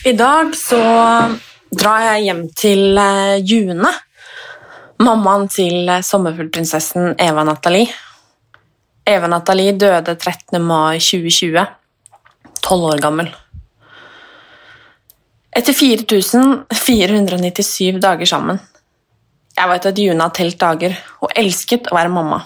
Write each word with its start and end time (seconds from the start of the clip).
I 0.00 0.14
dag 0.16 0.54
så 0.56 0.80
drar 1.76 2.00
jeg 2.00 2.22
hjem 2.24 2.48
til 2.56 2.96
eh, 2.96 3.36
June, 3.44 3.84
mammaen 5.04 5.44
til 5.52 5.84
eh, 5.92 6.00
sommerfuglprinsessen 6.00 7.20
Eva 7.20 7.44
Nathalie. 7.44 7.92
Eva 9.04 9.28
Nathalie 9.28 9.76
døde 9.76 10.16
13. 10.16 10.56
mai 10.64 10.96
2020, 11.04 11.68
tolv 12.64 12.88
år 12.94 12.96
gammel. 13.04 13.28
Etter 15.52 15.76
4497 15.76 18.00
dager 18.00 18.24
sammen. 18.32 18.56
Jeg 19.52 19.68
vet 19.68 19.84
at 19.92 20.00
June 20.00 20.24
har 20.24 20.32
telt 20.32 20.56
dager 20.64 20.96
og 21.20 21.28
elsket 21.36 21.92
å 21.92 21.96
være 21.98 22.08
mamma. 22.16 22.40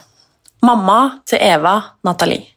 Mamma 0.66 1.22
til 1.22 1.38
Eva 1.38 1.78
Nathalie. 2.02 2.53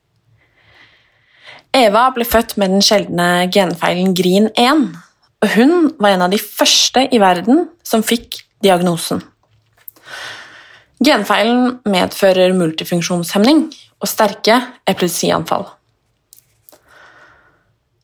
Eva 1.78 2.08
ble 2.16 2.26
født 2.26 2.56
med 2.58 2.74
den 2.74 2.84
sjeldne 2.86 3.48
genfeilen 3.54 4.16
GRIN1, 4.18 4.84
og 5.44 5.54
hun 5.54 5.74
var 6.02 6.16
en 6.16 6.26
av 6.26 6.34
de 6.34 6.40
første 6.42 7.04
i 7.14 7.20
verden 7.22 7.68
som 7.86 8.06
fikk 8.06 8.40
diagnosen. 8.66 9.22
Genfeilen 11.04 11.76
medfører 11.86 12.56
multifunksjonshemning 12.58 13.68
og 14.02 14.10
sterke 14.10 14.58
epilepsianfall. 14.90 15.68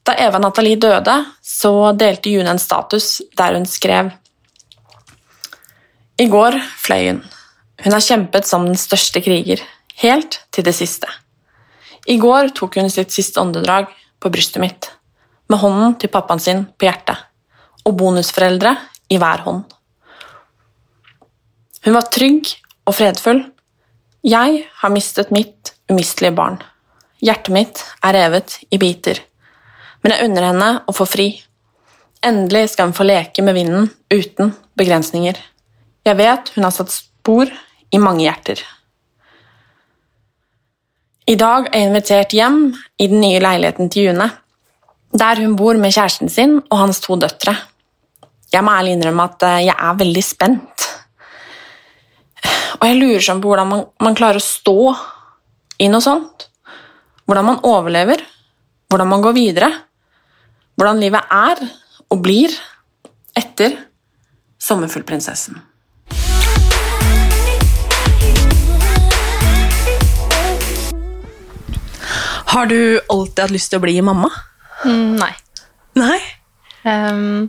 Da 0.04 0.18
Eva 0.20 0.42
Nathalie 0.44 0.78
døde, 0.78 1.16
så 1.42 1.94
delte 1.98 2.30
June 2.30 2.52
en 2.54 2.62
status 2.62 3.22
der 3.40 3.56
hun 3.56 3.66
skrev 3.70 4.12
I 6.20 6.28
går 6.30 6.60
fløy 6.84 7.08
hun. 7.08 7.24
Hun 7.84 7.96
har 7.96 8.06
kjempet 8.06 8.46
som 8.46 8.68
den 8.68 8.78
største 8.78 9.24
kriger, 9.24 9.64
helt 10.04 10.44
til 10.54 10.68
det 10.68 10.76
siste. 10.78 11.10
I 12.08 12.18
går 12.20 12.52
tok 12.58 12.76
hun 12.80 12.90
sitt 12.92 13.14
siste 13.16 13.40
åndedrag 13.40 13.88
på 14.20 14.32
brystet 14.32 14.62
mitt, 14.64 14.90
med 15.48 15.62
hånden 15.62 15.96
til 16.00 16.12
pappaen 16.12 16.42
sin 16.44 16.66
på 16.76 16.88
hjertet, 16.88 17.20
og 17.88 17.96
bonusforeldre 18.00 18.76
i 19.12 19.20
hver 19.22 19.46
hånd. 19.46 19.64
Hun 21.84 21.96
var 21.96 22.08
trygg 22.12 22.52
og 22.88 22.96
fredfull. 22.96 23.42
Jeg 24.24 24.64
har 24.80 24.92
mistet 24.92 25.32
mitt 25.36 25.74
umistelige 25.92 26.36
barn. 26.36 26.62
Hjertet 27.24 27.56
mitt 27.56 27.82
er 28.04 28.16
revet 28.16 28.60
i 28.72 28.80
biter, 28.80 29.20
men 30.04 30.16
jeg 30.16 30.28
unner 30.28 30.48
henne 30.50 30.70
å 30.88 30.96
få 30.96 31.08
fri. 31.08 31.28
Endelig 32.24 32.74
skal 32.74 32.90
hun 32.90 32.96
få 32.96 33.08
leke 33.08 33.44
med 33.44 33.56
vinden 33.56 33.90
uten 34.12 34.54
begrensninger. 34.80 35.36
Jeg 36.04 36.20
vet 36.20 36.52
hun 36.56 36.68
har 36.68 36.76
satt 36.76 36.92
spor 36.92 37.52
i 37.92 38.00
mange 38.00 38.26
hjerter. 38.26 38.64
I 41.24 41.36
dag 41.40 41.70
er 41.70 41.80
jeg 41.80 41.88
invitert 41.88 42.34
hjem 42.36 42.58
i 43.00 43.08
den 43.08 43.22
nye 43.24 43.40
leiligheten 43.40 43.88
til 43.92 44.10
June, 44.10 44.26
der 45.14 45.40
hun 45.40 45.56
bor 45.56 45.78
med 45.80 45.94
kjæresten 45.96 46.32
sin 46.32 46.58
og 46.66 46.82
hans 46.82 47.00
to 47.04 47.16
døtre. 47.16 47.54
Jeg 48.52 48.66
må 48.66 48.74
ærlig 48.76 48.98
innrømme 48.98 49.30
at 49.30 49.46
eh, 49.48 49.62
jeg 49.70 49.76
er 49.78 50.02
veldig 50.02 50.24
spent. 50.26 50.88
Og 52.82 52.86
jeg 52.90 53.00
lurer 53.00 53.24
sånn 53.24 53.40
på 53.42 53.54
hvordan 53.54 53.70
man, 53.70 53.86
man 54.04 54.18
klarer 54.20 54.42
å 54.42 54.44
stå 54.44 54.78
i 55.80 55.88
noe 55.88 56.04
sånt. 56.04 56.50
Hvordan 57.24 57.48
man 57.54 57.64
overlever, 57.64 58.20
hvordan 58.92 59.10
man 59.14 59.24
går 59.24 59.38
videre. 59.38 59.72
Hvordan 60.76 61.00
livet 61.00 61.32
er 61.32 61.64
og 62.12 62.20
blir 62.26 62.52
etter 63.38 63.78
Sommerfuglprinsessen. 64.64 65.56
Har 72.54 72.68
du 72.70 73.02
alltid 73.10 73.40
hatt 73.42 73.52
lyst 73.54 73.72
til 73.72 73.80
å 73.80 73.82
bli 73.82 73.96
mamma? 74.06 74.28
Mm, 74.86 75.16
nei. 75.18 75.32
Nei? 75.98 76.18
Um, 76.86 77.48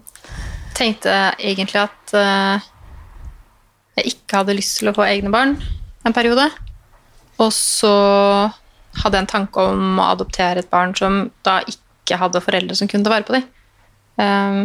tenkte 0.72 1.12
egentlig 1.36 1.82
at 1.82 2.14
uh, 2.16 2.62
jeg 3.98 4.14
ikke 4.14 4.40
hadde 4.40 4.56
lyst 4.56 4.78
til 4.78 4.88
å 4.88 4.94
få 4.96 5.04
egne 5.04 5.32
barn 5.34 5.58
en 6.08 6.16
periode. 6.16 6.46
Og 7.36 7.52
så 7.52 7.92
hadde 9.02 9.18
jeg 9.18 9.26
en 9.26 9.32
tanke 9.34 9.66
om 9.74 10.00
å 10.00 10.08
adoptere 10.14 10.64
et 10.64 10.72
barn 10.72 10.96
som 10.96 11.26
da 11.44 11.58
ikke 11.68 12.22
hadde 12.22 12.42
foreldre 12.46 12.78
som 12.78 12.88
kunne 12.88 13.04
ta 13.04 13.12
vare 13.12 13.28
på 13.28 13.36
dem. 13.36 13.44
Um, 14.16 14.64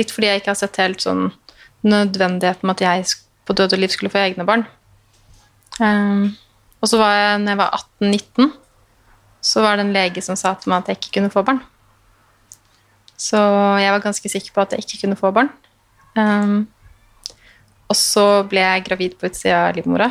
litt 0.00 0.16
fordi 0.16 0.30
jeg 0.30 0.40
ikke 0.40 0.54
har 0.54 0.60
sett 0.62 0.80
helt 0.80 1.04
sånn 1.04 1.26
nødvendigheten 1.84 2.64
med 2.64 2.80
at 2.80 2.86
jeg 2.86 3.20
på 3.44 3.58
død 3.58 3.76
og 3.76 3.84
liv 3.84 3.92
skulle 3.92 4.16
få 4.16 4.24
egne 4.24 4.48
barn. 4.48 4.64
Um, 5.76 6.30
og 6.80 6.88
så 6.88 7.04
var 7.04 7.16
jeg, 7.18 7.40
når 7.44 7.52
jeg 7.52 7.64
var 7.66 7.80
18-19, 8.00 8.52
så 9.42 9.62
var 9.64 9.76
det 9.76 9.86
en 9.86 9.94
lege 9.94 10.22
som 10.22 10.38
sa 10.38 10.54
til 10.54 10.70
meg 10.70 10.82
at 10.82 10.92
jeg 10.92 11.00
ikke 11.00 11.16
kunne 11.18 11.32
få 11.34 11.42
barn. 11.46 11.60
Så 13.18 13.38
jeg 13.82 13.92
var 13.94 14.02
ganske 14.02 14.30
sikker 14.30 14.54
på 14.54 14.62
at 14.62 14.74
jeg 14.74 14.84
ikke 14.84 15.02
kunne 15.04 15.18
få 15.18 15.32
barn. 15.34 15.50
Um, 16.14 16.66
og 17.90 17.98
så 17.98 18.26
ble 18.48 18.62
jeg 18.62 18.84
gravid 18.86 19.16
på 19.18 19.28
utsida 19.28 19.66
av 19.68 19.76
livmora, 19.76 20.10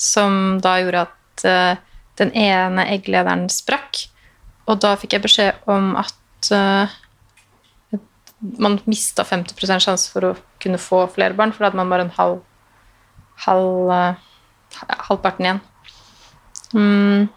som 0.00 0.58
da 0.62 0.76
gjorde 0.82 1.06
at 1.08 1.46
uh, 1.48 1.80
den 2.20 2.32
ene 2.38 2.86
egglederen 2.94 3.48
sprakk. 3.52 4.04
Og 4.68 4.80
da 4.80 4.94
fikk 5.00 5.16
jeg 5.16 5.24
beskjed 5.24 5.70
om 5.70 5.94
at 6.00 6.50
uh, 6.54 6.92
man 8.60 8.78
mista 8.84 9.24
50% 9.26 9.84
sjanse 9.84 10.12
for 10.12 10.28
å 10.28 10.34
kunne 10.62 10.80
få 10.80 11.04
flere 11.12 11.36
barn, 11.36 11.52
for 11.52 11.64
da 11.64 11.70
hadde 11.70 11.80
man 11.80 11.92
bare 11.92 12.06
en 12.06 12.16
halv, 12.18 12.42
halv 13.46 13.92
uh, 13.92 14.20
halvparten 15.08 15.48
igjen. 15.48 15.64
Mm. 16.74 17.28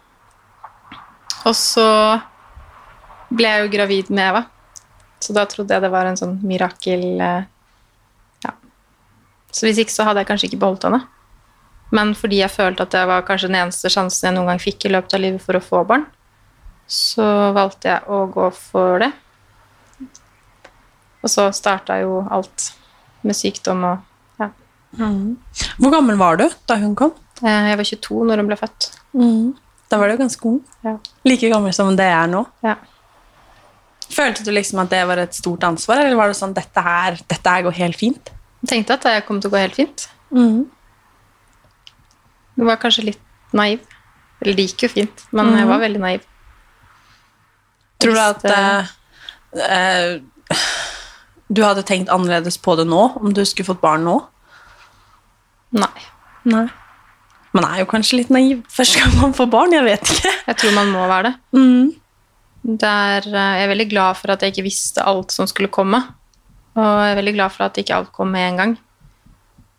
Og 1.46 1.54
så 1.56 1.84
ble 3.30 3.50
jeg 3.52 3.64
jo 3.66 3.70
gravid 3.76 4.10
med 4.10 4.30
Eva. 4.30 4.42
Så 5.20 5.34
da 5.36 5.44
trodde 5.50 5.74
jeg 5.74 5.82
det 5.82 5.90
var 5.92 6.06
en 6.08 6.16
sånn 6.18 6.36
mirakel 6.46 7.04
eh, 7.20 7.46
Ja. 8.44 8.52
Så 9.52 9.66
hvis 9.66 9.80
ikke 9.82 9.94
så 9.94 10.06
hadde 10.06 10.22
jeg 10.22 10.28
kanskje 10.30 10.48
ikke 10.50 10.60
beholdt 10.62 10.86
henne. 10.88 11.02
Men 11.94 12.12
fordi 12.18 12.42
jeg 12.42 12.52
følte 12.52 12.84
at 12.84 12.92
det 12.94 13.06
var 13.08 13.24
kanskje 13.26 13.48
den 13.48 13.60
eneste 13.62 13.88
sjansen 13.90 14.28
jeg 14.28 14.36
noen 14.36 14.50
gang 14.52 14.60
fikk 14.62 14.84
i 14.84 14.92
løpet 14.92 15.14
av 15.16 15.22
livet 15.24 15.40
for 15.44 15.56
å 15.56 15.62
få 15.64 15.80
barn, 15.88 16.04
så 16.88 17.24
valgte 17.56 17.88
jeg 17.94 18.04
å 18.12 18.26
gå 18.32 18.48
for 18.54 19.00
det. 19.02 19.08
Og 21.24 21.32
så 21.32 21.48
starta 21.56 21.96
jo 22.02 22.20
alt 22.30 22.68
med 23.26 23.34
sykdom 23.36 23.82
og 23.88 24.04
ja. 24.40 24.50
Hvor 25.80 25.92
gammel 25.92 26.16
var 26.20 26.38
du 26.40 26.46
da 26.70 26.76
hun 26.80 26.94
kom? 26.96 27.10
Eh, 27.42 27.70
Jeg 27.72 27.80
var 27.80 27.84
22 27.90 28.20
når 28.30 28.42
hun 28.42 28.48
ble 28.52 28.56
født. 28.60 28.90
Da 29.88 29.98
var 30.00 30.08
du 30.12 30.18
ganske 30.20 30.48
ung. 30.48 30.60
Ja. 30.84 30.96
Like 31.24 31.48
gammel 31.50 31.72
som 31.76 31.96
det 31.96 32.08
er 32.12 32.26
nå. 32.30 32.44
Ja. 32.64 32.76
Følte 34.12 34.44
du 34.44 34.50
liksom 34.52 34.80
at 34.82 34.90
det 34.92 35.02
var 35.08 35.20
et 35.20 35.36
stort 35.36 35.64
ansvar, 35.68 36.00
eller 36.04 36.16
var 36.16 36.32
det 36.32 36.38
sånn 36.38 36.56
dette 36.56 36.80
her, 36.84 37.18
dette 37.28 37.54
her 37.54 37.64
går 37.66 37.76
helt 37.82 37.98
fint? 38.00 38.32
Jeg 38.62 38.68
tenkte 38.72 38.96
at 38.96 39.06
det 39.06 39.26
kom 39.28 39.40
til 39.40 39.50
å 39.50 39.54
gå 39.54 39.60
helt 39.62 39.76
fint. 39.78 40.08
Jeg 42.58 42.66
var 42.66 42.80
kanskje 42.82 43.06
litt 43.12 43.54
naiv. 43.56 43.84
Eller 44.40 44.54
det 44.54 44.68
gikk 44.68 44.86
jo 44.86 44.90
fint, 44.92 45.22
men 45.34 45.50
jeg 45.58 45.66
var 45.66 45.80
veldig 45.82 46.00
naiv. 46.02 46.26
Tror 47.98 48.14
du 48.14 48.20
at 48.22 48.44
eh, 48.46 48.90
eh, 49.66 50.10
du 51.50 51.64
hadde 51.64 51.82
tenkt 51.86 52.12
annerledes 52.14 52.58
på 52.62 52.76
det 52.78 52.86
nå, 52.86 53.00
om 53.18 53.32
du 53.34 53.42
skulle 53.48 53.66
fått 53.66 53.82
barn 53.82 54.06
nå? 54.06 54.18
Nei. 55.74 56.04
Nei. 56.48 56.68
Man 57.58 57.66
er 57.66 57.80
jo 57.80 57.88
kanskje 57.90 58.20
litt 58.20 58.28
naiv 58.30 58.60
første 58.70 59.00
gang 59.00 59.16
man 59.18 59.32
får 59.34 59.48
barn, 59.50 59.72
jeg 59.74 59.82
vet 59.82 60.10
ikke. 60.14 60.30
Jeg 60.46 60.58
tror 60.60 60.74
man 60.76 60.90
må 60.94 61.06
være 61.10 61.26
det. 61.26 61.32
Mm. 61.58 61.86
det 62.78 62.90
er, 62.90 63.24
eh, 63.26 63.54
jeg 63.58 63.64
er 63.64 63.70
veldig 63.72 63.86
glad 63.90 64.18
for 64.20 64.30
at 64.30 64.42
jeg 64.44 64.52
ikke 64.52 64.66
visste 64.68 65.02
alt 65.02 65.32
som 65.34 65.48
skulle 65.50 65.72
komme. 65.74 65.98
Og 66.78 66.86
jeg 66.86 67.10
er 67.10 67.18
veldig 67.18 67.32
glad 67.34 67.50
for 67.50 67.66
at 67.66 67.80
ikke 67.80 67.96
alt 67.96 68.12
kom 68.14 68.30
med 68.30 68.44
en 68.46 68.60
gang. 68.60 68.74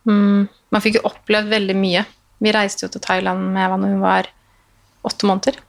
Mm, 0.09 0.41
man 0.75 0.83
fikk 0.83 0.97
jo 0.99 1.05
opplevd 1.07 1.47
veldig 1.53 1.75
mye. 1.79 2.01
Vi 2.43 2.51
reiste 2.51 2.83
jo 2.83 2.91
til 2.91 3.03
Thailand 3.05 3.45
med 3.53 3.63
Eva 3.63 3.77
når 3.79 3.93
hun 3.93 4.03
var 4.03 4.27
åtte 5.07 5.29
måneder. 5.29 5.61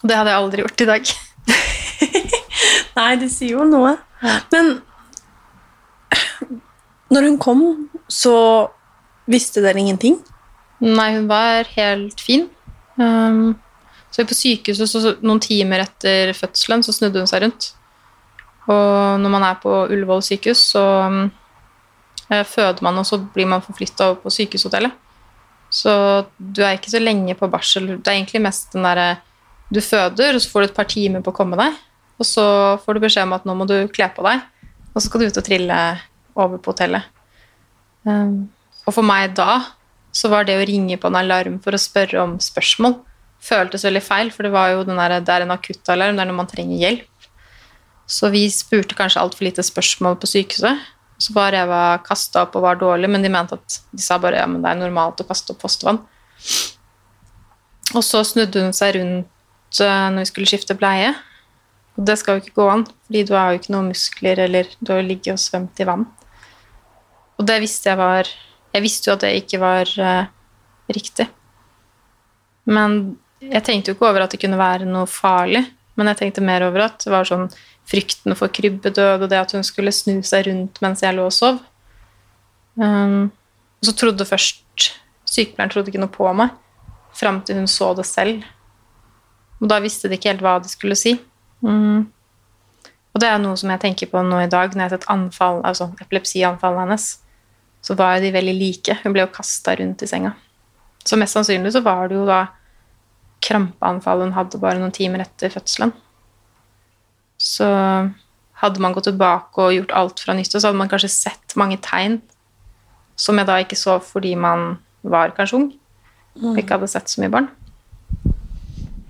Og 0.00 0.10
det 0.10 0.16
hadde 0.18 0.32
jeg 0.32 0.40
aldri 0.40 0.64
gjort 0.64 0.82
i 0.82 0.88
dag. 0.88 1.12
Nei, 2.98 3.12
det 3.22 3.30
sier 3.30 3.54
jo 3.60 3.68
noe. 3.68 3.94
Men 4.50 4.72
når 7.14 7.30
hun 7.30 7.38
kom, 7.46 7.62
så 8.10 8.34
visste 9.30 9.62
dere 9.62 9.78
ingenting? 9.78 10.18
Nei, 10.84 11.08
hun 11.16 11.26
var 11.30 11.66
helt 11.74 12.20
fin. 12.22 12.46
Um, 12.98 13.56
så 14.10 14.24
på 14.26 14.36
sykehuset, 14.36 14.90
så, 14.90 15.16
noen 15.26 15.42
timer 15.42 15.84
etter 15.84 16.32
fødselen, 16.36 16.84
så 16.86 16.94
snudde 16.94 17.22
hun 17.22 17.30
seg 17.30 17.44
rundt. 17.44 17.72
Og 18.68 19.18
når 19.22 19.32
man 19.32 19.46
er 19.48 19.58
på 19.62 19.72
Ullevål 19.88 20.22
sykehus, 20.24 20.62
så 20.74 20.84
um, 21.08 21.20
eh, 22.28 22.44
føder 22.46 22.84
man, 22.84 23.00
og 23.00 23.06
så 23.08 23.18
blir 23.18 23.48
man 23.48 23.64
forflytta 23.64 24.10
over 24.10 24.22
på 24.24 24.34
sykehushotellet. 24.34 24.94
Så 25.72 25.92
du 26.38 26.62
er 26.64 26.78
ikke 26.78 26.92
så 26.92 27.00
lenge 27.02 27.34
på 27.36 27.48
barsel. 27.52 27.90
Det 27.98 28.08
er 28.08 28.20
egentlig 28.20 28.40
mest 28.44 28.72
den 28.72 28.86
derre 28.88 29.18
Du 29.68 29.82
føder, 29.84 30.32
og 30.32 30.40
så 30.40 30.48
får 30.48 30.62
du 30.62 30.66
et 30.70 30.76
par 30.78 30.86
timer 30.88 31.20
på 31.20 31.28
å 31.28 31.36
komme 31.36 31.56
deg. 31.60 31.74
Og 32.16 32.24
så 32.24 32.44
får 32.80 32.96
du 32.96 33.02
beskjed 33.02 33.26
om 33.26 33.34
at 33.36 33.44
nå 33.44 33.54
må 33.54 33.66
du 33.68 33.76
kle 33.92 34.06
på 34.14 34.24
deg, 34.24 34.40
og 34.94 34.96
så 34.96 35.04
skal 35.06 35.20
du 35.20 35.28
ut 35.28 35.40
og 35.40 35.44
trille 35.44 35.80
over 36.38 36.56
på 36.56 36.72
hotellet. 36.72 37.04
Um, 38.08 38.48
og 38.86 38.96
for 38.96 39.04
meg 39.04 39.34
da 39.36 39.58
så 40.12 40.30
var 40.32 40.48
det 40.48 40.56
å 40.58 40.66
ringe 40.66 40.96
på 41.00 41.10
en 41.10 41.18
alarm 41.20 41.58
for 41.62 41.76
å 41.76 41.80
spørre 41.80 42.22
om 42.22 42.38
spørsmål 42.42 42.96
føltes 43.44 43.86
veldig 43.86 44.02
feil, 44.02 44.30
for 44.34 44.46
det 44.46 44.52
var 44.54 44.72
jo 44.72 44.84
der, 44.88 45.18
det 45.22 45.34
er 45.34 45.44
en 45.44 45.54
akuttalarm, 45.54 46.16
det 46.18 46.24
er 46.24 46.30
når 46.30 46.38
man 46.40 46.50
trenger 46.50 46.82
hjelp. 46.82 47.28
Så 48.08 48.30
vi 48.32 48.46
spurte 48.52 48.96
kanskje 48.98 49.20
altfor 49.20 49.46
lite 49.46 49.64
spørsmål 49.64 50.16
på 50.20 50.30
sykehuset. 50.30 50.86
Så 51.18 51.34
var 51.34 51.56
Eva 51.56 51.98
kasta 52.04 52.44
opp 52.46 52.56
og 52.56 52.64
var 52.64 52.78
dårlig, 52.80 53.10
men 53.10 53.24
de 53.24 53.30
mente 53.32 53.58
at 53.58 53.80
de 53.92 54.02
sa 54.02 54.20
bare 54.22 54.40
ja, 54.40 54.46
men 54.48 54.62
det 54.62 54.70
er 54.70 54.80
normalt 54.80 55.20
å 55.20 55.26
kaste 55.28 55.52
opp 55.52 55.64
fostervann. 55.64 56.00
Og 57.96 58.04
så 58.04 58.22
snudde 58.24 58.62
hun 58.62 58.76
seg 58.76 58.96
rundt 58.96 59.80
eh, 59.82 60.06
når 60.14 60.22
vi 60.22 60.30
skulle 60.30 60.50
skifte 60.50 60.76
bleie. 60.78 61.12
Og 61.98 62.06
det 62.08 62.16
skal 62.20 62.38
jo 62.38 62.44
ikke 62.44 62.60
gå 62.60 62.68
an, 62.70 62.86
fordi 63.08 63.24
du 63.26 63.34
har 63.34 63.50
jo 63.50 63.60
ikke 63.60 63.74
noen 63.74 63.90
muskler, 63.90 64.44
eller 64.46 64.70
du 64.78 64.92
har 64.92 65.02
jo 65.02 65.08
ligget 65.08 65.34
og 65.34 65.42
svømt 65.42 65.82
i 65.82 65.88
vann. 65.88 66.06
Og 67.38 67.46
det 67.50 67.58
visste 67.62 67.90
jeg 67.90 68.00
var 68.00 68.30
Jeg 68.74 68.84
visste 68.84 69.10
jo 69.10 69.16
at 69.16 69.24
det 69.24 69.32
ikke 69.40 69.60
var 69.62 69.90
uh, 70.02 70.28
riktig. 70.92 71.28
Men 72.68 73.16
jeg 73.40 73.64
tenkte 73.64 73.90
jo 73.90 73.96
ikke 73.96 74.10
over 74.10 74.26
at 74.26 74.34
det 74.34 74.40
kunne 74.42 74.60
være 74.60 74.88
noe 74.88 75.08
farlig, 75.08 75.64
men 75.98 76.10
jeg 76.10 76.20
tenkte 76.20 76.44
mer 76.44 76.66
over 76.66 76.88
at 76.88 77.00
det 77.02 77.12
var 77.12 77.26
sånn 77.26 77.48
frykten 77.88 78.36
for 78.36 78.52
krybbedød 78.52 79.24
og 79.24 79.30
det 79.30 79.40
at 79.40 79.54
hun 79.56 79.64
skulle 79.64 79.94
snu 79.94 80.20
seg 80.26 80.46
rundt 80.50 80.80
mens 80.84 81.02
jeg 81.02 81.16
lå 81.16 81.24
og 81.30 81.34
sov. 81.34 81.62
Um, 82.78 83.30
og 83.80 83.88
så 83.88 83.94
trodde 83.96 84.26
først 84.28 84.64
Sykepleieren 85.28 85.72
trodde 85.72 85.90
ikke 85.90 86.00
noe 86.00 86.12
på 86.12 86.24
meg 86.32 86.54
fram 87.18 87.42
til 87.44 87.58
hun 87.58 87.66
så 87.68 87.90
det 87.98 88.06
selv. 88.08 88.46
Og 89.58 89.68
da 89.70 89.80
visste 89.82 90.08
de 90.08 90.16
ikke 90.16 90.30
helt 90.32 90.44
hva 90.44 90.56
de 90.62 90.70
skulle 90.70 90.96
si. 90.98 91.16
Mm. 91.64 92.06
Og 93.12 93.20
det 93.20 93.28
er 93.28 93.40
noe 93.42 93.58
som 93.58 93.72
jeg 93.72 93.82
tenker 93.82 94.10
på 94.12 94.22
nå 94.22 94.38
i 94.44 94.50
dag, 94.50 94.70
når 94.72 94.84
jeg 94.84 94.90
har 94.90 94.94
sett 94.96 95.08
anfall, 95.12 95.60
altså 95.66 95.90
epilepsianfallet 96.00 96.84
hennes. 96.84 97.08
Så 97.84 97.94
var 97.98 98.20
de 98.20 98.32
veldig 98.34 98.54
like. 98.58 98.98
Hun 99.02 99.14
ble 99.14 99.24
jo 99.24 99.32
kasta 99.32 99.76
rundt 99.78 100.02
i 100.02 100.10
senga. 100.10 100.34
Så 101.04 101.16
mest 101.16 101.36
sannsynlig 101.36 101.72
så 101.72 101.82
var 101.84 102.08
det 102.10 102.18
jo 102.18 102.26
da 102.28 102.46
krampeanfall 103.44 104.24
hun 104.26 104.34
hadde 104.36 104.60
bare 104.60 104.80
noen 104.80 104.94
timer 104.94 105.22
etter 105.24 105.52
fødselen. 105.52 105.92
Så 107.38 107.68
hadde 108.58 108.82
man 108.82 108.96
gått 108.96 109.06
tilbake 109.06 109.62
og 109.62 109.76
gjort 109.76 109.94
alt 109.94 110.20
fra 110.24 110.34
nytt, 110.34 110.50
så 110.50 110.66
hadde 110.66 110.80
man 110.80 110.90
kanskje 110.90 111.12
sett 111.14 111.54
mange 111.60 111.78
tegn 111.84 112.18
som 113.18 113.38
jeg 113.38 113.46
da 113.48 113.58
ikke 113.62 113.78
så 113.78 113.98
fordi 114.02 114.34
man 114.38 114.76
var 115.06 115.34
kanskje 115.36 115.60
ung 115.60 115.68
og 116.38 116.58
ikke 116.58 116.76
hadde 116.76 116.90
sett 116.90 117.10
så 117.10 117.22
mye 117.22 117.32
barn. 117.34 117.48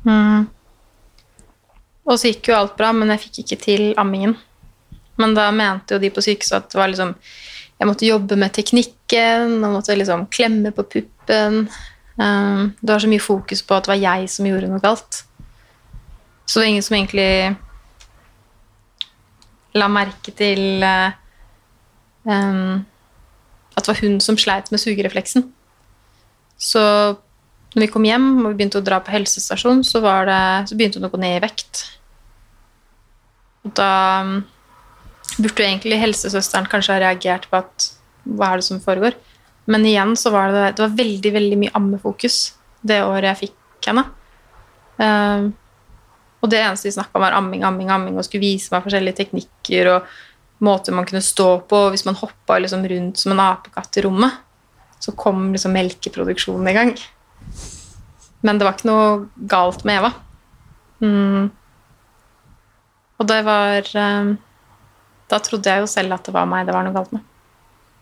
Mm. 0.09 0.47
Og 2.09 2.17
så 2.17 2.31
gikk 2.31 2.49
jo 2.49 2.57
alt 2.57 2.77
bra, 2.79 2.93
men 2.97 3.13
jeg 3.13 3.27
fikk 3.27 3.43
ikke 3.43 3.59
til 3.65 3.83
ammingen. 4.01 4.37
Men 5.21 5.35
da 5.37 5.51
mente 5.53 5.97
jo 5.97 6.01
de 6.01 6.13
på 6.15 6.25
sykehuset 6.25 6.57
at 6.57 6.71
det 6.73 6.79
var 6.81 6.89
liksom 6.93 7.13
jeg 7.79 7.87
måtte 7.87 8.09
jobbe 8.09 8.39
med 8.39 8.55
teknikken 8.57 9.61
og 9.63 9.77
måtte 9.77 9.95
liksom 9.95 10.27
klemme 10.35 10.73
på 10.75 10.85
puppen. 10.97 11.69
Um, 12.19 12.75
det 12.81 12.91
var 12.91 13.05
så 13.05 13.11
mye 13.11 13.23
fokus 13.23 13.63
på 13.63 13.77
at 13.77 13.87
det 13.87 13.93
var 13.93 14.03
jeg 14.03 14.31
som 14.33 14.49
gjorde 14.49 14.71
noe 14.71 14.83
galt. 14.83 15.23
Så 16.45 16.59
det 16.59 16.65
var 16.65 16.71
ingen 16.73 16.87
som 16.87 16.97
egentlig 16.99 17.31
la 19.79 19.89
merke 19.93 20.35
til 20.35 20.83
uh, 20.83 21.15
um, 22.27 22.83
at 23.77 23.85
det 23.85 23.93
var 23.93 24.03
hun 24.03 24.19
som 24.25 24.39
sleit 24.41 24.73
med 24.75 24.83
sugerefleksen. 24.83 25.47
Så 26.59 26.83
når 27.77 27.85
vi 27.85 27.91
kom 27.93 28.07
hjem 28.09 28.31
og 28.41 28.51
vi 28.51 28.57
begynte 28.59 28.81
å 28.81 28.85
dra 28.85 28.99
på 29.05 29.13
helsestasjon, 29.15 29.85
så, 29.87 30.03
det, 30.27 30.43
så 30.67 30.75
begynte 30.75 30.99
hun 30.99 31.07
å 31.07 31.13
gå 31.13 31.21
ned 31.23 31.37
i 31.37 31.43
vekt. 31.45 31.85
Og 33.63 33.75
da 33.79 33.93
burde 35.39 35.65
egentlig 35.65 36.01
helsesøsteren 36.03 36.69
kanskje 36.71 36.97
ha 36.97 37.03
reagert 37.03 37.49
på 37.51 37.61
at 37.61 37.89
hva 38.29 38.53
er 38.53 38.61
det 38.61 38.69
som 38.69 38.83
foregår? 38.83 39.17
Men 39.69 39.85
igjen 39.87 40.15
så 40.17 40.33
var 40.35 40.53
det, 40.53 40.65
det 40.77 40.85
var 40.85 40.97
veldig 40.99 41.33
veldig 41.35 41.59
mye 41.61 41.75
ammefokus 41.77 42.39
det 42.89 43.03
året 43.05 43.29
jeg 43.33 43.41
fikk 43.49 43.91
henne. 43.91 44.05
Uh, 44.99 45.51
og 46.39 46.51
det 46.53 46.61
eneste 46.63 46.89
de 46.89 46.95
snakka 46.97 47.19
om, 47.19 47.25
var 47.25 47.37
amming, 47.37 47.65
amming, 47.67 47.91
amming, 47.91 48.19
og 48.19 48.27
skulle 48.27 48.47
vise 48.47 48.71
meg 48.73 48.85
forskjellige 48.85 49.19
teknikker 49.21 49.91
og 49.93 50.13
måter 50.65 50.95
man 50.95 51.07
kunne 51.09 51.23
stå 51.25 51.49
på. 51.71 51.83
Hvis 51.93 52.07
man 52.07 52.19
hoppa 52.19 52.61
liksom 52.63 52.87
rundt 52.91 53.21
som 53.23 53.35
en 53.35 53.43
apekatt 53.43 53.99
i 53.99 54.05
rommet, 54.07 54.39
så 55.03 55.15
kom 55.19 55.51
liksom 55.55 55.75
melkeproduksjonen 55.75 56.71
i 56.71 56.77
gang. 56.77 56.95
Men 58.47 58.59
det 58.59 58.67
var 58.67 58.77
ikke 58.77 58.91
noe 58.91 59.49
galt 59.51 59.85
med 59.87 60.01
Eva. 60.01 60.13
Mm. 61.03 61.49
Og 63.19 63.27
det 63.27 63.39
var 63.47 63.91
um, 63.99 64.37
Da 65.29 65.41
trodde 65.45 65.71
jeg 65.71 65.85
jo 65.85 65.91
selv 65.91 66.17
at 66.17 66.29
det 66.29 66.35
var 66.35 66.49
meg 66.49 66.67
det 66.69 66.75
var 66.77 66.87
noe 66.87 66.97
galt 66.97 67.13
med. 67.15 67.25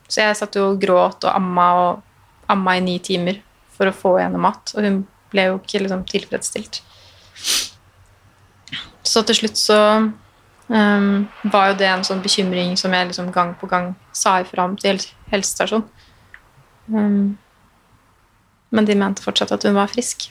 Så 0.06 0.23
jeg 0.23 0.38
satt 0.38 0.56
jo 0.58 0.70
og 0.70 0.81
gråt 0.82 1.26
og 1.26 1.32
amma 1.32 1.67
og 1.81 2.50
amma 2.52 2.76
i 2.78 2.84
ni 2.84 2.99
timer 3.02 3.40
for 3.75 3.90
å 3.90 3.94
få 3.94 4.17
henne 4.20 4.38
mat, 4.40 4.70
og 4.76 4.87
hun 4.87 5.00
ble 5.32 5.49
jo 5.49 5.56
ikke 5.58 5.82
liksom 5.82 6.05
tilfredsstilt. 6.08 6.81
Så 9.06 9.23
til 9.26 9.38
slutt 9.40 9.58
så 9.58 9.78
um, 10.69 11.26
var 11.52 11.73
jo 11.73 11.78
det 11.82 11.90
en 11.90 12.06
sånn 12.06 12.23
bekymring 12.25 12.76
som 12.78 12.94
jeg 12.94 13.11
liksom 13.11 13.32
gang 13.34 13.52
på 13.58 13.69
gang 13.70 13.93
sa 14.14 14.38
ifra 14.43 14.67
om 14.67 14.79
til 14.81 15.02
helsestasjonen. 15.32 15.90
Um, 16.87 17.37
men 18.70 18.87
de 18.87 18.96
mente 18.99 19.25
fortsatt 19.25 19.52
at 19.55 19.67
hun 19.67 19.76
var 19.76 19.90
frisk. 19.90 20.29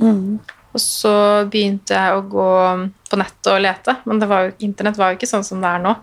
Mm. 0.00 0.38
Og 0.76 0.82
så 0.82 1.14
begynte 1.48 1.96
jeg 1.96 2.16
å 2.16 2.24
gå 2.28 2.50
på 3.08 3.18
nettet 3.20 3.52
og 3.52 3.62
lete, 3.64 3.96
men 4.04 4.20
var 4.28 4.48
jo, 4.48 4.54
internett 4.66 4.98
var 5.00 5.12
jo 5.12 5.20
ikke 5.20 5.30
sånn 5.30 5.46
som 5.46 5.62
det 5.64 5.70
er 5.72 5.84
nå. 5.84 5.94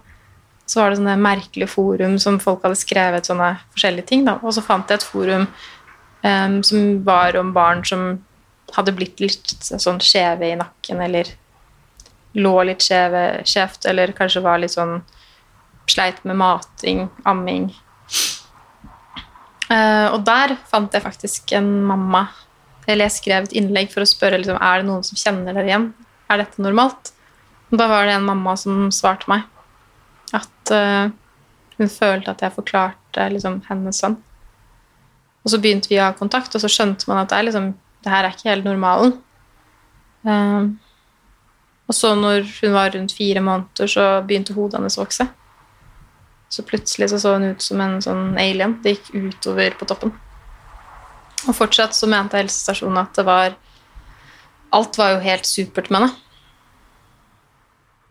Så 0.65 0.79
var 0.79 0.91
det 0.91 0.99
sånne 1.01 1.17
merkelige 1.19 1.71
forum 1.71 2.17
som 2.21 2.39
folk 2.41 2.63
hadde 2.63 2.79
skrevet 2.79 3.27
sånne 3.27 3.55
forskjellige 3.73 4.07
ting. 4.09 4.23
Da. 4.27 4.37
Og 4.41 4.55
så 4.55 4.63
fant 4.63 4.89
jeg 4.89 5.01
et 5.01 5.07
forum 5.07 5.47
um, 6.23 6.59
som 6.63 6.85
var 7.05 7.37
om 7.39 7.51
barn 7.55 7.83
som 7.87 8.21
hadde 8.73 8.95
blitt 8.95 9.19
litt 9.21 9.53
sånn 9.59 9.99
skjeve 10.01 10.49
i 10.49 10.57
nakken, 10.57 11.01
eller 11.03 11.27
lå 12.33 12.53
litt 12.65 12.81
skjevt, 12.81 13.85
eller 13.85 14.15
kanskje 14.17 14.41
var 14.45 14.63
litt 14.63 14.75
sånn 14.75 15.01
Sleit 15.83 16.21
med 16.23 16.37
mating, 16.39 17.09
amming. 17.27 17.65
Uh, 19.67 20.15
og 20.15 20.21
der 20.23 20.53
fant 20.71 20.95
jeg 20.95 21.03
faktisk 21.03 21.51
en 21.57 21.67
mamma 21.83 22.21
eller 22.87 23.07
jeg 23.07 23.17
skrev 23.17 23.47
et 23.47 23.55
innlegg 23.59 23.91
for 23.93 24.03
å 24.03 24.07
spørre 24.09 24.39
liksom, 24.41 24.59
er 24.59 24.81
det 24.81 24.87
noen 24.89 25.05
som 25.07 25.19
kjenner 25.19 25.55
dere 25.55 25.69
igjen. 25.69 25.89
Er 26.31 26.41
dette 26.41 26.63
normalt? 26.63 27.13
Og 27.71 27.79
da 27.79 27.87
var 27.91 28.07
det 28.07 28.17
en 28.17 28.27
mamma 28.27 28.55
som 28.59 28.89
svarte 28.93 29.29
meg 29.31 29.47
at 30.33 30.73
uh, 30.73 31.11
hun 31.77 31.89
følte 31.89 32.33
at 32.33 32.41
jeg 32.45 32.55
forklarte 32.55 33.27
liksom, 33.33 33.61
hennes 33.69 33.99
sønn. 34.01 34.17
Og 35.43 35.51
så 35.51 35.59
begynte 35.59 35.91
vi 35.91 35.99
å 35.99 36.07
ha 36.07 36.15
kontakt, 36.15 36.55
og 36.55 36.63
så 36.63 36.71
skjønte 36.71 37.09
man 37.09 37.23
at 37.23 37.31
det, 37.31 37.39
er, 37.39 37.47
liksom, 37.49 37.69
det 38.05 38.13
her 38.13 38.25
er 38.25 38.35
ikke 38.35 38.49
helt 38.51 38.67
normalen. 38.67 39.17
Uh, 40.23 40.71
og 41.89 41.97
så 41.97 42.13
når 42.15 42.45
hun 42.61 42.75
var 42.75 42.93
rundt 42.95 43.15
fire 43.15 43.43
måneder, 43.43 43.89
så 43.91 44.05
begynte 44.25 44.55
hodet 44.55 44.79
hennes 44.79 44.97
å 44.97 45.03
vokse. 45.03 45.27
Så 46.53 46.63
plutselig 46.67 47.09
så, 47.11 47.19
så 47.19 47.35
hun 47.35 47.49
ut 47.51 47.65
som 47.65 47.81
en 47.83 47.97
sånn 48.03 48.37
alien. 48.39 48.77
Det 48.83 48.95
gikk 48.95 49.33
utover 49.33 49.75
på 49.77 49.87
toppen. 49.89 50.13
Og 51.43 51.57
fortsatt 51.57 51.95
så 51.97 52.07
mente 52.07 52.39
helsestasjonen 52.39 53.01
at 53.03 53.19
det 53.19 53.27
var 53.27 53.59
Alt 54.73 54.97
var 54.97 55.11
jo 55.11 55.17
helt 55.21 55.45
supert 55.45 55.91
med 55.93 56.01
henne. 56.01 56.22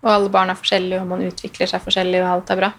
Og 0.02 0.10
alle 0.10 0.30
barn 0.34 0.50
er 0.50 0.58
forskjellige, 0.58 1.02
og 1.02 1.10
man 1.12 1.22
utvikler 1.26 1.70
seg 1.70 1.82
forskjellig, 1.84 2.22
og 2.24 2.30
alt 2.32 2.50
er 2.50 2.58
bra. 2.58 2.72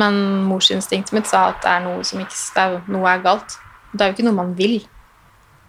Men 0.00 0.18
morsinstinktet 0.48 1.14
mitt 1.16 1.30
sa 1.30 1.46
at 1.52 1.62
det 1.64 1.72
er 1.72 1.84
noe 1.86 2.04
som 2.04 2.20
ikke 2.20 2.62
er, 2.62 2.76
noe 2.92 3.08
er 3.08 3.22
galt. 3.24 3.56
Det 3.92 4.02
er 4.02 4.10
jo 4.10 4.16
ikke 4.16 4.26
noe 4.26 4.36
man 4.36 4.52
vil. 4.58 4.80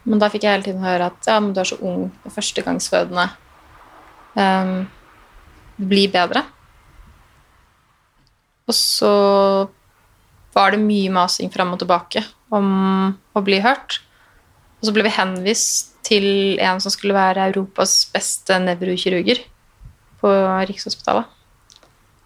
Men 0.08 0.22
da 0.22 0.30
fikk 0.32 0.48
jeg 0.48 0.58
hele 0.58 0.66
tiden 0.66 0.84
høre 0.84 1.12
at 1.12 1.30
ja, 1.30 1.38
men 1.44 1.54
du 1.54 1.62
er 1.62 1.70
så 1.70 1.78
ung 1.84 2.08
og 2.26 2.34
førstegangsfødende. 2.34 3.28
Um, 4.38 4.88
det 5.78 5.90
blir 5.92 6.12
bedre. 6.12 6.44
Og 8.68 8.76
så 8.76 9.14
var 10.58 10.74
det 10.74 10.82
mye 10.82 11.12
masing 11.14 11.52
fram 11.54 11.76
og 11.76 11.82
tilbake 11.84 12.24
om 12.52 12.68
å 13.38 13.44
bli 13.46 13.62
hørt. 13.64 14.02
Og 14.80 14.90
så 14.90 14.96
ble 14.96 15.06
vi 15.06 15.14
henvist 15.14 15.94
til 16.08 16.58
en 16.64 16.82
som 16.82 16.92
skulle 16.94 17.16
være 17.16 17.50
Europas 17.52 18.02
beste 18.14 18.58
nevrokirurger 18.64 19.44
på 20.22 20.32
Rikshospitalet. 20.70 21.34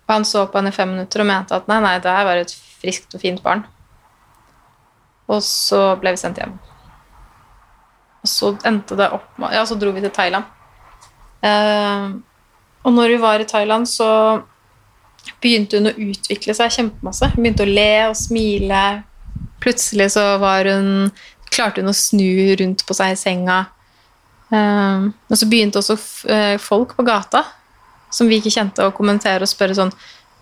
Og 0.08 0.16
han 0.16 0.28
så 0.28 0.46
på 0.48 0.60
henne 0.60 0.74
i 0.74 0.76
fem 0.76 0.90
minutter 0.92 1.24
og 1.24 1.30
mente 1.30 1.56
at 1.56 1.70
nei, 1.72 1.80
nei, 1.84 1.96
det 2.04 2.12
her 2.12 2.28
var 2.28 2.42
et 2.42 2.54
friskt 2.82 3.16
og 3.16 3.24
fint 3.24 3.42
barn. 3.44 3.64
Og 5.32 5.40
så 5.46 5.94
ble 6.02 6.16
vi 6.16 6.20
sendt 6.20 6.42
hjem. 6.42 6.58
Og 8.22 8.30
så 8.30 8.52
endte 8.68 8.98
det 9.00 9.08
opp 9.16 9.40
Ja, 9.50 9.64
så 9.66 9.78
dro 9.80 9.94
vi 9.96 10.04
til 10.04 10.14
Thailand. 10.14 10.50
Eh, 11.42 12.10
og 12.82 12.94
når 12.94 13.16
vi 13.16 13.22
var 13.22 13.42
i 13.42 13.48
Thailand, 13.48 13.88
så 13.90 14.42
begynte 15.42 15.80
hun 15.80 15.92
å 15.92 15.96
utvikle 16.10 16.54
seg 16.58 16.74
kjempemasse. 16.76 17.32
Hun 17.34 17.46
begynte 17.46 17.66
å 17.66 17.72
le 17.72 17.94
og 18.10 18.18
smile, 18.18 18.84
Plutselig 19.62 20.12
så 20.16 20.24
var 20.42 20.66
hun 20.66 21.12
klarte 21.54 21.84
hun 21.84 21.92
å 21.92 21.94
snu 21.94 22.56
rundt 22.58 22.82
på 22.88 22.96
seg 22.98 23.14
i 23.14 23.20
senga. 23.20 23.60
Men 24.52 25.12
og 25.30 25.38
så 25.38 25.48
begynte 25.48 25.80
også 25.80 25.96
uh, 26.28 26.58
folk 26.60 26.96
på 26.98 27.06
gata 27.08 27.44
som 28.12 28.30
vi 28.30 28.40
ikke 28.42 28.54
kjente, 28.54 28.86
å 28.86 28.96
kommentere 28.96 29.46
og 29.46 29.52
spørre 29.52 29.78
sånn 29.78 29.94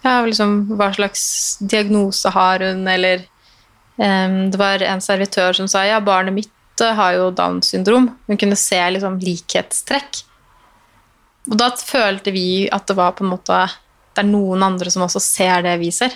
ja, 0.04 0.22
liksom, 0.24 0.78
Hva 0.80 0.94
slags 0.96 1.24
diagnose 1.60 2.32
har 2.32 2.64
hun, 2.64 2.86
eller 2.88 3.26
um, 3.98 4.48
Det 4.52 4.60
var 4.60 4.86
en 4.86 5.04
servitør 5.04 5.58
som 5.58 5.68
sa 5.72 5.84
ja, 5.88 6.00
barnet 6.04 6.36
mitt 6.36 6.84
uh, 6.84 6.94
har 6.96 7.18
jo 7.18 7.30
Downs 7.36 7.74
syndrom. 7.74 8.10
Hun 8.28 8.40
kunne 8.40 8.60
se 8.60 8.80
liksom 8.96 9.20
likhetstrekk. 9.24 10.24
Og 11.50 11.58
da 11.60 11.70
følte 11.76 12.34
vi 12.36 12.70
at 12.72 12.88
det 12.88 12.98
var 12.98 13.16
på 13.18 13.26
en 13.26 13.34
måte 13.34 13.62
Det 14.14 14.24
er 14.24 14.28
noen 14.30 14.64
andre 14.66 14.92
som 14.92 15.06
også 15.06 15.22
ser 15.24 15.64
det 15.66 15.78
vi 15.82 15.92
ser. 15.96 16.14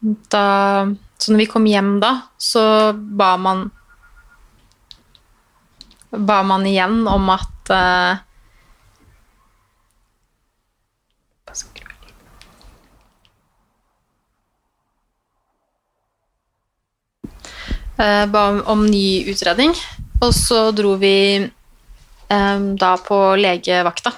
Da, 0.00 0.86
så 1.18 1.32
når 1.32 1.42
vi 1.42 1.50
kom 1.50 1.66
hjem 1.66 1.98
da, 2.02 2.12
så 2.38 2.92
ba 2.94 3.34
man 3.40 3.68
Ba 6.08 6.38
man 6.46 6.64
igjen 6.64 7.02
om 7.10 7.26
at 7.34 7.70
eh, 7.74 8.20
ba 17.98 18.42
om, 18.52 18.60
om 18.70 18.86
ny 18.86 19.26
utredning. 19.30 19.74
Og 20.22 20.34
så 20.34 20.68
dro 20.74 20.94
vi 20.98 21.16
eh, 22.28 22.60
da 22.82 22.92
på 23.02 23.18
legevakta. 23.38 24.12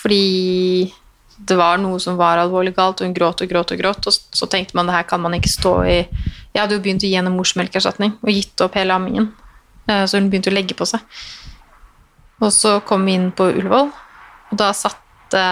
Fordi 0.00 0.90
det 1.40 1.56
var 1.56 1.80
noe 1.80 2.00
som 2.00 2.18
var 2.20 2.40
alvorlig 2.40 2.74
galt, 2.76 3.00
og 3.00 3.08
hun 3.08 3.16
gråt 3.16 3.40
og 3.44 3.48
gråt 3.48 3.72
og 3.72 3.80
gråt. 3.80 4.08
Og 4.08 4.36
så 4.36 4.48
tenkte 4.50 4.76
man 4.76 4.88
det 4.88 4.96
her 4.96 5.08
kan 5.08 5.22
man 5.22 5.36
ikke 5.36 5.52
stå 5.52 5.74
i 5.88 5.98
Jeg 6.52 6.58
hadde 6.58 6.76
jo 6.76 6.82
begynt 6.82 7.04
å 7.06 7.08
gi 7.08 7.16
henne 7.16 7.32
morsmelkerstatning 7.32 8.16
og 8.18 8.32
gitt 8.34 8.64
opp 8.64 8.76
hele 8.76 8.96
ammingen. 8.96 9.30
Eh, 9.86 10.04
så 10.04 10.18
hun 10.18 10.30
begynte 10.32 10.52
å 10.52 10.56
legge 10.56 10.76
på 10.76 10.88
seg. 10.88 11.04
Og 12.40 12.52
så 12.56 12.78
kom 12.88 13.04
vi 13.06 13.14
inn 13.18 13.30
på 13.36 13.50
Ullevål, 13.52 13.90
og 14.50 14.58
da 14.58 14.70
satte 14.72 15.42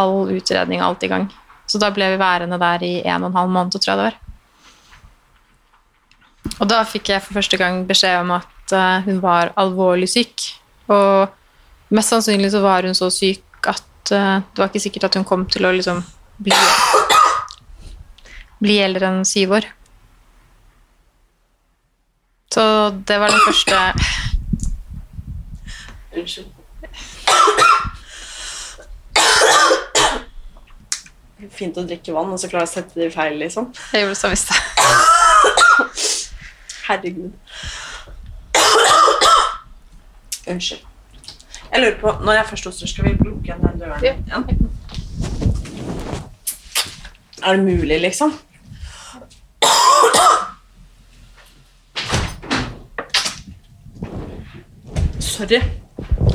all 0.00 0.30
utredning 0.32 0.80
alt 0.80 1.04
i 1.04 1.10
gang. 1.12 1.28
Så 1.68 1.78
da 1.78 1.90
ble 1.94 2.08
vi 2.14 2.20
værende 2.20 2.58
der 2.58 2.82
i 2.86 2.94
en 3.04 3.26
og 3.26 3.30
en 3.30 3.36
halv 3.36 3.52
måned, 3.52 3.76
tror 3.76 3.92
jeg 3.92 4.00
det 4.00 4.06
var. 4.08 4.16
Og 6.60 6.68
da 6.68 6.82
fikk 6.84 7.08
jeg 7.08 7.24
for 7.24 7.38
første 7.38 7.56
gang 7.60 7.82
beskjed 7.88 8.20
om 8.20 8.34
at 8.36 8.74
eh, 8.76 9.06
hun 9.06 9.20
var 9.24 9.54
alvorlig 9.60 10.10
syk. 10.12 10.50
Og 10.92 11.30
mest 11.96 12.12
sannsynlig 12.12 12.52
så 12.52 12.60
var 12.64 12.84
hun 12.84 12.96
så 12.96 13.08
syk 13.14 13.70
at 13.70 14.12
eh, 14.12 14.42
det 14.44 14.60
var 14.60 14.68
ikke 14.68 14.84
sikkert 14.84 15.08
at 15.08 15.16
hun 15.16 15.26
kom 15.28 15.46
til 15.48 15.64
å 15.64 15.72
liksom 15.72 16.02
bli, 16.44 16.56
bli 18.60 18.76
eldre 18.84 19.08
enn 19.08 19.24
syv 19.28 19.56
år. 19.60 19.70
Så 22.50 22.62
det 23.06 23.20
var 23.22 23.30
den 23.30 23.44
første 23.46 23.76
Unnskyld. 26.10 26.48
Fint 31.54 31.78
å 31.78 31.84
drikke 31.86 32.12
vann, 32.12 32.32
og 32.34 32.40
så 32.40 32.50
klarer 32.50 32.66
jeg 32.66 32.70
å 32.70 32.74
sette 32.74 32.98
det 32.98 33.08
feil, 33.14 33.38
liksom. 33.40 33.70
Jeg 33.94 34.02
gjorde 34.02 34.16
det 34.16 34.20
samme 34.20 34.36
i 34.36 34.42
stad. 34.42 34.58
Herregud. 36.90 37.30
Unnskyld. 40.48 40.80
Jeg 41.72 41.80
lurer 41.80 42.00
på, 42.00 42.24
når 42.24 42.32
jeg 42.32 42.46
først 42.48 42.64
hoster, 42.64 42.86
skal 42.86 43.04
vi 43.04 43.10
lukke 43.10 43.40
igjen 43.44 43.60
den 43.60 43.80
døren 43.80 44.04
igjen? 44.04 44.70
Er 47.42 47.52
det 47.52 47.64
mulig, 47.64 48.00
liksom? 48.00 48.38
Sorry. 55.20 55.62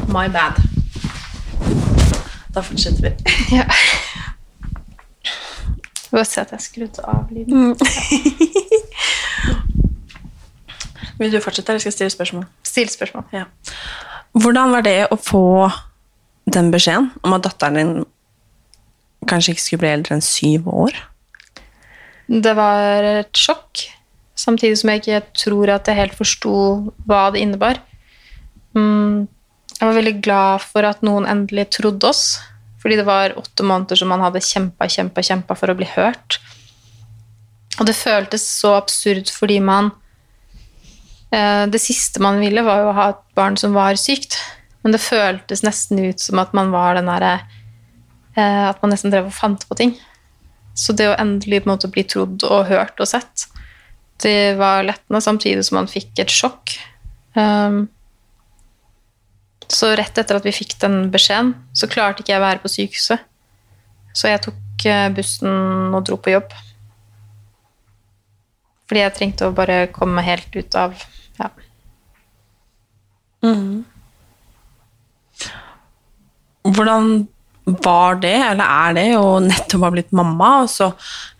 My 0.07 0.31
bad. 0.31 0.61
Da 2.55 2.59
fortsetter 2.61 3.01
vi. 3.01 3.11
Ja. 3.55 3.65
Bare 6.11 6.25
se 6.25 6.41
at 6.41 6.51
jeg 6.51 6.61
skrudde 6.61 7.01
av 7.03 7.27
lyden. 7.31 7.75
Vil 11.19 11.31
du 11.31 11.39
fortsette, 11.43 11.71
eller 11.71 11.79
skal 11.79 11.91
jeg 11.93 11.97
stille 11.99 12.13
spørsmål? 12.13 12.45
Still 12.67 12.89
spørsmål. 12.91 13.25
Ja. 13.33 13.45
Hvordan 14.35 14.73
var 14.75 14.83
det 14.85 14.97
å 15.13 15.17
få 15.19 15.43
den 16.51 16.71
beskjeden 16.73 17.09
om 17.23 17.35
at 17.37 17.45
datteren 17.47 17.79
din 17.79 17.93
kanskje 19.29 19.55
ikke 19.55 19.63
skulle 19.63 19.83
bli 19.85 19.93
eldre 19.95 20.17
enn 20.17 20.25
syv 20.25 20.67
år? 20.69 20.97
Det 22.27 22.55
var 22.57 23.05
et 23.21 23.37
sjokk, 23.37 23.85
samtidig 24.37 24.79
som 24.81 24.91
jeg 24.91 25.03
ikke 25.03 25.21
tror 25.45 25.71
at 25.75 25.87
jeg 25.87 25.99
helt 26.01 26.17
forsto 26.17 26.55
hva 27.05 27.29
det 27.33 27.43
innebar. 27.45 27.79
Mm, 28.75 29.27
Jeg 29.75 29.89
var 29.89 29.97
veldig 29.97 30.19
glad 30.23 30.63
for 30.63 30.87
at 30.87 31.01
noen 31.03 31.25
endelig 31.27 31.65
trodde 31.75 32.07
oss, 32.07 32.37
fordi 32.79 32.95
det 32.95 33.05
var 33.07 33.33
åtte 33.35 33.63
måneder 33.65 33.99
som 33.99 34.07
man 34.07 34.21
hadde 34.23 34.39
kjempa, 34.43 34.87
kjempa, 34.87 35.23
kjempa 35.25 35.55
for 35.57 35.71
å 35.71 35.75
bli 35.75 35.87
hørt. 35.95 36.37
Og 37.79 37.87
det 37.89 37.95
føltes 37.97 38.45
så 38.47 38.75
absurd 38.77 39.31
fordi 39.35 39.57
man 39.59 39.91
Det 41.35 41.79
siste 41.83 42.21
man 42.23 42.37
ville, 42.39 42.63
var 42.63 42.79
jo 42.79 42.91
å 42.91 42.95
ha 42.95 43.05
et 43.11 43.23
barn 43.35 43.57
som 43.59 43.73
var 43.75 43.97
sykt. 43.99 44.37
Men 44.85 44.93
det 44.93 45.01
føltes 45.01 45.63
nesten 45.65 45.97
ut 45.97 46.21
som 46.21 46.37
at 46.37 46.51
man 46.53 46.69
var 46.69 46.93
den 46.93 47.09
derre 47.09 47.39
eh, 48.37 48.65
At 48.69 48.83
man 48.83 48.91
nesten 48.93 49.09
drev 49.09 49.31
og 49.31 49.33
fant 49.33 49.65
på 49.65 49.77
ting. 49.79 49.95
Så 50.77 50.93
det 50.93 51.07
å 51.09 51.15
endelig 51.17 51.63
på 51.63 51.69
en 51.69 51.73
måte 51.73 51.89
bli 51.89 52.03
trodd 52.05 52.45
og 52.45 52.67
hørt 52.69 52.99
og 53.01 53.09
sett, 53.09 53.47
det 54.21 54.55
var 54.59 54.85
lettende, 54.85 55.23
samtidig 55.23 55.63
som 55.65 55.79
man 55.79 55.89
fikk 55.89 56.21
et 56.21 56.31
sjokk. 56.31 56.75
Um, 57.33 57.87
så 59.71 59.93
rett 59.97 60.19
etter 60.19 60.37
at 60.37 60.45
vi 60.45 60.53
fikk 60.53 60.75
den 60.83 61.09
beskjeden, 61.11 61.55
så 61.73 61.89
klarte 61.89 62.21
ikke 62.21 62.35
jeg 62.35 62.43
å 62.43 62.45
være 62.45 62.61
på 62.61 62.71
sykehuset. 62.75 63.25
Så 64.15 64.29
jeg 64.29 64.43
tok 64.45 64.85
eh, 64.91 65.07
bussen 65.15 65.95
og 65.95 66.05
dro 66.05 66.19
på 66.21 66.35
jobb. 66.35 66.53
Fordi 68.85 69.01
jeg 69.01 69.17
trengte 69.17 69.49
å 69.49 69.55
bare 69.55 69.87
komme 69.95 70.23
helt 70.27 70.53
ut 70.53 70.77
av 70.77 70.93
ja. 73.43 73.55
Hvordan 76.65 77.27
var 77.65 78.15
det, 78.21 78.35
eller 78.51 78.65
er 78.65 78.95
det, 78.97 79.09
å 79.17 79.39
nettopp 79.43 79.85
ha 79.85 79.91
blitt 79.93 80.13
mamma, 80.15 80.51
og 80.63 80.69
så 80.71 80.91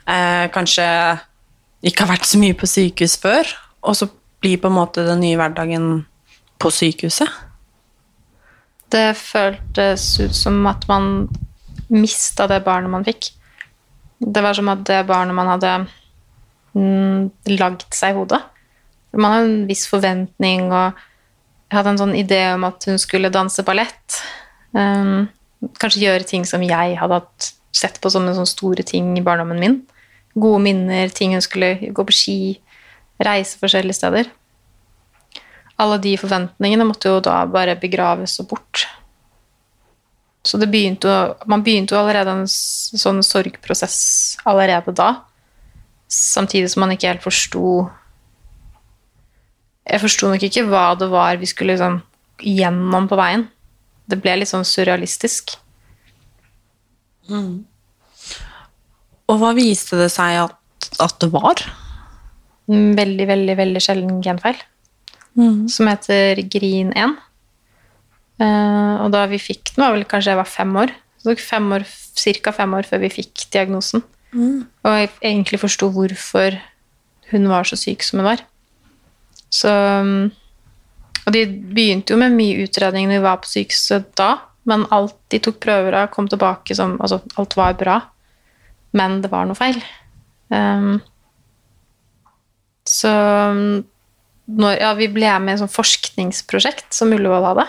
eh, 0.10 0.46
kanskje 0.54 0.86
ikke 1.86 2.06
har 2.06 2.16
vært 2.16 2.30
så 2.30 2.42
mye 2.42 2.58
på 2.58 2.70
sykehus 2.70 3.18
før, 3.22 3.50
og 3.86 3.98
så 3.98 4.10
blir 4.42 4.60
på 4.62 4.70
en 4.70 4.78
måte 4.78 5.06
den 5.06 5.22
nye 5.22 5.38
hverdagen 5.38 6.06
på 6.62 6.72
sykehuset? 6.74 7.30
Det 8.94 9.16
føltes 9.18 10.08
ut 10.22 10.36
som 10.36 10.60
at 10.70 10.86
man 10.90 11.28
mista 11.94 12.48
det 12.50 12.64
barnet 12.66 12.92
man 12.92 13.06
fikk. 13.06 13.32
Det 14.20 14.42
var 14.42 14.58
som 14.58 14.70
at 14.74 14.86
det 14.88 15.04
barnet 15.10 15.36
man 15.38 15.50
hadde 15.54 15.74
mm, 16.74 17.32
lagd 17.58 17.86
seg 17.94 18.14
i 18.14 18.20
hodet. 18.20 18.42
Man 19.16 19.32
hadde 19.32 19.50
en 19.52 19.68
viss 19.70 19.86
forventning, 19.90 20.72
og 20.74 20.98
jeg 21.65 21.79
hadde 21.79 21.95
en 21.95 22.01
sånn 22.01 22.15
idé 22.17 22.41
om 22.53 22.65
at 22.67 22.86
hun 22.89 23.00
skulle 23.01 23.34
danse 23.34 23.63
ballett. 23.65 24.19
Um, 24.75 25.27
kanskje 25.81 26.03
gjøre 26.05 26.27
ting 26.29 26.45
som 26.45 26.63
jeg 26.65 26.98
hadde 27.00 27.19
hatt 27.22 27.51
sett 27.75 27.98
på 28.01 28.12
som 28.13 28.27
en 28.27 28.38
sånn 28.38 28.50
store 28.50 28.86
ting 28.88 29.15
i 29.17 29.24
barndommen 29.25 29.60
min. 29.62 29.79
Gode 30.36 30.62
minner, 30.63 31.10
ting 31.15 31.34
hun 31.34 31.43
skulle 31.43 31.75
gå 31.95 32.05
på 32.05 32.15
ski, 32.15 32.38
reise 33.24 33.57
forskjellige 33.60 33.98
steder. 33.98 34.29
Alle 35.81 35.98
de 36.03 36.13
forventningene 36.19 36.88
måtte 36.88 37.12
jo 37.12 37.24
da 37.24 37.41
bare 37.50 37.75
begraves 37.79 38.38
og 38.43 38.51
bort. 38.53 38.86
Så 40.45 40.60
begynte 40.62 41.10
jo, 41.10 41.19
man 41.50 41.63
begynte 41.65 41.95
jo 41.95 42.03
allerede 42.03 42.36
en 42.36 42.48
sånn 42.48 43.24
sorgprosess 43.25 44.38
allerede 44.45 44.93
da. 44.95 45.10
Samtidig 46.12 46.69
som 46.72 46.86
man 46.86 46.93
ikke 46.93 47.10
helt 47.10 47.25
forsto 47.25 47.88
Jeg 49.86 50.01
forsto 50.01 50.30
nok 50.32 50.44
ikke 50.48 50.65
hva 50.70 50.88
det 50.98 51.08
var 51.12 51.38
vi 51.42 51.50
skulle 51.50 51.75
liksom 51.75 52.00
gjennom 52.42 53.08
på 53.10 53.18
veien. 53.20 53.46
Det 54.10 54.18
ble 54.22 54.39
litt 54.39 54.50
sånn 54.50 54.65
surrealistisk. 54.68 55.56
Og 59.25 59.39
hva 59.42 59.51
viste 59.58 59.98
det 59.98 60.12
seg 60.13 60.38
at, 60.44 60.89
at 61.01 61.15
det 61.22 61.30
var? 61.34 61.62
En 62.70 62.92
veldig, 62.98 63.27
veldig, 63.30 63.56
veldig 63.58 63.82
sjelden 63.82 64.22
genfeil. 64.25 64.58
Som 65.70 65.89
heter 65.89 66.42
GRIN 66.50 66.94
1. 66.98 67.15
Eh, 68.42 68.94
og 69.04 69.12
da 69.13 69.25
vi 69.32 69.39
fikk 69.42 69.74
den, 69.75 69.84
var 69.86 69.96
vel 69.96 70.06
kanskje 70.10 70.34
jeg 70.34 70.42
var 70.42 70.50
fem 70.50 70.74
år. 70.82 70.94
Så 71.18 71.30
det 71.30 71.36
tok 71.38 71.46
fem 71.46 71.72
år, 71.77 71.86
cirka 72.18 72.54
fem 72.56 72.74
år 72.77 72.88
før 72.89 73.01
vi 73.06 73.13
fikk 73.20 73.46
diagnosen. 73.54 74.04
Og 74.86 74.98
jeg 75.00 75.12
egentlig 75.22 75.62
forsto 75.62 75.89
hvorfor 75.94 76.58
hun 77.32 77.48
var 77.50 77.65
så 77.65 77.77
syk 77.80 78.04
som 78.06 78.20
hun 78.22 78.30
var. 78.34 78.44
Så 79.56 79.72
mm, 79.72 80.26
Og 81.26 81.34
de 81.34 81.46
begynte 81.48 82.14
jo 82.14 82.20
med 82.22 82.36
mye 82.36 82.66
utredning 82.66 83.08
når 83.10 83.20
vi 83.20 83.26
var 83.26 83.42
på 83.42 83.50
sykehuset 83.50 84.12
da, 84.20 84.36
men 84.70 84.86
alt 84.94 85.16
de 85.34 85.40
tok 85.42 85.58
prøver 85.64 85.96
av, 85.98 86.12
kom 86.14 86.28
tilbake 86.30 86.76
som 86.78 86.98
Altså, 87.02 87.22
alt 87.40 87.56
var 87.58 87.78
bra, 87.80 88.00
men 88.98 89.20
det 89.24 89.32
var 89.32 89.48
noe 89.48 89.58
feil. 89.58 89.80
Um, 90.54 91.00
så 92.86 93.10
mm, 93.10 93.84
når, 94.46 94.78
ja, 94.78 94.92
vi 94.98 95.10
ble 95.10 95.32
med 95.42 95.56
i 95.56 95.58
et 95.58 95.64
sånt 95.64 95.74
forskningsprosjekt 95.74 96.94
som 96.94 97.14
Ullevål 97.16 97.50
hadde. 97.50 97.66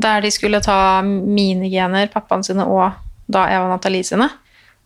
Der 0.00 0.24
de 0.24 0.30
skulle 0.32 0.62
ta 0.64 1.02
mine 1.04 1.68
gener, 1.68 2.08
pappaen 2.12 2.44
sine 2.46 2.64
og 2.64 2.96
da 3.30 3.44
Eva 3.52 3.68
Nathalie 3.68 4.06
sine. 4.06 4.30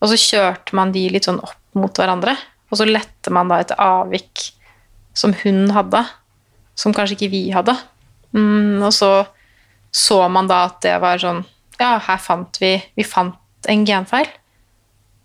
Og 0.03 0.11
så 0.11 0.19
kjørte 0.19 0.75
man 0.77 0.93
de 0.95 1.07
litt 1.13 1.29
sånn 1.29 1.43
opp 1.43 1.79
mot 1.79 1.95
hverandre. 1.95 2.35
Og 2.71 2.81
så 2.81 2.89
lette 2.89 3.31
man 3.35 3.51
da 3.51 3.61
etter 3.63 3.79
avvik 3.81 4.49
som 5.15 5.35
hun 5.45 5.69
hadde, 5.75 6.03
som 6.79 6.95
kanskje 6.95 7.19
ikke 7.19 7.33
vi 7.33 7.43
hadde. 7.55 7.77
Mm, 8.35 8.83
og 8.83 8.93
så 8.95 9.13
så 9.95 10.25
man 10.29 10.49
da 10.51 10.65
at 10.67 10.81
det 10.83 10.95
var 11.03 11.21
sånn 11.23 11.45
Ja, 11.79 12.01
her 12.03 12.19
fant 12.19 12.59
vi 12.59 12.73
Vi 12.99 13.05
fant 13.07 13.39
en 13.71 13.85
genfeil, 13.87 14.27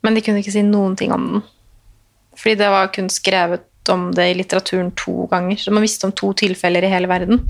men 0.06 0.16
de 0.16 0.22
kunne 0.24 0.40
ikke 0.40 0.54
si 0.54 0.62
noen 0.64 0.94
ting 0.96 1.12
om 1.12 1.26
den. 1.26 1.42
Fordi 2.40 2.54
det 2.62 2.70
var 2.72 2.92
kun 2.96 3.10
skrevet 3.12 3.90
om 3.92 4.06
det 4.16 4.30
i 4.30 4.38
litteraturen 4.38 4.94
to 4.96 5.26
ganger. 5.28 5.58
Så 5.60 5.74
man 5.76 5.84
visste 5.84 6.08
om 6.08 6.14
to 6.16 6.30
tilfeller 6.40 6.86
i 6.88 6.92
hele 6.94 7.10
verden. 7.12 7.42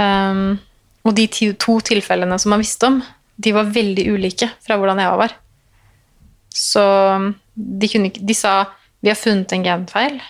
Um, 0.00 0.56
og 1.04 1.12
de 1.18 1.26
to 1.60 1.76
tilfellene 1.84 2.38
som 2.40 2.54
man 2.54 2.62
visste 2.62 2.88
om, 2.88 3.02
de 3.36 3.52
var 3.52 3.68
veldig 3.68 4.06
ulike 4.14 4.48
fra 4.64 4.78
hvordan 4.80 5.02
Eva 5.04 5.20
var. 5.26 5.36
Så 6.48 6.86
de, 7.52 7.92
kunne, 7.92 8.08
de 8.16 8.36
sa 8.36 8.54
vi 9.04 9.12
har 9.12 9.20
funnet 9.20 9.52
en 9.52 9.66
genfeil, 9.66 10.22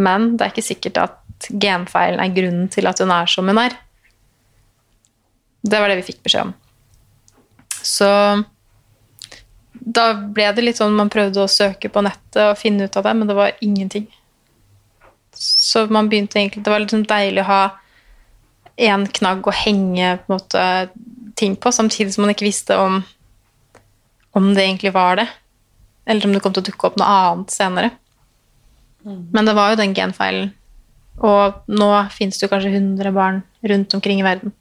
men 0.00 0.32
det 0.36 0.46
er 0.46 0.54
ikke 0.54 0.66
sikkert 0.66 1.00
at 1.02 1.50
genfeilen 1.50 2.20
er 2.20 2.34
grunnen 2.34 2.68
til 2.72 2.88
at 2.90 3.00
hun 3.00 3.12
er 3.14 3.30
som 3.30 3.48
hun 3.48 3.60
er. 3.60 3.76
Det 5.60 5.80
var 5.80 5.92
det 5.92 6.00
vi 6.00 6.08
fikk 6.10 6.22
beskjed 6.24 6.48
om. 6.48 6.54
Så 7.80 8.08
da 9.80 10.06
ble 10.14 10.48
det 10.54 10.64
litt 10.64 10.80
sånn 10.80 10.96
man 10.96 11.12
prøvde 11.12 11.44
å 11.44 11.50
søke 11.50 11.88
på 11.92 12.02
nettet 12.04 12.42
og 12.44 12.58
finne 12.60 12.86
ut 12.86 12.96
av 12.96 13.06
det, 13.06 13.14
men 13.16 13.30
det 13.30 13.36
var 13.36 13.56
ingenting. 13.64 14.08
Så 15.40 15.86
man 15.88 16.10
begynte 16.10 16.36
egentlig 16.36 16.64
Det 16.64 16.72
var 16.72 16.84
sånn 16.90 17.06
deilig 17.08 17.44
å 17.44 17.48
ha 17.48 17.62
én 18.80 19.06
knagg 19.18 19.46
å 19.46 19.54
henge 19.54 20.16
på 20.24 20.34
måte, 20.34 20.62
ting 21.36 21.56
på, 21.56 21.72
samtidig 21.72 22.14
som 22.14 22.24
man 22.24 22.34
ikke 22.34 22.48
visste 22.48 22.76
om, 22.80 23.00
om 24.36 24.52
det 24.54 24.64
egentlig 24.66 24.92
var 24.96 25.20
det. 25.20 25.28
Eller 26.06 26.26
om 26.26 26.34
det 26.34 26.42
kom 26.44 26.54
til 26.56 26.64
å 26.64 26.68
dukke 26.70 26.88
opp 26.88 26.98
noe 27.00 27.08
annet 27.08 27.54
senere. 27.54 27.90
Mm. 29.04 29.20
Men 29.32 29.48
det 29.48 29.56
var 29.56 29.72
jo 29.72 29.80
den 29.80 29.94
genfeilen. 29.96 30.52
Og 31.20 31.62
nå 31.68 31.90
fins 32.14 32.38
det 32.38 32.46
jo 32.46 32.52
kanskje 32.52 32.72
100 32.72 33.12
barn 33.12 33.42
rundt 33.68 33.94
omkring 33.96 34.22
i 34.22 34.26
verden 34.26 34.54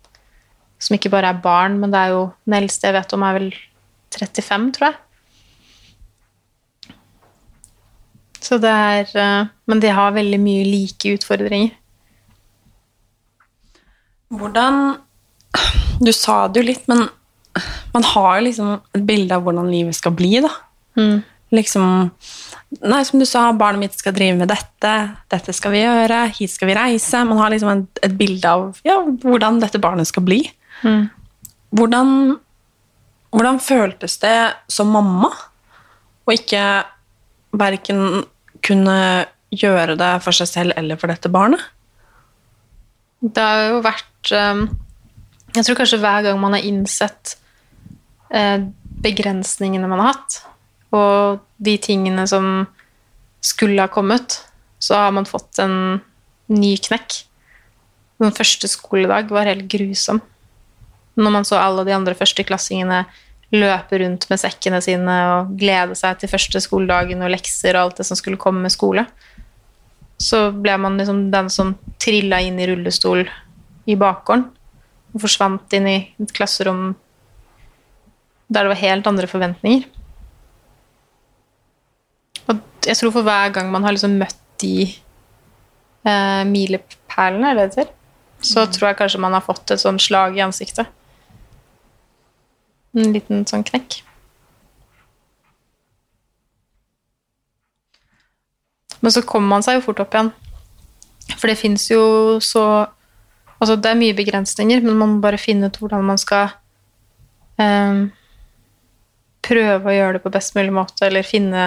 som 0.80 0.96
ikke 0.96 1.12
bare 1.12 1.34
er 1.34 1.44
barn, 1.44 1.78
men 1.80 1.92
det 1.92 2.00
er 2.00 2.16
jo 2.16 2.24
den 2.48 2.56
eldste 2.62 2.88
jeg 2.88 2.96
vet 2.96 3.14
om, 3.16 3.24
er 3.28 3.36
vel 3.36 3.50
35, 4.16 4.70
tror 4.78 4.90
jeg. 4.90 4.98
Så 8.40 8.58
det 8.64 8.72
er 8.72 9.10
eh, 9.20 9.50
Men 9.68 9.82
de 9.84 9.90
har 9.92 10.16
veldig 10.16 10.40
mye 10.40 10.64
like 10.64 11.12
utfordringer. 11.18 11.74
Hvordan 14.32 14.96
Du 16.00 16.12
sa 16.16 16.48
det 16.48 16.62
jo 16.62 16.70
litt, 16.70 16.86
men 16.88 17.10
man 17.92 18.06
har 18.14 18.38
jo 18.38 18.46
liksom 18.46 18.70
et 18.96 19.04
bilde 19.04 19.36
av 19.36 19.44
hvordan 19.44 19.68
livet 19.68 19.98
skal 19.98 20.14
bli, 20.16 20.38
da. 20.40 20.52
Mm. 20.96 21.18
Liksom 21.52 22.12
Nei, 22.70 23.02
som 23.06 23.18
du 23.18 23.26
sa, 23.26 23.48
barnet 23.58 23.82
mitt 23.82 23.96
skal 23.98 24.14
drive 24.14 24.38
med 24.38 24.52
dette, 24.52 24.92
dette 25.34 25.54
skal 25.58 25.74
vi 25.74 25.82
gjøre, 25.82 26.20
hit 26.38 26.54
skal 26.54 26.70
vi 26.70 26.76
reise. 26.78 27.24
Man 27.26 27.40
har 27.42 27.50
liksom 27.50 27.72
et, 27.72 28.02
et 28.06 28.14
bilde 28.20 28.46
av 28.46 28.78
ja, 28.86 29.00
hvordan 29.24 29.58
dette 29.64 29.82
barnet 29.82 30.10
skal 30.10 30.26
bli. 30.28 30.44
Mm. 30.86 31.08
Hvordan, 31.74 32.12
hvordan 33.34 33.58
føltes 33.64 34.20
det 34.22 34.38
som 34.70 34.94
mamma 34.94 35.32
å 36.30 36.36
ikke 36.36 36.62
verken 37.58 38.24
kunne 38.66 39.00
gjøre 39.50 39.98
det 39.98 40.14
for 40.22 40.36
seg 40.36 40.50
selv 40.52 40.78
eller 40.78 41.00
for 41.02 41.10
dette 41.10 41.32
barnet? 41.34 41.64
Det 43.20 43.44
har 43.44 43.66
jo 43.74 43.82
vært 43.84 44.32
um, 44.32 44.62
Jeg 45.58 45.66
tror 45.66 45.80
kanskje 45.82 46.00
hver 46.00 46.24
gang 46.24 46.38
man 46.40 46.54
har 46.56 46.64
innsett 46.64 47.34
uh, 48.32 48.62
begrensningene 49.04 49.90
man 49.90 50.04
har 50.04 50.14
hatt, 50.14 50.40
og 50.96 51.42
de 51.62 51.76
tingene 51.82 52.26
som 52.30 52.68
skulle 53.46 53.82
ha 53.82 53.92
kommet, 53.92 54.40
så 54.80 54.96
har 54.96 55.16
man 55.16 55.28
fått 55.28 55.60
en 55.62 56.00
ny 56.50 56.76
knekk. 56.82 57.22
Den 58.20 58.36
første 58.36 58.68
skoledag 58.72 59.32
var 59.32 59.48
helt 59.48 59.68
grusom. 59.72 60.22
Når 61.20 61.36
man 61.36 61.48
så 61.48 61.60
alle 61.60 61.86
de 61.88 61.96
andre 61.96 62.16
førsteklassingene 62.18 63.04
løpe 63.56 64.00
rundt 64.02 64.28
med 64.30 64.42
sekkene 64.42 64.80
sine 64.84 65.16
og 65.34 65.54
glede 65.60 65.98
seg 65.98 66.20
til 66.20 66.32
første 66.32 66.62
skoledagen 66.62 67.24
og 67.26 67.32
lekser 67.34 67.76
og 67.76 67.88
alt 67.88 68.02
det 68.02 68.08
som 68.10 68.20
skulle 68.20 68.40
komme 68.42 68.62
med 68.66 68.74
skole, 68.74 69.06
så 70.20 70.50
ble 70.52 70.76
man 70.82 71.00
liksom 71.00 71.30
den 71.32 71.50
som 71.54 71.74
trilla 72.02 72.42
inn 72.44 72.60
i 72.60 72.68
rullestol 72.70 73.24
i 73.90 73.96
bakgården 74.00 74.50
og 75.16 75.24
forsvant 75.24 75.74
inn 75.74 75.88
i 75.90 76.00
et 76.22 76.34
klasserom 76.36 76.92
der 78.50 78.66
det 78.66 78.74
var 78.74 78.82
helt 78.82 79.08
andre 79.08 79.30
forventninger. 79.30 79.86
Og 82.50 82.60
jeg 82.86 82.98
tror 82.98 83.14
for 83.16 83.28
hver 83.28 83.54
gang 83.56 83.72
man 83.72 83.86
har 83.86 83.96
liksom 83.96 84.18
møtt 84.20 84.38
de 84.62 84.90
eh, 86.08 86.44
milepælene, 86.50 87.52
er 87.52 87.56
det 87.56 87.66
det 87.70 87.84
heter, 87.84 87.94
så 88.42 88.66
mm. 88.66 88.74
tror 88.76 88.88
jeg 88.88 89.00
kanskje 89.02 89.24
man 89.24 89.36
har 89.38 89.46
fått 89.46 89.72
et 89.72 89.82
sånn 89.82 90.00
slag 90.02 90.38
i 90.38 90.44
ansiktet. 90.44 90.90
En 92.98 93.14
liten 93.14 93.46
sånn 93.48 93.66
knekk. 93.68 94.02
Men 99.00 99.16
så 99.16 99.24
kommer 99.24 99.56
man 99.56 99.64
seg 99.64 99.78
jo 99.78 99.86
fort 99.86 100.02
opp 100.04 100.16
igjen. 100.16 100.32
For 101.38 101.48
det 101.52 101.60
fins 101.60 101.90
jo 101.92 102.40
så 102.44 102.64
Altså, 103.60 103.76
det 103.76 103.90
er 103.92 103.98
mye 104.00 104.16
begrensninger, 104.16 104.80
men 104.80 104.96
man 104.96 105.10
må 105.18 105.18
bare 105.20 105.36
finne 105.36 105.68
ut 105.68 105.76
hvordan 105.82 106.06
man 106.08 106.20
skal 106.22 106.54
um, 107.60 108.06
prøve 109.44 109.90
å 109.92 109.96
gjøre 109.98 110.14
det 110.16 110.22
på 110.24 110.32
best 110.32 110.56
mulig 110.56 110.72
måte, 110.78 111.02
eller 111.10 111.28
finne 111.28 111.66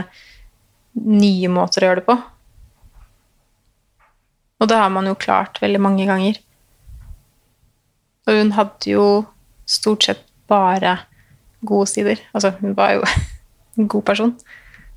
nye 0.99 1.51
måter 1.53 1.85
å 1.85 1.91
gjøre 1.91 2.03
det 2.03 2.09
på. 2.09 2.17
Og 4.63 4.71
det 4.71 4.79
har 4.79 4.93
man 4.95 5.09
jo 5.11 5.19
klart 5.19 5.59
veldig 5.63 5.81
mange 5.83 6.07
ganger. 6.07 6.39
Og 8.29 8.39
hun 8.39 8.53
hadde 8.55 8.93
jo 8.93 9.07
stort 9.67 10.07
sett 10.07 10.23
bare 10.51 10.99
gode 11.67 11.89
sider. 11.91 12.21
Altså, 12.35 12.53
hun 12.61 12.77
var 12.79 12.97
jo 12.97 13.07
en 13.79 13.89
god 13.91 14.05
person. 14.07 14.35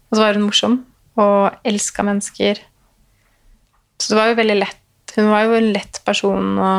Og 0.10 0.18
så 0.18 0.22
var 0.22 0.38
hun 0.38 0.46
morsom 0.46 0.82
og 1.22 1.56
elska 1.66 2.04
mennesker. 2.06 2.60
Så 3.98 4.12
det 4.12 4.20
var 4.20 4.30
jo 4.30 4.40
veldig 4.42 4.60
lett. 4.60 4.82
Hun 5.16 5.32
var 5.32 5.46
jo 5.48 5.56
en 5.56 5.72
lett 5.72 6.02
person 6.06 6.60
å 6.60 6.72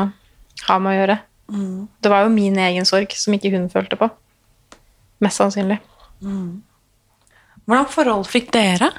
ha 0.67 0.77
med 0.79 0.93
å 0.93 0.97
gjøre. 0.99 1.17
Mm. 1.47 1.87
Det 2.03 2.11
var 2.11 2.23
jo 2.23 2.33
min 2.33 2.57
egen 2.61 2.87
sorg 2.87 3.11
som 3.17 3.35
ikke 3.35 3.51
hun 3.55 3.67
følte 3.73 3.99
på. 3.99 4.09
Mest 5.23 5.41
sannsynlig. 5.41 5.79
Mm. 6.21 6.61
Hvordan 7.65 7.89
forhold 7.91 8.27
fikk 8.29 8.51
dere? 8.53 8.91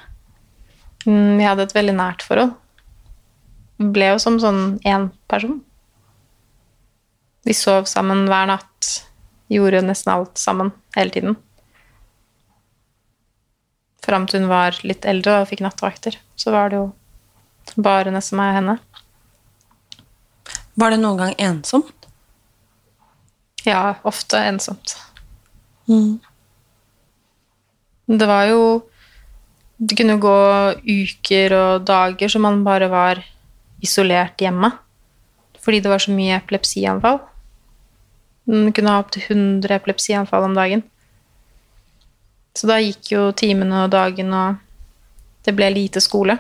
Vi 1.09 1.45
hadde 1.47 1.65
et 1.65 1.73
veldig 1.73 1.95
nært 1.97 2.25
forhold. 2.27 2.53
Vi 3.79 3.89
ble 3.95 4.11
jo 4.11 4.21
som 4.21 4.37
sånn 4.43 4.77
én 4.89 5.09
person. 5.31 5.61
Vi 7.49 7.55
sov 7.57 7.87
sammen 7.89 8.27
hver 8.29 8.51
natt. 8.51 8.89
Gjorde 9.49 9.81
nesten 9.87 10.13
alt 10.13 10.37
sammen 10.37 10.75
hele 10.97 11.15
tiden. 11.15 11.39
Fram 14.05 14.27
til 14.29 14.43
hun 14.43 14.51
var 14.51 14.77
litt 14.85 15.09
eldre 15.09 15.41
og 15.41 15.49
fikk 15.49 15.63
nattevakter. 15.65 16.19
Så 16.37 16.53
var 16.53 16.69
det 16.69 16.83
jo 16.83 16.91
bare 17.81 18.13
nesten 18.13 18.37
meg 18.41 18.53
og 18.53 18.59
henne. 18.59 18.77
Var 20.79 20.93
det 20.93 21.01
noen 21.01 21.23
gang 21.23 21.35
ensomt? 21.41 22.09
Ja, 23.65 23.97
ofte 24.07 24.41
ensomt. 24.45 24.95
Mm. 25.89 26.21
Det 28.09 28.29
var 28.29 28.45
jo 28.53 28.61
Det 29.79 29.95
kunne 29.99 30.19
gå 30.19 30.39
uker 30.83 31.55
og 31.55 31.87
dager 31.87 32.31
som 32.33 32.43
man 32.43 32.65
bare 32.67 32.91
var 32.91 33.23
isolert 33.83 34.41
hjemme. 34.43 34.73
Fordi 35.63 35.81
det 35.85 35.91
var 35.93 36.03
så 36.03 36.15
mye 36.15 36.39
epilepsianfall. 36.39 37.21
Man 38.49 38.73
kunne 38.75 38.95
ha 38.95 39.03
opptil 39.03 39.23
100 39.29 39.75
epilepsianfall 39.77 40.49
om 40.49 40.57
dagen. 40.57 40.83
Så 42.59 42.67
da 42.67 42.81
gikk 42.83 43.13
jo 43.13 43.29
timene 43.39 43.85
og 43.85 43.93
dagen, 43.93 44.33
og 44.35 44.57
det 45.47 45.55
ble 45.55 45.69
lite 45.71 46.03
skole. 46.03 46.35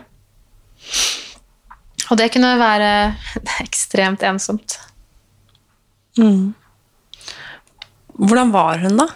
Og 2.09 2.19
det 2.19 2.31
kunne 2.35 2.57
være 2.59 2.91
ekstremt 3.67 4.25
ensomt. 4.27 4.81
Mm. 6.19 6.57
Hvordan 8.19 8.51
var 8.51 8.83
hun, 8.83 8.99
da? 8.99 9.07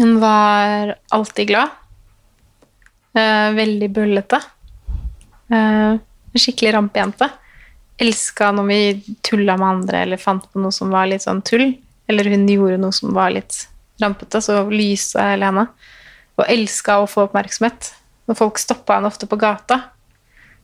Hun 0.00 0.16
var 0.22 0.94
alltid 1.12 1.50
glad. 1.50 1.81
Eh, 3.12 3.48
veldig 3.56 3.88
bøllete. 3.92 4.40
Eh, 5.52 6.00
skikkelig 6.32 6.74
rampejente. 6.74 7.28
Elska 8.00 8.50
når 8.56 8.68
vi 8.70 9.16
tulla 9.22 9.56
med 9.60 9.68
andre 9.68 10.04
eller 10.06 10.20
fant 10.20 10.46
på 10.48 10.62
noe 10.62 10.72
som 10.72 10.92
var 10.92 11.10
litt 11.10 11.24
sånn 11.26 11.42
tull. 11.44 11.74
Eller 12.08 12.30
hun 12.32 12.48
gjorde 12.48 12.80
noe 12.80 12.94
som 12.96 13.12
var 13.14 13.34
litt 13.34 13.66
rampete, 14.02 14.40
så 14.42 14.62
lysa 14.70 15.28
hele 15.32 15.50
henne. 15.50 15.66
Og 16.40 16.46
elska 16.48 16.98
å 17.02 17.08
få 17.10 17.26
oppmerksomhet. 17.28 17.92
Når 18.26 18.38
folk 18.38 18.60
stoppa 18.60 18.96
henne 18.96 19.10
ofte 19.10 19.28
på 19.28 19.38
gata 19.40 19.82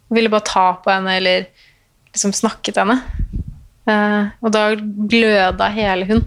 og 0.08 0.16
ville 0.16 0.30
bare 0.32 0.46
ta 0.48 0.70
på 0.80 0.90
henne 0.90 1.18
eller 1.18 1.48
liksom 2.14 2.32
snakke 2.32 2.72
til 2.72 2.80
henne. 2.86 3.02
Eh, 3.88 4.32
og 4.40 4.52
da 4.54 4.70
gløda 4.78 5.68
hele 5.74 6.08
hun. 6.08 6.24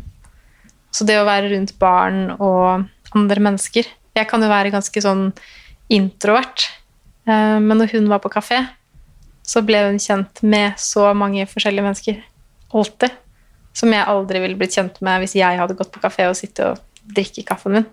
Så 0.94 1.08
det 1.08 1.18
å 1.18 1.26
være 1.26 1.50
rundt 1.54 1.74
barn 1.80 2.34
og 2.36 2.86
andre 3.16 3.44
mennesker 3.44 3.88
Jeg 4.12 4.28
kan 4.28 4.44
jo 4.44 4.50
være 4.52 4.74
ganske 4.74 5.02
sånn 5.04 5.30
introvert, 5.92 6.70
eh, 7.28 7.58
men 7.60 7.78
når 7.78 7.96
hun 7.96 8.10
var 8.12 8.22
på 8.24 8.32
kafé, 8.34 8.64
så 9.48 9.64
ble 9.66 9.84
hun 9.90 10.00
kjent 10.02 10.44
med 10.46 10.80
så 10.80 11.10
mange 11.18 11.48
forskjellige 11.50 11.88
mennesker. 11.88 12.22
Alltid. 12.72 13.18
som 13.72 13.94
jeg 13.94 14.04
aldri 14.04 14.40
ville 14.44 14.58
blitt 14.60 14.74
kjent 14.76 14.98
med 15.00 15.22
hvis 15.24 15.38
jeg 15.40 15.56
hadde 15.56 15.78
gått 15.80 15.94
på 15.94 16.02
kafé 16.04 16.26
og 16.28 16.36
sittet 16.36 16.74
og 16.74 17.06
drikke 17.16 17.46
kaffen 17.48 17.78
min. 17.78 17.86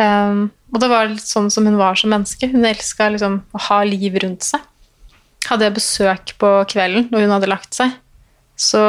Um, 0.00 0.38
og 0.72 0.80
det 0.80 0.88
var 0.88 1.10
litt 1.10 1.28
sånn 1.28 1.50
som 1.52 1.68
hun 1.68 1.76
var 1.76 1.96
som 2.00 2.08
menneske. 2.12 2.48
Hun 2.48 2.64
elska 2.64 3.10
liksom, 3.12 3.42
å 3.52 3.60
ha 3.68 3.82
liv 3.84 4.16
rundt 4.24 4.46
seg. 4.48 4.64
Hadde 5.50 5.68
jeg 5.68 5.76
besøk 5.76 6.32
på 6.40 6.52
kvelden 6.72 7.10
når 7.12 7.26
hun 7.26 7.34
hadde 7.36 7.50
lagt 7.52 7.76
seg, 7.76 7.92
så 8.56 8.82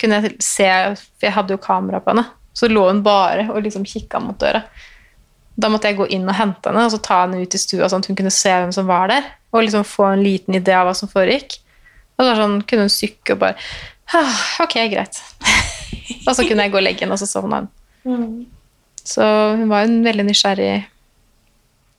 kunne 0.00 0.22
jeg 0.22 0.40
se 0.40 0.68
For 0.96 1.28
jeg 1.28 1.36
hadde 1.36 1.54
jo 1.54 1.62
kamera 1.62 2.00
på 2.00 2.14
henne. 2.14 2.24
Så 2.56 2.68
lå 2.72 2.86
hun 2.88 3.04
bare 3.04 3.46
og 3.52 3.60
liksom 3.64 3.84
kikka 3.88 4.20
mot 4.24 4.40
døra. 4.40 4.64
Da 5.56 5.70
måtte 5.72 5.90
jeg 5.90 5.98
gå 5.98 6.06
inn 6.14 6.28
og 6.28 6.36
hente 6.38 6.70
henne 6.70 6.84
og 6.86 6.92
så 6.92 7.00
ta 7.02 7.22
henne 7.24 7.40
ut 7.42 7.56
i 7.56 7.60
stua, 7.60 7.88
sånn 7.90 8.04
at 8.04 8.10
hun 8.10 8.18
kunne 8.18 8.32
se 8.34 8.52
hvem 8.52 8.72
som 8.74 8.86
var 8.88 9.10
der, 9.10 9.26
og 9.50 9.64
liksom 9.66 9.86
få 9.88 10.12
en 10.12 10.22
liten 10.24 10.56
idé 10.56 10.76
av 10.76 10.86
hva 10.88 10.94
som 10.96 11.10
foregikk. 11.10 11.58
Og 12.18 12.26
så 12.26 12.36
sånn, 12.38 12.60
kunne 12.68 12.86
hun 12.86 12.92
sykke 12.92 13.34
og 13.34 13.42
bare 13.42 13.56
ah, 14.16 14.40
Ok, 14.64 14.76
greit. 14.92 15.18
og 16.26 16.32
så 16.36 16.44
kunne 16.44 16.66
jeg 16.66 16.74
gå 16.74 16.80
og 16.80 16.86
legge 16.86 17.04
henne, 17.04 17.16
og 17.16 17.22
så 17.22 17.28
sovna 17.28 17.64
hun. 17.64 17.68
Mm. 18.04 18.40
Så 19.10 19.24
hun 19.56 19.68
var 19.72 19.86
en 19.86 20.00
veldig 20.04 20.26
nysgjerrig 20.28 20.72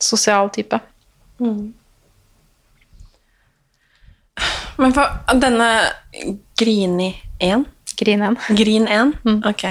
sosial 0.02 0.50
type. 0.54 0.80
Mm. 1.42 1.74
Men 4.82 4.94
for 4.96 5.38
denne 5.38 5.70
Grini 6.58 7.12
1 7.40 7.66
Grin 7.98 8.22
1. 8.22 8.38
Grin 8.58 8.88
1? 8.88 9.14
Mm. 9.26 9.42
Ok. 9.46 9.66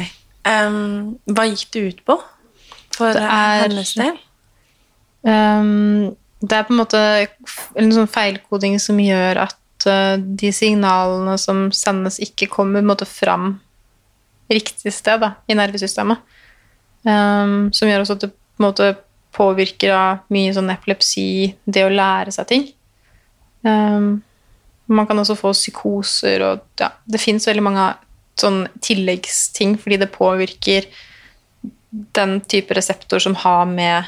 Um, 0.47 1.17
hva 1.27 1.47
gikk 1.49 1.73
det 1.75 1.81
ut 1.81 2.05
på 2.07 2.17
for 3.01 3.17
det 3.17 3.25
er, 3.25 3.65
hennes 3.67 3.95
del? 3.99 4.19
Um, 5.25 6.13
det 6.41 6.57
er 6.57 6.67
på 6.69 6.75
en 6.75 6.81
måte 6.81 7.01
en 7.79 7.91
sånn 7.93 8.09
feilkoding 8.11 8.79
som 8.81 9.01
gjør 9.03 9.43
at 9.47 9.89
uh, 9.89 10.17
de 10.17 10.53
signalene 10.57 11.37
som 11.41 11.69
sendes, 11.77 12.21
ikke 12.23 12.49
kommer 12.53 12.85
måte, 12.85 13.09
fram 13.09 13.59
riktig 14.51 14.93
sted 14.95 15.21
da, 15.23 15.35
i 15.49 15.57
nervesystemet. 15.59 16.23
Um, 17.05 17.71
som 17.73 17.89
gjør 17.89 18.05
også 18.05 18.19
at 18.19 18.27
det 18.27 18.33
på 18.35 18.61
en 18.61 18.67
måte 18.67 18.91
påvirker 19.37 19.93
av 19.95 20.25
mye 20.35 20.53
sånn 20.53 20.73
epilepsi, 20.73 21.55
det 21.65 21.85
å 21.87 21.93
lære 21.93 22.35
seg 22.35 22.49
ting. 22.51 22.67
Um, 23.63 24.19
man 24.91 25.07
kan 25.07 25.21
også 25.23 25.37
få 25.39 25.53
psykoser, 25.55 26.43
og 26.43 26.65
ja, 26.81 26.91
det 27.07 27.21
fins 27.23 27.47
veldig 27.47 27.63
mange 27.63 27.87
sånn 28.41 28.65
tilleggsting 28.83 29.77
fordi 29.81 30.01
det 30.01 30.11
påvirker 30.15 30.89
den 31.91 32.41
type 32.41 32.75
reseptor 32.75 33.19
som 33.19 33.35
har 33.35 33.67
med 33.67 34.05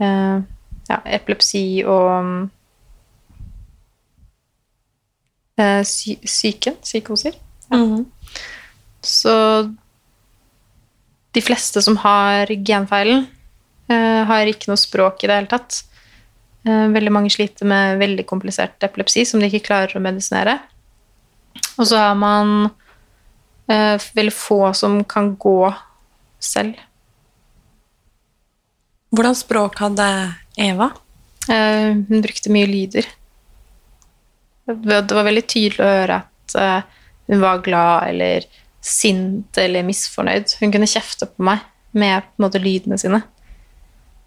eh, 0.00 0.40
ja, 0.88 0.98
epilepsi 1.04 1.84
og 1.86 2.48
eh, 5.60 5.82
sy 5.84 6.16
psykoser. 6.24 7.34
Ja. 7.70 7.76
Mm 7.76 7.96
-hmm. 7.96 8.04
Så 9.00 9.74
de 11.32 11.42
fleste 11.42 11.82
som 11.82 11.96
har 11.96 12.46
genfeilen, 12.46 13.26
eh, 13.88 14.24
har 14.24 14.46
ikke 14.46 14.70
noe 14.70 14.80
språk 14.80 15.24
i 15.24 15.26
det 15.26 15.34
hele 15.34 15.50
tatt. 15.50 15.82
Eh, 16.64 16.88
veldig 16.88 17.12
mange 17.12 17.30
sliter 17.30 17.66
med 17.68 17.98
veldig 17.98 18.26
komplisert 18.26 18.82
epilepsi 18.82 19.24
som 19.24 19.40
de 19.40 19.50
ikke 19.50 19.66
klarer 19.66 19.96
å 19.96 20.00
medisinere. 20.00 20.58
Og 21.76 21.86
så 21.90 21.98
har 21.98 22.14
man 22.14 22.70
eh, 23.68 24.00
veldig 24.16 24.32
få 24.32 24.72
som 24.72 25.02
kan 25.04 25.34
gå 25.36 25.74
selv. 26.40 26.78
Hvordan 29.14 29.36
språk 29.38 29.78
hadde 29.78 30.06
Eva? 30.58 30.88
Eh, 31.46 31.92
hun 32.08 32.22
brukte 32.24 32.50
mye 32.50 32.66
lyder. 32.66 33.06
Det 34.66 35.14
var 35.14 35.26
veldig 35.26 35.44
tydelig 35.46 35.84
å 35.84 35.90
høre 36.00 36.16
at 36.24 36.56
eh, 36.58 37.02
hun 37.30 37.42
var 37.42 37.62
glad 37.62 38.08
eller 38.10 38.46
sint 38.84 39.60
eller 39.60 39.86
misfornøyd. 39.86 40.56
Hun 40.60 40.72
kunne 40.74 40.90
kjefte 40.90 41.28
på 41.30 41.46
meg 41.46 41.62
med 41.94 42.26
på 42.26 42.42
måte, 42.42 42.62
lydene 42.62 42.98
sine. 42.98 43.20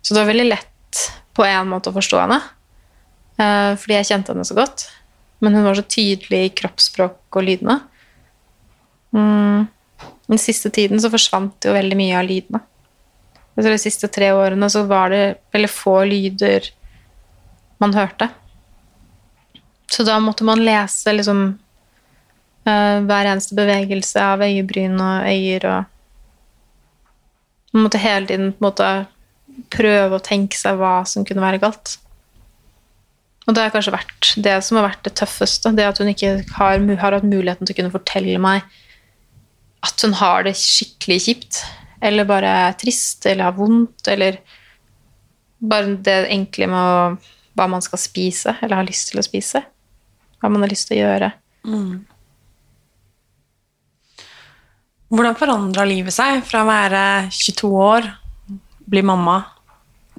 Så 0.01 0.13
det 0.13 0.21
var 0.21 0.31
veldig 0.31 0.47
lett 0.47 1.03
på 1.35 1.43
en 1.43 1.67
måte 1.69 1.91
å 1.91 1.97
forstå 1.97 2.21
henne, 2.23 2.39
eh, 3.41 3.73
fordi 3.75 3.97
jeg 3.97 4.09
kjente 4.13 4.33
henne 4.33 4.47
så 4.47 4.55
godt. 4.57 4.87
Men 5.43 5.57
hun 5.57 5.67
var 5.67 5.75
så 5.77 5.83
tydelig 5.83 6.45
i 6.45 6.53
kroppsspråk 6.61 7.37
og 7.37 7.45
lydene. 7.45 7.81
Mm. 9.11 9.67
Den 10.31 10.41
siste 10.41 10.71
tiden 10.73 11.01
så 11.01 11.11
forsvant 11.11 11.67
jo 11.67 11.75
veldig 11.75 11.99
mye 11.99 12.17
av 12.17 12.27
lydene. 12.29 12.63
De 13.57 13.77
siste 13.81 14.09
tre 14.13 14.29
årene 14.37 14.69
så 14.69 14.83
var 14.85 15.09
det 15.09 15.23
veldig 15.55 15.69
få 15.71 16.03
lyder 16.05 16.69
man 17.81 17.95
hørte. 17.97 18.29
Så 19.89 20.05
da 20.05 20.19
måtte 20.21 20.45
man 20.45 20.61
lese 20.61 21.13
liksom 21.15 21.43
uh, 22.67 22.97
hver 23.07 23.31
eneste 23.31 23.57
bevegelse 23.57 24.21
av 24.21 24.43
øyebryn 24.45 24.97
og 25.01 25.29
øyer 25.29 25.69
og 25.73 25.93
Man 27.75 27.83
måtte 27.83 27.99
hele 27.99 28.25
tiden 28.25 28.53
på 28.55 28.61
en 28.61 28.65
måte 28.65 28.85
prøve 29.73 30.17
å 30.17 30.23
tenke 30.23 30.57
seg 30.57 30.77
hva 30.79 31.01
som 31.05 31.25
kunne 31.27 31.43
være 31.43 31.59
galt. 31.61 31.97
Og 33.45 33.53
det 33.53 33.65
har 33.65 33.73
kanskje 33.73 33.93
vært 33.93 34.29
det 34.43 34.55
som 34.65 34.79
har 34.79 34.87
vært 34.87 35.03
det 35.05 35.13
tøffeste. 35.19 35.73
Det 35.75 35.85
at 35.85 35.99
hun 36.01 36.09
ikke 36.09 36.31
har, 36.55 36.79
har 36.79 37.17
hatt 37.17 37.27
muligheten 37.27 37.67
til 37.67 37.75
å 37.75 37.79
kunne 37.81 37.93
fortelle 37.93 38.39
meg 38.41 38.63
at 39.85 40.03
hun 40.03 40.15
har 40.19 40.47
det 40.47 40.55
skikkelig 40.57 41.19
kjipt. 41.27 41.61
Eller 42.01 42.27
bare 42.29 42.51
er 42.67 42.77
trist 42.77 43.25
eller 43.25 43.49
har 43.49 43.55
vondt, 43.57 44.07
eller 44.11 44.39
bare 45.57 45.97
det 46.05 46.17
enkle 46.33 46.67
med 46.69 46.77
å, 46.77 47.33
hva 47.57 47.65
man 47.71 47.81
skal 47.81 48.01
spise 48.01 48.53
eller 48.61 48.77
har 48.77 48.87
lyst 48.87 49.11
til 49.11 49.21
å 49.21 49.25
spise. 49.25 49.63
Hva 50.37 50.51
man 50.53 50.63
har 50.63 50.71
lyst 50.71 50.91
til 50.91 50.99
å 50.99 51.07
gjøre. 51.07 51.31
Mm. 51.65 52.05
Hvordan 55.07 55.37
forandra 55.39 55.85
livet 55.87 56.13
seg 56.13 56.41
fra 56.45 56.61
å 56.63 56.67
være 56.67 57.03
22 57.31 57.69
år 57.79 58.09
bli 58.87 59.03
mamma 59.07 59.39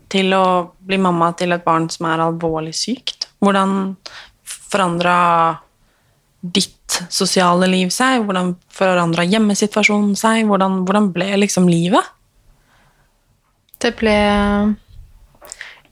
til 0.09 0.33
å 0.33 0.45
bli 0.89 0.97
mamma 1.01 1.31
til 1.37 1.53
et 1.53 1.65
barn 1.65 1.91
som 1.93 2.09
er 2.09 2.25
alvorlig 2.25 2.73
sykt? 2.77 3.29
Hvordan 3.39 3.95
forandra 4.43 5.19
ditt 6.41 6.78
sosiale 7.13 7.69
liv 7.71 7.93
seg? 7.95 8.25
Hvordan 8.27 8.55
forandra 8.73 9.27
hjemmesituasjonen 9.29 10.15
seg? 10.19 10.47
Hvordan, 10.49 10.83
hvordan, 10.89 11.11
ble 11.15 11.31
liksom 11.43 11.69
livet? 11.71 12.15
Det 13.79 13.93
ble 13.99 14.17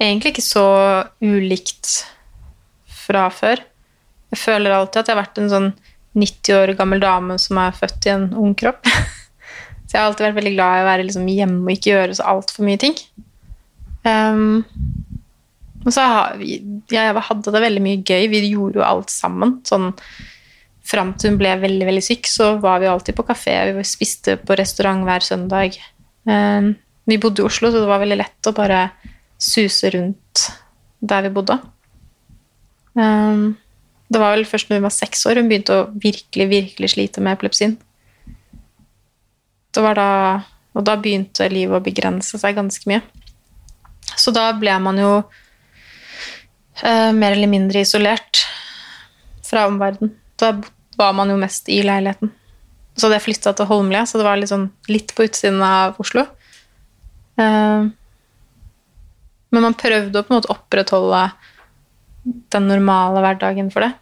egentlig 0.02 0.34
ikke 0.34 0.44
så 0.44 0.68
ulikt 1.22 1.92
fra 3.06 3.28
før. 3.30 3.62
Jeg 4.32 4.42
føler 4.42 4.74
alltid 4.74 5.02
at 5.02 5.10
jeg 5.10 5.14
har 5.16 5.22
vært 5.22 5.38
en 5.42 5.52
sånn 5.52 5.68
90 6.16 6.56
år 6.56 6.72
gammel 6.78 7.02
dame 7.02 7.36
som 7.40 7.60
er 7.60 7.76
født 7.76 8.08
i 8.08 8.14
en 8.14 8.30
ung 8.34 8.56
kropp. 8.58 8.88
Så 9.86 9.94
jeg 9.94 10.00
har 10.00 10.08
alltid 10.08 10.26
vært 10.26 10.38
veldig 10.40 10.54
glad 10.56 10.76
i 10.76 10.82
å 10.82 10.86
være 10.88 11.04
liksom 11.06 11.28
hjemme 11.30 11.60
og 11.62 11.76
ikke 11.76 11.92
gjøre 11.92 12.14
så 12.18 12.24
altfor 12.26 12.66
mye 12.66 12.80
ting. 12.82 12.96
Um, 14.02 14.64
og 15.86 15.94
så 15.94 16.06
vi, 16.40 16.56
jeg 16.90 17.22
hadde 17.28 17.52
det 17.54 17.62
veldig 17.62 17.82
mye 17.84 18.00
gøy. 18.02 18.24
Vi 18.32 18.40
gjorde 18.48 18.80
jo 18.80 18.86
alt 18.86 19.14
sammen. 19.14 19.60
Sånn 19.68 19.92
fram 20.86 21.12
til 21.18 21.32
hun 21.32 21.40
ble 21.40 21.52
veldig 21.60 21.86
veldig 21.88 22.04
syk, 22.04 22.28
så 22.30 22.54
var 22.62 22.80
vi 22.82 22.90
alltid 22.90 23.16
på 23.18 23.26
kafé. 23.26 23.56
Vi 23.74 23.84
spiste 23.86 24.36
på 24.38 24.56
restaurant 24.58 25.06
hver 25.06 25.24
søndag. 25.24 25.78
Um, 26.28 26.74
vi 27.06 27.18
bodde 27.22 27.42
i 27.42 27.46
Oslo, 27.46 27.70
så 27.70 27.82
det 27.82 27.90
var 27.90 28.02
veldig 28.02 28.18
lett 28.18 28.50
å 28.50 28.54
bare 28.56 28.88
suse 29.38 29.90
rundt 29.94 30.46
der 31.06 31.26
vi 31.26 31.32
bodde. 31.34 31.58
Um, 32.96 33.56
det 34.08 34.22
var 34.22 34.36
vel 34.36 34.46
først 34.48 34.70
når 34.70 34.80
hun 34.80 34.86
var 34.86 34.94
seks 34.94 35.26
år 35.28 35.40
hun 35.40 35.50
begynte 35.50 35.74
å 35.74 35.88
virkelig, 36.02 36.46
virkelig 36.50 36.92
slite 36.94 37.22
med 37.24 37.36
epilepsien. 37.36 37.76
Det 39.74 39.82
var 39.84 39.98
da, 39.98 40.10
og 40.78 40.86
da 40.86 40.94
begynte 41.00 41.50
livet 41.52 41.76
å 41.76 41.84
begrense 41.84 42.38
seg 42.40 42.56
ganske 42.56 42.88
mye. 42.88 43.02
Så 44.16 44.32
da 44.32 44.48
ble 44.56 44.72
man 44.80 45.00
jo 45.00 45.10
eh, 46.80 47.10
mer 47.12 47.34
eller 47.34 47.50
mindre 47.50 47.82
isolert 47.82 48.46
fra 49.44 49.66
omverdenen. 49.68 50.14
Da 50.40 50.54
var 50.98 51.14
man 51.16 51.30
jo 51.32 51.38
mest 51.40 51.68
i 51.72 51.80
leiligheten. 51.86 52.32
Så 52.96 53.06
hadde 53.06 53.18
jeg 53.18 53.26
flytta 53.26 53.52
til 53.56 53.68
Holmlia, 53.68 54.06
så 54.08 54.18
det 54.18 54.26
var 54.26 54.40
litt, 54.40 54.50
sånn, 54.52 54.70
litt 54.88 55.12
på 55.16 55.26
utsiden 55.26 55.60
av 55.64 55.98
Oslo. 56.02 56.24
Uh, 57.36 57.88
men 59.52 59.64
man 59.68 59.76
prøvde 59.76 60.20
å 60.20 60.24
på 60.24 60.32
en 60.32 60.38
måte 60.38 60.52
opprettholde 60.52 61.26
den 62.54 62.68
normale 62.70 63.22
hverdagen 63.22 63.68
for 63.72 63.84
det. 63.84 63.92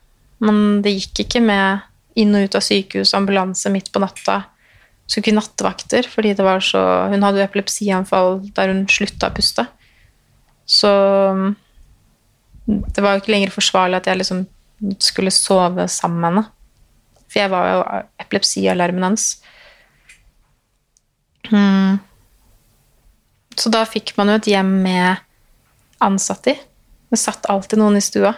Men 0.45 0.81
det 0.85 0.95
gikk 0.95 1.27
ikke 1.27 1.43
med 1.45 1.85
inn 2.19 2.35
og 2.39 2.47
ut 2.47 2.57
av 2.57 2.63
sykehus, 2.63 3.15
ambulanse 3.19 3.73
midt 3.75 3.91
på 3.93 4.03
natta 4.03 4.45
skulle 5.07 5.27
ikke 5.27 5.37
nattevakter, 5.37 6.09
fordi 6.09 6.33
det 6.37 6.45
var 6.45 6.63
så 6.65 6.81
Hun 7.13 7.23
hadde 7.23 7.43
jo 7.43 7.45
epilepsianfall 7.45 8.41
der 8.57 8.73
hun 8.73 8.87
slutta 8.89 9.29
å 9.29 9.37
puste. 9.37 9.67
Så 10.65 10.91
det 12.67 13.05
var 13.05 13.15
jo 13.15 13.23
ikke 13.23 13.35
lenger 13.35 13.53
forsvarlig 13.53 14.01
at 14.01 14.09
jeg 14.09 14.23
liksom 14.23 14.45
skulle 14.99 15.33
sove 15.35 15.87
sammen 15.93 16.21
med 16.21 16.31
henne. 16.31 16.45
For 17.35 17.43
jeg 17.43 17.51
var 17.51 17.65
jo 17.67 17.79
epilepsialarmen 18.23 19.03
hans. 19.09 19.25
Mm. 21.51 21.99
Så 23.59 23.73
da 23.75 23.81
fikk 23.91 24.13
man 24.15 24.31
jo 24.31 24.37
et 24.39 24.51
hjem 24.53 24.71
med 24.85 25.25
ansatte 25.99 26.55
i. 26.55 26.61
Det 27.11 27.19
satt 27.19 27.51
alltid 27.51 27.83
noen 27.83 27.99
i 27.99 28.03
stua. 28.07 28.31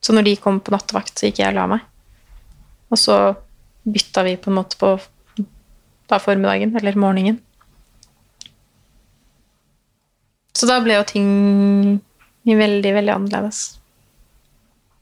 Så 0.00 0.16
når 0.16 0.24
de 0.30 0.32
kom 0.40 0.62
på 0.64 0.72
nattevakt, 0.72 1.12
så 1.12 1.28
gikk 1.28 1.42
jeg 1.42 1.52
og 1.52 1.58
la 1.58 1.66
meg. 1.74 1.84
Og 2.88 3.00
så 3.00 3.18
bytta 3.84 4.24
vi 4.24 4.38
på 4.40 4.48
en 4.48 4.56
måte 4.62 4.80
på 4.80 4.94
da 6.08 6.16
formiddagen, 6.20 6.72
eller 6.80 6.96
morgenen. 6.96 7.42
Så 10.56 10.68
da 10.68 10.80
ble 10.80 10.96
jo 10.96 11.04
ting 11.12 11.28
veldig, 12.48 12.96
veldig 12.96 13.14
annerledes. 13.18 13.62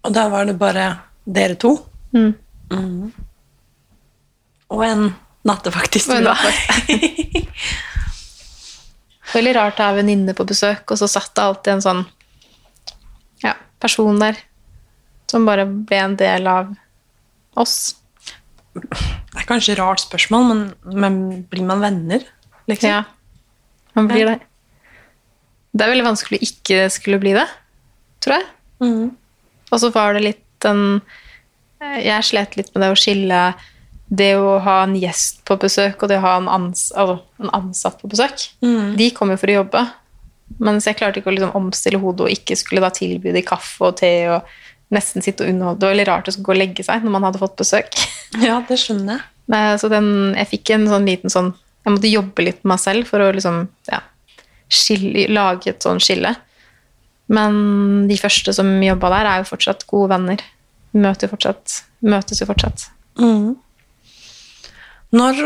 Og 0.03 0.15
da 0.15 0.27
var 0.31 0.51
det 0.51 0.59
bare 0.59 0.91
dere 1.23 1.55
to? 1.55 1.77
Mm. 2.13 3.13
Og 4.73 4.85
en 4.87 5.09
nattevakt 5.49 5.97
i 5.99 6.03
stua. 6.03 6.37
Veldig 9.33 9.55
rart 9.57 9.81
å 9.81 9.89
ha 9.89 9.97
venninne 9.97 10.35
på 10.37 10.47
besøk, 10.49 10.85
og 10.93 11.01
så 11.01 11.09
satt 11.09 11.33
det 11.37 11.45
alltid 11.45 11.73
en 11.77 11.85
sånn 11.85 12.03
ja, 13.45 13.55
person 13.81 14.21
der 14.21 14.39
som 15.31 15.47
bare 15.49 15.65
ble 15.65 15.99
en 16.03 16.17
del 16.21 16.49
av 16.51 16.75
oss. 17.57 17.95
Det 18.75 19.41
er 19.41 19.49
kanskje 19.49 19.75
et 19.75 19.81
rart 19.81 20.03
spørsmål, 20.05 20.45
men, 20.51 20.63
men 20.85 21.19
blir 21.49 21.65
man 21.69 21.81
venner? 21.85 22.25
Liksom? 22.69 22.89
Ja, 22.91 23.03
man 23.97 24.09
blir 24.11 24.29
det. 24.29 24.39
Det 25.73 25.85
er 25.85 25.93
veldig 25.95 26.11
vanskelig 26.11 26.41
å 26.41 26.45
ikke 26.45 26.85
skulle 26.93 27.21
bli 27.21 27.33
det, 27.37 27.47
tror 28.21 28.37
jeg. 28.39 28.49
Mm. 28.85 29.07
Og 29.73 29.81
så 29.81 29.89
var 29.95 30.17
det 30.17 30.27
litt 30.27 30.45
den 30.65 31.01
Jeg 32.03 32.27
slet 32.29 32.57
litt 32.59 32.73
med 32.75 32.85
det 32.85 32.91
å 32.93 32.99
skille 32.99 33.43
det 34.13 34.35
å 34.37 34.59
ha 34.61 34.83
en 34.85 34.93
gjest 34.99 35.41
på 35.49 35.57
besøk 35.61 36.03
og 36.05 36.11
det 36.11 36.19
å 36.21 36.25
ha 36.27 36.35
en, 36.37 36.49
ans 36.53 36.91
altså, 36.93 37.17
en 37.41 37.53
ansatt 37.57 37.97
på 38.03 38.11
besøk. 38.13 38.45
Mm. 38.65 38.93
De 38.99 39.09
kom 39.17 39.33
jo 39.33 39.39
for 39.41 39.49
å 39.49 39.57
jobbe, 39.63 39.85
mens 40.61 40.89
jeg 40.89 40.99
klarte 40.99 41.23
ikke 41.23 41.33
å 41.33 41.37
liksom 41.37 41.57
omstille 41.57 42.01
hodet 42.03 42.27
og 42.27 42.35
ikke 42.35 42.59
skulle 42.61 42.85
da 42.85 42.93
tilby 42.93 43.33
de 43.33 43.45
kaffe 43.47 43.89
og 43.89 43.97
te 44.03 44.13
og 44.35 44.53
nesten 44.93 45.25
sitte 45.25 45.47
og 45.47 45.55
underholde. 45.55 45.81
Det 45.81 45.89
var 45.89 45.95
veldig 45.95 46.09
rart 46.11 46.29
å 46.29 46.35
skulle 46.35 46.51
gå 46.51 46.55
og 46.55 46.61
legge 46.61 46.85
seg 46.85 47.05
når 47.05 47.17
man 47.17 47.29
hadde 47.29 47.43
fått 47.43 47.59
besøk. 47.61 47.97
Ja, 48.41 48.63
det 48.65 48.79
skjønner 48.81 49.19
jeg. 49.19 49.25
Nei, 49.53 49.61
så 49.77 49.91
den, 49.93 50.07
jeg 50.39 50.49
fikk 50.49 50.71
en 50.73 50.87
sånn 50.89 51.05
liten 51.05 51.33
sånn 51.33 51.51
Jeg 51.83 51.93
måtte 51.93 52.09
jobbe 52.09 52.45
litt 52.47 52.63
med 52.63 52.71
meg 52.71 52.81
selv 52.81 53.09
for 53.11 53.21
å 53.21 53.27
liksom 53.35 53.59
ja, 53.91 53.99
skille, 54.73 55.27
lage 55.29 55.73
et 55.73 55.85
sånn 55.85 56.01
skille. 56.01 56.31
Men 57.33 58.07
de 58.09 58.17
første 58.21 58.55
som 58.57 58.71
jobba 58.81 59.11
der, 59.13 59.29
er 59.29 59.43
jo 59.43 59.51
fortsatt 59.51 59.85
gode 59.91 60.13
venner. 60.15 60.45
Møter 60.93 61.27
jo 61.27 61.33
fortsatt, 61.33 61.79
møtes 62.05 62.43
jo 62.43 62.49
fortsatt. 62.49 62.89
Mm. 63.21 63.55
Når 65.13 65.41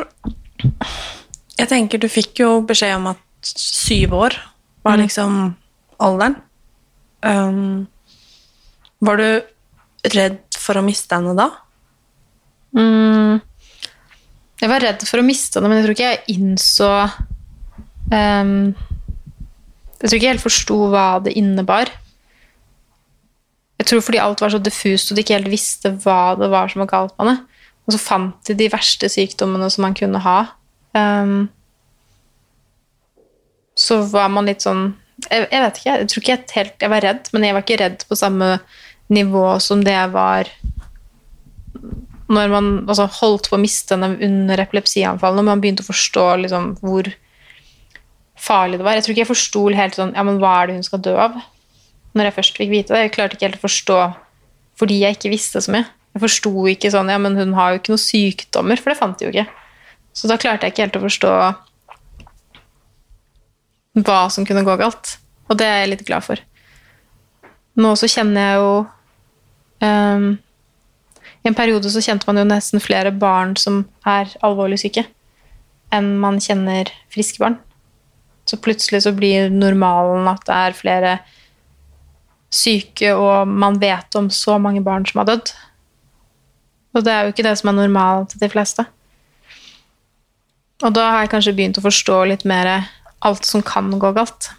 Jeg 1.57 1.69
tenker 1.71 1.99
du 1.99 2.09
fikk 2.13 2.43
jo 2.43 2.51
beskjed 2.67 2.97
om 2.99 3.11
at 3.15 3.51
syv 3.57 4.13
år 4.15 4.37
var 4.85 4.99
liksom 5.01 5.55
alderen. 6.03 6.37
Um, 7.25 7.87
var 9.01 9.21
du 9.21 10.11
redd 10.15 10.43
for 10.57 10.79
å 10.79 10.85
miste 10.85 11.17
henne 11.17 11.35
da? 11.39 11.49
Mm. 12.77 13.41
Jeg 14.61 14.73
var 14.73 14.85
redd 14.85 15.05
for 15.09 15.21
å 15.21 15.27
miste 15.27 15.59
henne, 15.59 15.71
men 15.71 15.81
jeg 15.81 15.87
tror 15.87 15.97
ikke 15.97 16.11
jeg 16.11 16.37
innså 16.37 16.91
um, 18.13 18.53
Jeg 19.97 20.09
tror 20.09 20.17
ikke 20.17 20.27
jeg 20.27 20.35
helt 20.35 20.45
forsto 20.45 20.79
hva 20.93 21.07
det 21.25 21.37
innebar. 21.41 21.93
Jeg 23.87 23.93
tror 23.93 24.03
fordi 24.03 24.19
alt 24.19 24.41
var 24.43 24.51
så 24.51 24.59
diffust, 24.59 25.13
og 25.13 25.15
de 25.15 25.23
ikke 25.23 25.37
helt 25.37 25.53
visste 25.53 25.93
hva 26.03 26.35
det 26.35 26.49
var 26.51 26.73
som 26.73 26.83
var 26.83 26.89
galt 26.91 27.13
med 27.15 27.29
henne. 27.29 27.61
Og 27.87 27.95
så 27.95 28.01
fant 28.03 28.49
de 28.49 28.57
de 28.59 28.67
verste 28.73 29.07
sykdommene 29.13 29.69
som 29.71 29.87
man 29.87 29.95
kunne 29.95 30.19
ha. 30.25 30.39
Um, 30.91 31.45
så 33.79 34.01
var 34.11 34.33
man 34.33 34.49
litt 34.51 34.65
sånn 34.65 34.89
jeg, 35.29 35.47
jeg 35.53 35.63
vet 35.63 35.79
ikke, 35.79 35.93
jeg 35.93 36.09
tror 36.09 36.23
ikke 36.23 36.33
jeg 36.33 36.55
helt 36.55 36.83
Jeg 36.83 36.93
var 36.93 37.05
redd, 37.05 37.29
men 37.33 37.45
jeg 37.45 37.55
var 37.57 37.65
ikke 37.65 37.79
redd 37.81 38.05
på 38.09 38.17
samme 38.19 38.49
nivå 39.13 39.45
som 39.65 39.85
det 39.85 39.95
jeg 39.95 40.13
var 40.15 40.51
når 42.27 42.51
man 42.51 42.71
altså, 42.89 43.07
holdt 43.21 43.47
på 43.47 43.55
å 43.55 43.63
miste 43.63 43.95
henne 43.95 44.17
under 44.27 44.59
epilepsianfallene, 44.65 45.45
og 45.45 45.47
man 45.47 45.61
begynte 45.63 45.85
å 45.85 45.87
forstå 45.87 46.25
liksom, 46.43 46.73
hvor 46.81 47.07
farlig 48.35 48.81
det 48.81 48.87
var. 48.89 48.97
Jeg 48.99 49.07
tror 49.07 49.15
ikke 49.15 49.23
jeg 49.23 49.31
forsto 49.31 49.63
helt 49.79 49.99
sånn 49.99 50.11
Ja, 50.17 50.25
men 50.27 50.41
hva 50.43 50.57
er 50.59 50.67
det 50.67 50.81
hun 50.81 50.89
skal 50.89 51.05
dø 51.07 51.15
av? 51.23 51.39
Når 52.17 52.31
jeg 52.31 52.37
først 52.39 52.59
fikk 52.59 52.73
vite 52.73 52.95
det. 52.95 53.05
Jeg 53.05 53.15
klarte 53.17 53.37
ikke 53.37 53.51
helt 53.51 53.61
å 53.61 53.67
forstå 53.67 54.01
fordi 54.77 54.99
jeg 55.01 55.17
ikke 55.17 55.33
visste 55.33 55.61
så 55.65 55.73
mye. 55.73 55.87
Jeg 56.17 56.23
forsto 56.25 56.51
ikke 56.73 56.91
sånn 56.93 57.13
Ja, 57.13 57.21
men 57.21 57.37
hun 57.37 57.55
har 57.57 57.73
jo 57.73 57.81
ikke 57.81 57.93
noen 57.93 58.01
sykdommer, 58.03 58.81
for 58.81 58.93
det 58.93 58.99
fant 59.01 59.19
de 59.21 59.29
jo 59.29 59.33
ikke. 59.33 59.47
Så 60.17 60.29
da 60.31 60.39
klarte 60.41 60.65
jeg 60.65 60.75
ikke 60.75 60.87
helt 60.87 60.99
å 61.01 61.05
forstå 61.05 61.33
hva 64.05 64.21
som 64.33 64.45
kunne 64.49 64.65
gå 64.65 64.77
galt. 64.81 65.17
Og 65.49 65.59
det 65.61 65.69
er 65.69 65.83
jeg 65.83 65.93
litt 65.93 66.07
glad 66.09 66.25
for. 66.25 66.41
Nå 67.77 67.93
så 68.01 68.09
kjenner 68.09 68.47
jeg 68.47 68.61
jo 68.61 68.73
um, 69.85 70.29
I 71.45 71.51
en 71.51 71.57
periode 71.57 71.93
så 71.93 72.03
kjente 72.05 72.29
man 72.29 72.41
jo 72.41 72.47
nesten 72.49 72.83
flere 72.83 73.13
barn 73.13 73.53
som 73.61 73.85
er 74.09 74.33
alvorlig 74.45 74.81
syke, 74.83 75.05
enn 75.93 76.15
man 76.21 76.41
kjenner 76.43 76.91
friske 77.13 77.41
barn. 77.43 77.59
Så 78.49 78.59
plutselig 78.63 79.05
så 79.05 79.13
blir 79.15 79.51
normalen 79.53 80.29
at 80.31 80.45
det 80.49 80.57
er 80.57 80.81
flere 80.81 81.13
syke, 82.53 83.13
og 83.15 83.49
man 83.49 83.79
vet 83.83 84.19
om 84.19 84.31
så 84.33 84.59
mange 84.63 84.83
barn 84.85 85.07
som 85.09 85.23
har 85.23 85.31
dødd. 85.31 85.53
Og 86.97 87.05
det 87.05 87.13
er 87.13 87.25
jo 87.25 87.35
ikke 87.35 87.45
det 87.45 87.57
som 87.61 87.71
er 87.71 87.81
normalt 87.81 88.33
til 88.33 88.43
de 88.43 88.51
fleste. 88.53 88.87
Og 90.85 90.93
da 90.97 91.09
har 91.11 91.25
jeg 91.25 91.33
kanskje 91.33 91.57
begynt 91.57 91.81
å 91.81 91.85
forstå 91.85 92.21
litt 92.31 92.45
mer 92.49 92.71
alt 93.25 93.49
som 93.49 93.65
kan 93.65 93.91
gå 93.99 94.13
galt. 94.17 94.51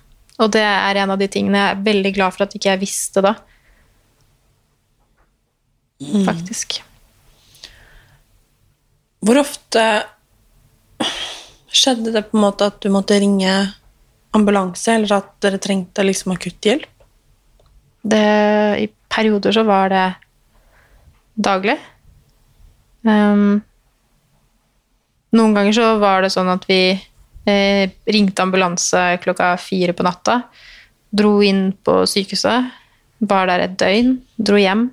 Og 0.41 0.52
det 0.54 0.63
er 0.65 1.00
en 1.02 1.13
av 1.13 1.21
de 1.21 1.30
tingene 1.32 1.60
jeg 1.60 1.73
er 1.73 1.86
veldig 1.86 2.12
glad 2.17 2.36
for 2.36 2.45
at 2.45 2.56
ikke 2.58 2.71
jeg 2.73 2.84
visste 2.84 3.23
da. 3.26 3.34
Faktisk. 6.28 6.80
Hvor 9.26 9.41
ofte 9.41 9.84
skjedde 11.73 12.13
det 12.13 12.28
på 12.30 12.38
en 12.38 12.45
måte 12.45 12.69
at 12.69 12.78
du 12.84 12.91
måtte 12.93 13.17
ringe 13.17 13.54
ambulanse, 14.38 14.93
eller 14.93 15.17
at 15.17 15.34
dere 15.41 15.62
trengte 15.62 16.06
liksom 16.06 16.36
akutthjelp? 16.36 16.97
Det, 18.08 18.24
I 18.80 18.88
perioder 19.12 19.56
så 19.56 19.63
var 19.67 19.91
det 19.91 20.06
daglig. 21.36 21.78
Um, 23.08 23.60
noen 25.36 25.56
ganger 25.56 25.76
så 25.76 25.88
var 26.02 26.24
det 26.24 26.32
sånn 26.34 26.50
at 26.52 26.65
vi 26.70 26.82
eh, 27.48 27.89
ringte 28.08 28.43
ambulanse 28.43 29.04
klokka 29.24 29.54
fire 29.60 29.96
på 29.96 30.06
natta, 30.08 30.41
dro 31.12 31.38
inn 31.43 31.72
på 31.84 32.02
sykehuset, 32.10 32.72
var 33.28 33.50
der 33.50 33.65
et 33.65 33.76
døgn, 33.80 34.15
dro 34.38 34.60
hjem, 34.62 34.88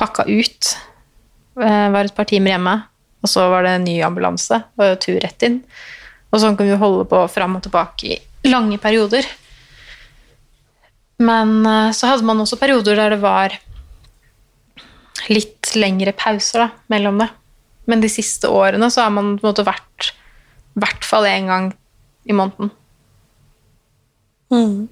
pakka 0.00 0.26
ut, 0.28 0.72
eh, 1.62 1.88
var 1.94 2.04
et 2.04 2.16
par 2.16 2.28
timer 2.28 2.56
hjemme, 2.56 2.76
og 3.24 3.32
så 3.32 3.46
var 3.52 3.66
det 3.66 3.76
en 3.76 3.88
ny 3.88 3.96
ambulanse 4.04 4.60
og 4.76 5.00
tur 5.02 5.18
rett 5.22 5.48
inn. 5.48 5.60
Og 6.32 6.42
sånn 6.42 6.56
kan 6.58 6.68
vi 6.68 6.78
holde 6.78 7.06
på 7.08 7.22
fram 7.32 7.56
og 7.56 7.64
tilbake 7.64 8.16
i 8.16 8.50
lange 8.50 8.78
perioder. 8.82 9.26
Men 11.22 11.58
eh, 11.66 11.92
så 11.96 12.10
hadde 12.10 12.26
man 12.28 12.40
også 12.42 12.58
perioder 12.60 12.98
der 12.98 13.16
det 13.16 13.22
var 13.22 13.56
litt 15.32 15.72
lengre 15.74 16.12
pauser 16.16 16.66
da, 16.66 16.70
mellom 16.92 17.20
det. 17.22 17.30
Men 17.90 18.02
de 18.02 18.10
siste 18.10 18.50
årene 18.50 18.90
så 18.92 19.06
har 19.06 19.14
man 19.14 19.36
på 19.36 19.46
en 19.46 19.50
måte 19.52 19.66
vært 19.66 20.12
i 20.76 20.82
hvert 20.82 21.06
fall 21.08 21.26
én 21.28 21.48
gang 21.48 21.70
i 22.28 22.34
måneden. 22.36 22.72
Mm. 24.52 24.88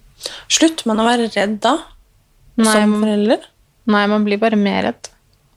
Slutter 0.48 0.88
man 0.88 1.02
å 1.02 1.06
være 1.06 1.28
redd 1.34 1.58
da, 1.62 1.76
Nei, 2.58 2.70
som 2.70 2.94
forelder? 3.02 3.44
Nei, 3.90 4.04
man 4.10 4.24
blir 4.26 4.40
bare 4.40 4.58
mer 4.58 4.86
redd. 4.88 5.10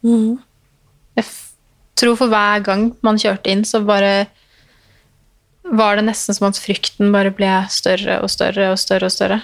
Mm. 0.05 0.37
Jeg 1.17 1.29
tror 1.97 2.17
for 2.19 2.33
hver 2.33 2.65
gang 2.65 2.89
man 3.05 3.19
kjørte 3.21 3.53
inn, 3.53 3.63
så 3.65 3.81
bare 3.85 4.27
var 5.67 5.97
det 5.97 6.07
nesten 6.07 6.35
som 6.35 6.49
at 6.49 6.59
frykten 6.59 7.13
bare 7.15 7.33
ble 7.35 7.49
større 7.73 8.19
og 8.23 8.31
større 8.31 8.71
og 8.73 8.81
større 8.81 9.09
og 9.09 9.15
større. 9.15 9.39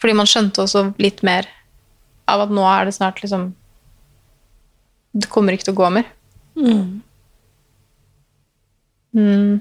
Fordi 0.00 0.16
man 0.16 0.28
skjønte 0.28 0.64
også 0.64 0.88
litt 1.00 1.22
mer 1.26 1.48
av 2.30 2.46
at 2.46 2.54
nå 2.54 2.64
er 2.68 2.88
det 2.88 2.96
snart 2.96 3.20
liksom 3.22 3.52
Det 5.14 5.28
kommer 5.30 5.54
ikke 5.54 5.68
til 5.68 5.76
å 5.76 5.80
gå 5.82 5.90
mer. 5.94 6.08
Mm. 6.58 7.02
Mm. 9.14 9.60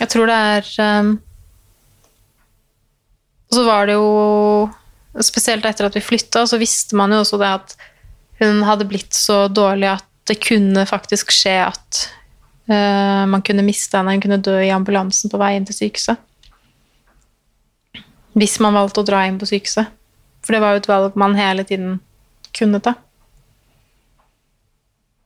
Jeg 0.00 0.10
tror 0.10 0.30
det 0.30 0.36
er 0.36 0.70
um, 1.00 1.10
Og 3.50 3.58
så 3.58 3.64
var 3.66 3.86
det 3.86 3.98
jo 3.98 4.10
Spesielt 5.26 5.66
etter 5.66 5.88
at 5.88 5.96
vi 5.98 6.02
flytta, 6.02 6.44
så 6.46 6.58
visste 6.58 6.94
man 6.98 7.10
jo 7.10 7.24
også 7.24 7.38
det 7.40 7.48
at 7.50 7.72
hun 8.40 8.62
hadde 8.64 8.86
blitt 8.88 9.12
så 9.12 9.48
dårlig 9.50 9.88
at 9.90 10.06
det 10.30 10.38
kunne 10.40 10.84
faktisk 10.86 11.32
skje 11.34 11.56
at 11.66 11.98
man 12.70 13.42
kunne 13.42 13.64
miste 13.66 13.98
henne, 13.98 14.14
hun 14.14 14.22
kunne 14.22 14.42
dø 14.44 14.56
i 14.62 14.70
ambulansen 14.70 15.32
på 15.32 15.40
vei 15.40 15.54
inn 15.56 15.66
til 15.66 15.74
sykehuset. 15.74 16.20
Hvis 18.38 18.60
man 18.62 18.76
valgte 18.78 19.02
å 19.02 19.06
dra 19.08 19.24
inn 19.26 19.40
på 19.40 19.48
sykehuset. 19.50 19.90
For 20.40 20.54
det 20.54 20.62
var 20.62 20.74
jo 20.74 20.82
et 20.82 20.88
valg 20.90 21.16
man 21.18 21.36
hele 21.38 21.64
tiden 21.66 21.98
kunne 22.56 22.80
ta. 22.82 22.94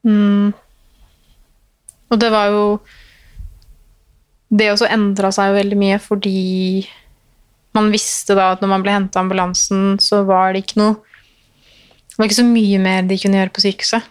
Mm. 0.05 0.53
Og 2.13 2.21
det 2.21 2.29
var 2.29 2.51
jo 2.53 2.65
Det 4.53 4.67
også 4.71 4.91
endra 4.93 5.31
seg 5.33 5.49
jo 5.49 5.57
veldig 5.57 5.79
mye 5.81 5.97
fordi 5.99 6.85
man 7.75 7.89
visste 7.91 8.37
da 8.39 8.51
at 8.53 8.61
når 8.63 8.71
man 8.71 8.85
ble 8.85 8.93
henta 8.95 9.19
av 9.19 9.25
ambulansen, 9.25 9.97
så 9.99 10.21
var 10.29 10.53
det 10.53 10.61
ikke 10.63 10.79
noe 10.79 10.93
Det 11.01 12.19
var 12.21 12.29
ikke 12.29 12.37
så 12.37 12.47
mye 12.47 12.79
mer 12.79 13.09
de 13.09 13.17
kunne 13.19 13.41
gjøre 13.41 13.55
på 13.57 13.65
sykehuset. 13.65 14.05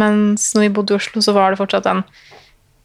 Mens 0.00 0.50
når 0.56 0.66
vi 0.66 0.74
bodde 0.76 0.94
i 0.94 0.98
Oslo, 0.98 1.22
så 1.24 1.34
var 1.36 1.52
det 1.52 1.60
fortsatt 1.60 1.88
den 1.88 2.04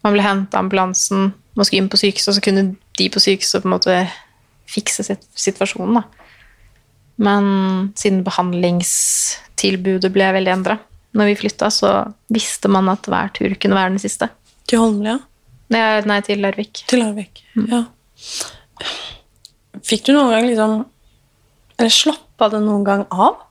Man 0.06 0.14
ble 0.14 0.24
henta 0.24 0.60
ambulansen, 0.62 1.32
man 1.58 1.66
skulle 1.66 1.82
inn 1.82 1.90
på 1.92 2.00
sykehuset, 2.00 2.30
og 2.32 2.36
så 2.38 2.44
kunne 2.46 2.64
de 3.00 3.08
på 3.12 3.20
sykehuset 3.20 3.64
på 3.64 3.68
en 3.68 3.74
måte 3.74 3.96
fikse 4.70 5.04
situasjonen, 5.08 5.98
da. 5.98 6.04
Men 7.18 7.48
siden 7.98 8.22
behandlingstilbudet 8.28 10.12
ble 10.14 10.30
veldig 10.38 10.54
endra 10.54 10.78
når 11.18 11.32
vi 11.32 11.40
flytta, 11.40 11.70
så 11.74 11.92
visste 12.34 12.70
man 12.72 12.92
at 12.94 13.08
hver 13.10 13.32
tur 13.36 13.56
kunne 13.58 13.78
være 13.78 13.96
den 13.96 14.04
siste. 14.04 14.30
Til 14.70 14.84
Holmlia? 14.84 15.18
Nei, 15.74 15.82
nei 16.08 16.20
til 16.24 16.44
Larvik. 16.44 16.84
Til 16.88 17.02
Larvik. 17.02 17.42
Ja. 17.58 17.84
Fikk 19.88 20.08
du 20.08 20.14
noen 20.16 20.32
gang 20.34 20.46
liksom 20.48 20.72
Eller 21.78 21.94
slappa 21.94 22.48
det 22.50 22.62
noen 22.64 22.86
gang 22.88 23.04
av? 23.14 23.44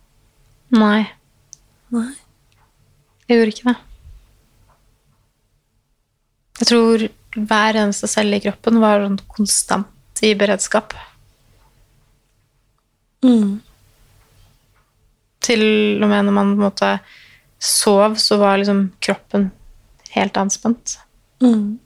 Nei. 0.74 1.06
Nei. 1.94 2.08
Jeg 3.26 3.38
gjorde 3.38 3.52
ikke 3.52 3.68
det. 3.68 3.76
Jeg 6.56 6.68
tror 6.70 7.06
hver 7.36 7.78
eneste 7.82 8.08
celle 8.08 8.38
i 8.38 8.44
kroppen 8.44 8.80
var 8.80 9.02
sånn 9.04 9.18
konstant 9.28 10.22
i 10.24 10.32
beredskap. 10.38 10.94
Mm. 13.26 13.58
Til 15.44 15.64
og 16.00 16.08
med 16.08 16.28
når 16.28 16.36
man 16.36 16.54
på 16.54 16.56
en 16.56 16.64
måte 16.64 16.92
sov, 17.58 18.16
så 18.20 18.38
var 18.40 18.60
liksom 18.60 18.86
kroppen 19.04 19.50
helt 20.14 20.38
anspent. 20.40 20.96
Mm. 21.42 21.76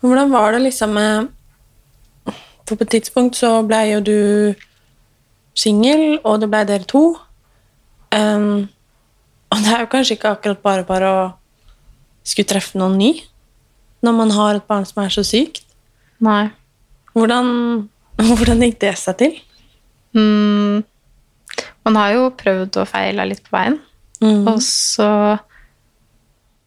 Hvordan 0.00 0.30
var 0.30 0.52
det 0.52 0.64
liksom 0.66 0.98
på 2.66 2.74
et 2.80 2.90
tidspunkt 2.90 3.38
så 3.38 3.60
ble 3.66 3.82
jo 3.92 4.00
du 4.02 4.18
singel, 5.56 6.18
og 6.22 6.42
det 6.42 6.50
ble 6.52 6.62
dere 6.68 6.88
to. 6.88 7.04
Um, 8.14 8.68
og 9.52 9.62
det 9.64 9.72
er 9.72 9.82
jo 9.84 9.90
kanskje 9.92 10.16
ikke 10.16 10.34
akkurat 10.36 10.62
bare 10.62 10.84
bare 10.86 11.10
å 11.10 11.24
skulle 12.26 12.48
treffe 12.50 12.78
noen 12.78 12.96
ny 12.98 13.10
når 14.04 14.14
man 14.14 14.32
har 14.34 14.58
et 14.58 14.66
barn 14.68 14.84
som 14.86 15.02
er 15.02 15.12
så 15.14 15.24
sykt. 15.26 15.64
Nei. 16.22 16.48
Hvordan, 17.16 17.48
hvordan 18.28 18.62
gikk 18.66 18.80
det 18.84 18.94
seg 19.00 19.18
til? 19.22 19.36
Mm. 20.16 20.84
Man 21.86 21.98
har 21.98 22.14
jo 22.16 22.30
prøvd 22.36 22.80
og 22.82 22.88
feila 22.90 23.26
litt 23.28 23.42
på 23.46 23.54
veien. 23.56 23.78
Mm. 24.22 24.46
Og 24.48 24.60
så 24.64 25.10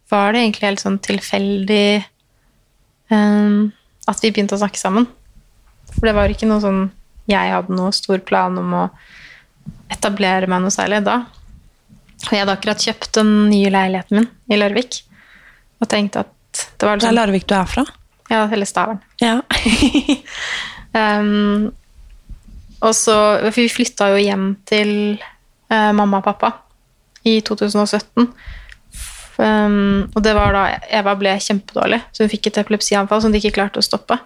var 0.10 0.34
det 0.34 0.41
egentlig 0.41 0.67
helt 0.67 0.82
sånn 0.82 0.99
tilfeldig 1.06 2.02
um, 3.13 3.69
at 4.10 4.23
vi 4.23 4.32
begynte 4.32 4.58
å 4.58 4.62
snakke 4.62 4.82
sammen. 4.82 5.08
For 5.93 6.10
det 6.10 6.15
var 6.17 6.34
ikke 6.34 6.49
noe 6.49 6.63
sånn 6.63 6.88
Jeg 7.30 7.54
hadde 7.54 7.76
noe 7.78 7.94
stor 7.96 8.22
plan 8.26 8.58
om 8.58 8.74
å 8.74 8.86
etablere 9.94 10.50
meg 10.50 10.63
noe 10.63 10.74
særlig 10.74 11.04
da. 11.06 11.22
Og 12.26 12.34
jeg 12.34 12.44
hadde 12.44 12.58
akkurat 12.58 12.84
kjøpt 12.84 13.13
den 13.20 13.32
nye 13.52 13.72
leiligheten 13.74 14.20
min 14.20 14.30
i 14.52 14.60
Larvik. 14.60 15.04
Og 15.80 15.88
tenkte 15.92 16.26
at 16.26 16.36
det 16.82 16.88
var 16.88 16.98
Det 16.98 17.06
er 17.06 17.12
sånn, 17.12 17.20
Larvik 17.22 17.48
du 17.48 17.56
er 17.56 17.70
fra? 17.70 17.86
ja, 18.30 18.46
hele 18.46 18.65
Stavern. 18.65 19.04
Ja. 19.22 19.42
Um, 20.89 21.68
og 22.82 22.96
så, 22.98 23.13
for 23.44 23.60
vi 23.62 23.68
flytta 23.70 24.08
jo 24.10 24.24
hjem 24.24 24.46
til 24.65 25.20
uh, 25.70 25.92
mamma 25.94 26.18
og 26.18 26.26
pappa 26.26 26.50
i 27.30 27.36
2017. 27.46 28.26
Um, 29.38 30.08
og 30.10 30.18
det 30.26 30.34
var 30.34 30.58
da 30.58 30.63
Eva 30.89 31.13
ble 31.20 31.36
kjempedårlig, 31.46 32.00
så 32.10 32.26
hun 32.26 32.32
fikk 32.34 32.50
et 32.50 32.58
epilepsianfall 32.63 33.22
som 33.22 33.36
de 33.36 33.38
ikke 33.38 33.54
klarte 33.60 33.84
å 33.84 33.86
stoppe. 33.86 34.18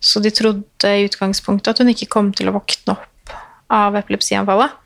Så 0.00 0.22
de 0.24 0.32
trodde 0.32 0.92
i 0.96 1.04
utgangspunktet 1.04 1.74
at 1.74 1.82
hun 1.82 1.92
ikke 1.92 2.08
kom 2.10 2.30
til 2.36 2.48
å 2.48 2.54
våkne 2.56 2.96
opp 2.96 3.34
av 3.70 3.98
epilepsianfallet. 4.00 4.76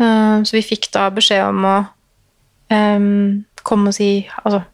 Um, 0.00 0.42
så 0.42 0.56
vi 0.56 0.64
fikk 0.64 0.88
da 0.94 1.06
beskjed 1.14 1.44
om 1.46 1.66
å 1.68 1.74
um, 2.72 3.44
komme 3.62 3.92
og 3.92 3.94
si 3.94 4.24
Altså 4.40 4.64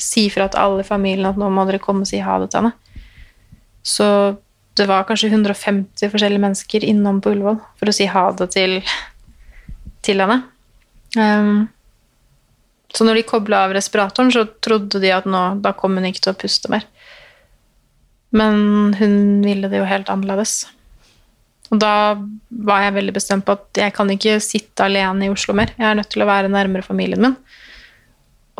si 0.00 0.28
fra 0.32 0.46
til 0.48 0.62
alle 0.62 0.84
i 0.84 0.86
familien 0.86 1.28
at 1.28 1.36
nå 1.40 1.48
må 1.52 1.66
dere 1.68 1.80
komme 1.82 2.06
og 2.06 2.08
si 2.08 2.20
ha 2.24 2.38
det 2.40 2.48
til 2.52 2.62
henne. 2.62 3.02
Så 3.84 4.06
det 4.78 4.86
var 4.88 5.04
kanskje 5.08 5.28
150 5.32 6.12
forskjellige 6.12 6.40
mennesker 6.40 6.86
innom 6.88 7.20
på 7.20 7.34
Ullevål 7.34 7.58
for 7.76 7.90
å 7.90 7.94
si 7.94 8.06
ha 8.08 8.22
det 8.36 8.48
til, 8.54 8.78
til 10.06 10.22
henne. 10.22 10.38
Um, 11.18 11.68
så 12.94 13.06
når 13.06 13.20
de 13.20 13.28
kobla 13.28 13.64
av 13.66 13.74
respiratoren, 13.76 14.32
så 14.34 14.46
trodde 14.64 15.02
de 15.02 15.12
at 15.14 15.28
nå, 15.28 15.42
da 15.62 15.74
kom 15.76 15.98
hun 15.98 16.08
ikke 16.08 16.24
til 16.24 16.32
å 16.32 16.40
puste 16.40 16.72
mer. 16.72 16.86
Men 18.36 18.94
hun 18.98 19.16
ville 19.42 19.70
det 19.70 19.80
jo 19.80 19.88
helt 19.88 20.10
annerledes. 20.12 20.62
Og 21.70 21.78
da 21.82 21.92
var 22.66 22.84
jeg 22.84 22.96
veldig 22.96 23.14
bestemt 23.14 23.46
på 23.46 23.54
at 23.54 23.78
jeg 23.78 23.94
kan 23.94 24.10
ikke 24.10 24.38
sitte 24.42 24.86
alene 24.86 25.26
i 25.26 25.32
Oslo 25.32 25.54
mer. 25.56 25.72
Jeg 25.78 25.86
er 25.86 25.98
nødt 25.98 26.10
til 26.10 26.24
å 26.24 26.30
være 26.30 26.50
nærmere 26.50 26.86
familien 26.86 27.22
min. 27.22 27.36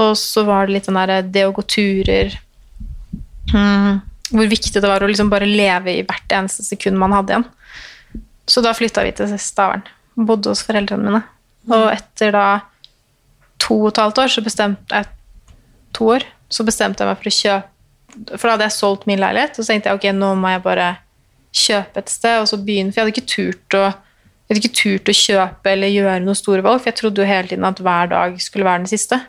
Og 0.01 0.15
så 0.19 0.45
var 0.47 0.67
det 0.67 0.77
litt 0.77 0.87
den 0.89 0.99
derre 0.99 1.21
det 1.27 1.43
å 1.45 1.53
gå 1.53 1.65
turer 1.69 2.33
mm, 3.53 3.99
Hvor 4.31 4.47
viktig 4.49 4.81
det 4.81 4.89
var 4.89 5.03
å 5.03 5.09
liksom 5.11 5.29
bare 5.33 5.49
leve 5.49 5.93
i 5.99 6.05
hvert 6.07 6.37
eneste 6.39 6.65
sekund 6.65 6.99
man 7.01 7.15
hadde 7.17 7.35
igjen. 7.35 7.49
Så 8.51 8.63
da 8.65 8.73
flytta 8.75 9.05
vi 9.07 9.13
til 9.19 9.35
Stavern. 9.39 9.83
Bodde 10.15 10.55
hos 10.55 10.63
foreldrene 10.67 11.07
mine. 11.07 11.23
Og 11.71 11.91
etter 11.93 12.33
da 12.35 12.47
to 13.61 13.77
og 13.83 13.91
et 13.91 14.01
halvt 14.01 14.23
år, 14.23 14.33
så 14.33 14.43
bestemte 14.47 15.03
jeg 15.03 15.11
to 15.95 16.09
år, 16.15 16.25
så 16.51 16.65
bestemte 16.67 17.03
jeg 17.03 17.11
meg 17.11 17.21
for 17.21 17.31
å 17.31 17.37
kjøpe 17.37 17.80
For 18.35 18.47
da 18.47 18.55
hadde 18.57 18.69
jeg 18.69 18.77
solgt 18.77 19.09
min 19.11 19.21
leilighet, 19.23 19.59
og 19.59 19.65
så 19.65 19.73
tenkte 19.73 19.91
jeg 19.91 20.01
ok, 20.01 20.07
nå 20.17 20.35
må 20.41 20.53
jeg 20.55 20.63
bare 20.65 20.91
kjøpe 21.57 22.03
et 22.03 22.13
sted, 22.13 22.39
og 22.43 22.49
så 22.51 22.59
begynne 22.63 22.93
For 22.93 23.01
jeg 23.01 23.09
hadde 23.09 23.17
ikke 23.17 23.35
turt 23.35 23.79
å 23.79 23.85
hadde 24.51 24.65
ikke 24.65 24.75
turt 24.75 25.11
å 25.11 25.15
kjøpe 25.15 25.71
eller 25.71 25.93
gjøre 25.93 26.23
noen 26.25 26.39
store 26.39 26.65
valg, 26.67 26.81
for 26.83 26.91
jeg 26.91 26.99
trodde 26.99 27.23
jo 27.23 27.29
hele 27.29 27.47
tiden 27.53 27.67
at 27.69 27.83
hver 27.87 28.11
dag 28.11 28.39
skulle 28.43 28.67
være 28.67 28.83
den 28.83 28.91
siste. 28.91 29.21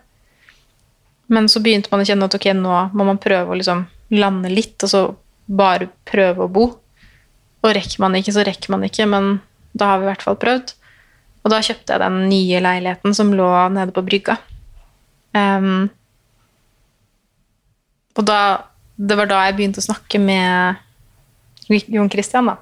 Men 1.31 1.45
så 1.51 1.61
begynte 1.61 1.91
man 1.93 2.01
å 2.01 2.07
kjenne 2.07 2.25
at 2.25 2.37
ok, 2.37 2.47
nå 2.57 2.77
må 2.97 3.05
man 3.05 3.21
prøve 3.21 3.53
å 3.53 3.57
liksom 3.59 3.85
lande 4.17 4.49
litt, 4.51 4.81
og 4.81 4.89
så 4.89 5.03
bare 5.45 5.91
prøve 6.09 6.47
å 6.47 6.51
bo. 6.51 6.65
Og 7.61 7.75
rekker 7.77 8.01
man 8.01 8.17
ikke, 8.17 8.33
så 8.33 8.45
rekker 8.47 8.73
man 8.73 8.87
ikke, 8.87 9.05
men 9.09 9.35
da 9.77 9.91
har 9.91 10.01
vi 10.01 10.07
i 10.07 10.11
hvert 10.11 10.25
fall 10.25 10.39
prøvd. 10.41 10.73
Og 11.45 11.53
da 11.53 11.61
kjøpte 11.65 11.93
jeg 11.93 12.01
den 12.01 12.19
nye 12.29 12.61
leiligheten 12.65 13.15
som 13.17 13.31
lå 13.37 13.49
nede 13.73 13.93
på 13.93 14.03
brygga. 14.05 14.39
Um, 15.37 15.87
og 18.17 18.25
da 18.27 18.41
Det 19.01 19.17
var 19.17 19.29
da 19.29 19.43
jeg 19.47 19.57
begynte 19.57 19.81
å 19.81 19.87
snakke 19.87 20.19
med 20.21 20.81
Jon 21.89 22.09
Christian, 22.11 22.51
da. 22.51 22.57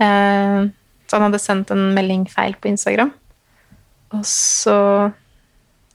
Ehm, 0.00 0.70
så 1.06 1.18
han 1.18 1.26
hadde 1.28 1.42
sendt 1.42 1.72
en 1.74 1.90
melding 1.96 2.24
feil 2.30 2.54
på 2.56 2.70
Instagram. 2.70 3.10
Og 4.16 4.22
så 4.26 4.76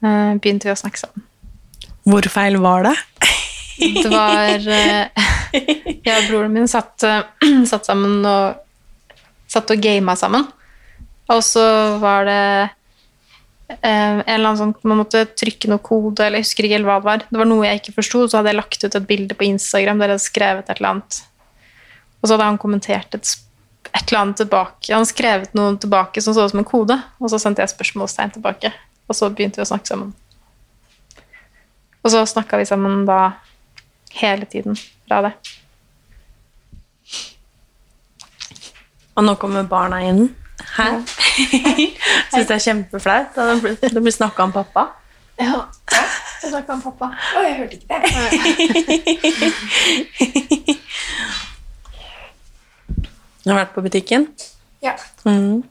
eh, 0.04 0.36
begynte 0.38 0.68
vi 0.68 0.74
å 0.74 0.78
snakke 0.78 1.02
sammen. 1.02 1.24
Hvor 2.06 2.28
feil 2.30 2.60
var 2.62 2.86
det? 2.86 2.94
Det 3.76 4.08
var 4.08 4.68
eh, 4.72 5.26
Jeg 5.52 6.14
og 6.14 6.28
broren 6.30 6.54
min 6.54 6.70
satt, 6.70 7.02
eh, 7.04 7.26
satt 7.70 7.88
sammen 7.88 8.22
og 8.24 8.62
satt 9.50 9.72
og 9.74 9.82
gama 9.82 10.14
sammen. 10.18 10.46
Og 11.32 11.42
så 11.44 11.66
var 12.00 12.28
det 12.28 12.42
eh, 12.62 12.74
en 13.66 14.20
eller 14.22 14.46
annen 14.46 14.58
sånn 14.60 14.74
Man 14.86 15.00
måtte 15.00 15.24
trykke 15.34 15.70
noe 15.70 15.82
kode, 15.82 16.22
eller 16.22 16.38
jeg 16.38 16.46
husker 16.46 16.66
ikke 16.66 16.78
helt 16.78 16.88
hva 16.88 16.98
det 17.00 17.08
var. 17.08 17.24
Det 17.30 17.40
var 17.40 17.48
noe 17.50 17.66
jeg 17.66 17.80
ikke 17.80 17.96
forsto, 17.96 18.26
så 18.26 18.38
hadde 18.38 18.52
jeg 18.52 18.60
lagt 18.60 18.84
ut 18.84 18.98
et 18.98 19.08
bilde 19.08 19.38
på 19.38 19.48
Instagram 19.48 19.98
der 19.98 20.12
jeg 20.12 20.18
hadde 20.18 20.26
skrevet 20.26 20.70
et 20.70 20.78
eller 20.78 20.92
annet. 20.92 21.18
Og 22.20 22.28
så 22.28 22.36
hadde 22.36 22.50
han 22.50 22.60
kommentert 22.62 23.18
et, 23.18 23.32
et 23.90 24.04
eller 24.04 24.20
annet 24.20 24.40
tilbake. 24.42 24.92
Han 24.94 25.08
skrevet 25.08 25.56
noe 25.58 25.74
tilbake 25.82 26.22
som 26.22 26.36
så 26.36 26.46
ut 26.46 26.54
som 26.54 26.62
en 26.62 26.68
kode, 26.68 26.98
og 27.18 27.32
så 27.32 27.42
sendte 27.42 27.64
jeg 27.64 27.74
spørsmålstegn 27.74 28.36
tilbake. 28.38 28.70
Og 29.10 29.18
så 29.18 29.30
begynte 29.30 29.60
vi 29.60 29.66
å 29.66 29.70
snakke 29.72 29.90
sammen. 29.90 30.14
Og 32.06 32.12
så 32.14 32.22
snakka 32.30 32.60
vi 32.60 32.68
sammen 32.68 33.02
da 33.06 33.20
hele 34.14 34.46
tiden 34.46 34.78
fra 34.78 35.24
det. 35.26 35.34
Og 39.16 39.24
nå 39.24 39.34
kommer 39.40 39.66
barna 39.66 40.02
inn. 40.06 40.28
Hæ? 40.76 40.86
Syns 42.32 42.46
det 42.48 42.54
er 42.56 42.62
kjempeflaut. 42.64 43.36
Det 43.36 44.02
blir, 44.02 44.12
snakka 44.14 44.42
om 44.42 44.52
pappa. 44.52 44.86
Ja, 45.38 45.66
jeg 45.92 46.50
snakka 46.50 46.72
om 46.78 46.82
pappa. 46.82 47.10
Å, 47.36 47.42
jeg 47.44 47.56
hørte 47.60 47.74
ikke 47.76 47.88
det. 47.92 48.00
Du 53.46 53.52
har 53.52 53.60
vært 53.60 53.76
på 53.76 53.82
butikken. 53.84 54.24
Ja. 54.82 54.96
Mm. 55.22 55.62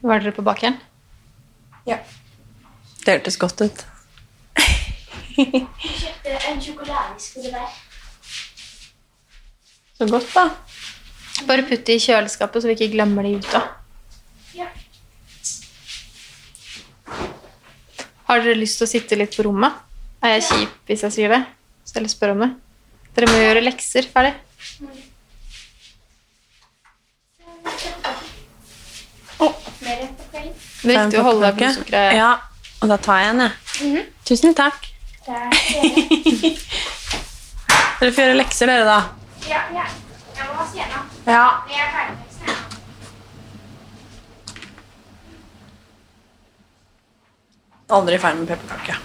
Var 0.00 0.22
dere 0.22 0.32
på 0.32 0.42
bakeren? 0.46 0.78
ja. 1.86 1.98
Det 3.04 3.12
hørtes 3.18 3.36
godt 3.38 3.60
ut. 3.60 3.82
Kjøpte 5.36 6.32
en 6.48 6.62
sjokolade, 6.64 7.20
skulle 7.20 7.44
det 7.44 7.52
være. 7.52 7.68
Så 9.98 10.08
godt, 10.10 10.32
da. 10.34 10.48
Bare 11.44 11.66
putt 11.68 11.82
det 11.84 11.98
i 11.98 12.00
kjøleskapet, 12.00 12.62
så 12.62 12.70
vi 12.70 12.76
ikke 12.78 12.94
glemmer 12.94 13.26
det 13.26 13.34
ute. 13.42 13.60
Ja. 14.56 14.68
Har 18.26 18.40
dere 18.42 18.56
lyst 18.58 18.80
til 18.80 18.86
å 18.86 18.90
sitte 18.90 19.18
litt 19.20 19.36
på 19.36 19.44
rommet? 19.46 19.72
Er 20.24 20.30
jeg 20.38 20.46
kjip 20.48 20.88
hvis 20.90 21.04
jeg 21.06 21.14
sier 21.18 21.34
det? 21.36 21.42
Eller 21.96 22.10
spør 22.12 22.32
om 22.34 22.40
det. 22.44 22.50
Dere 23.16 23.28
må 23.30 23.36
gjøre 23.40 23.62
lekser 23.64 24.04
ferdig. 24.12 24.34
På 29.36 29.52
kvelden. 29.78 30.08
Det 30.32 30.38
er 30.94 31.04
viktig 31.04 31.20
å 31.20 31.22
holde 31.26 31.46
deg 31.48 31.54
blodsukkeret 31.60 32.16
Ja, 32.18 32.30
og 32.82 32.86
da 32.92 32.96
tar 33.02 33.18
jeg 33.22 33.28
en, 33.34 33.40
jeg. 33.46 33.52
Tusen 34.28 34.54
takk. 34.56 34.80
Der. 35.26 35.46
Dere 38.00 38.12
får 38.12 38.22
gjøre 38.22 38.40
lekser, 38.42 38.66
dere, 38.70 38.84
da. 38.86 39.00
Ja, 39.48 39.60
ja. 39.74 39.86
Jeg 40.36 40.44
må 40.50 40.54
vaske 40.60 40.76
gjennom. 40.82 41.04
Ja. 41.26 41.62
Det 41.66 41.74
er 41.74 41.90
ferdig 41.90 42.12
med 42.14 42.22
leksen. 42.22 42.54
Aldri 47.96 48.18
ferdig 48.22 48.44
med 48.44 48.50
pepperkake. 48.54 48.96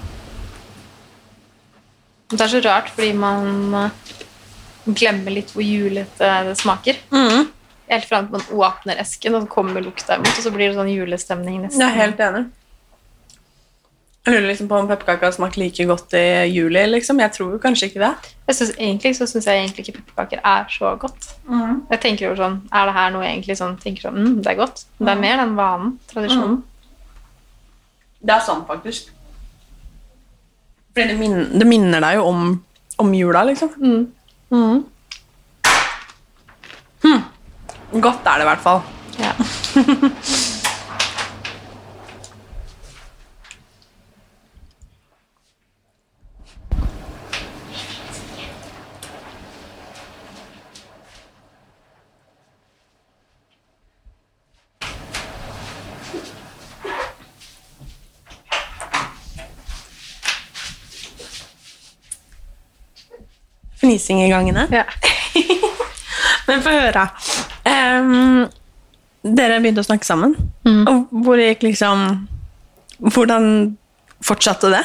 Det 2.32 2.42
er 2.46 2.52
så 2.54 2.62
rart, 2.64 2.90
fordi 2.96 3.12
man 3.18 3.74
eh, 3.76 4.14
glemmer 4.86 5.34
litt 5.36 5.52
hvor 5.54 5.66
julete 5.66 6.30
det 6.48 6.56
smaker. 6.62 7.02
Mm. 7.12 7.50
Helt 7.92 8.08
fram 8.08 8.30
til 8.30 8.38
man 8.38 8.48
åpner 8.70 9.02
esken, 9.04 9.36
og 9.36 9.44
så 9.44 9.52
kommer 9.52 9.84
lukta 9.84 10.16
imot, 10.16 10.32
og 10.32 10.46
så 10.46 10.54
blir 10.54 10.70
det 10.70 10.78
sånn 10.78 10.94
julestemning 10.94 11.60
nesten. 11.66 11.84
Jeg 11.84 11.92
er 11.92 12.04
helt 12.06 12.22
enig. 12.30 12.46
Jeg 14.22 14.36
lurer 14.36 14.52
liksom 14.52 14.68
på 14.70 14.78
om 14.78 14.86
pepperkaker 14.86 15.26
har 15.26 15.34
smakt 15.34 15.56
like 15.58 15.86
godt 15.90 16.14
i 16.14 16.46
juli. 16.54 16.84
liksom. 16.86 17.20
Jeg 17.20 17.34
tror 17.34 17.56
jo 17.56 17.58
kanskje 17.58 17.88
ikke 17.90 18.04
det. 18.04 18.12
Jeg 18.48 18.56
synes, 18.56 18.72
egentlig 18.78 19.16
så 19.18 19.26
syns 19.26 19.48
jeg 19.48 19.58
egentlig 19.58 19.88
ikke 19.88 19.98
pepperkaker 19.98 20.44
er 20.46 20.68
så 20.70 20.92
godt. 21.02 21.32
Jeg 21.90 22.02
tenker 22.02 22.28
jo 22.28 22.36
sånn, 22.38 22.60
Er 22.72 22.86
det 22.86 22.94
her 22.94 23.10
noe 23.16 23.26
egentlig 23.26 23.58
sånn, 23.58 23.80
tenker 23.82 24.02
sånn, 24.06 24.20
mm, 24.22 24.44
det 24.44 24.52
er 24.52 24.60
godt? 24.62 24.86
Men 25.00 25.08
det 25.08 25.16
er 25.16 25.22
mer 25.22 25.42
den 25.42 25.56
vanen, 25.58 25.98
tradisjonen. 26.14 26.62
Det 28.22 28.36
er 28.36 28.46
sant, 28.46 28.68
faktisk. 28.68 29.10
Fordi 30.94 31.08
det, 31.08 31.18
min 31.18 31.60
det 31.60 31.68
minner 31.68 32.06
deg 32.06 32.20
jo 32.20 32.30
om, 32.30 32.64
om 33.02 33.14
jula, 33.14 33.44
liksom. 33.50 33.74
Mm. 33.82 34.86
Hm. 37.02 37.22
Godt 37.92 38.28
er 38.30 38.38
det 38.38 38.46
i 38.46 38.52
hvert 38.52 38.66
fall. 38.70 38.82
Ja. 39.18 39.34
Fnising 63.82 64.22
i 64.24 64.30
gangene. 64.32 64.68
Ja. 64.72 64.86
Men 66.48 66.62
få 66.64 66.74
høre. 66.74 67.08
Um, 67.66 68.48
dere 69.38 69.60
begynte 69.62 69.84
å 69.84 69.88
snakke 69.88 70.06
sammen. 70.08 70.36
Mm. 70.66 70.82
Og 70.90 71.12
hvor 71.26 71.42
gikk 71.42 71.66
liksom 71.68 72.28
Hvordan 73.02 73.46
fortsatte 74.22 74.70
det? 74.70 74.82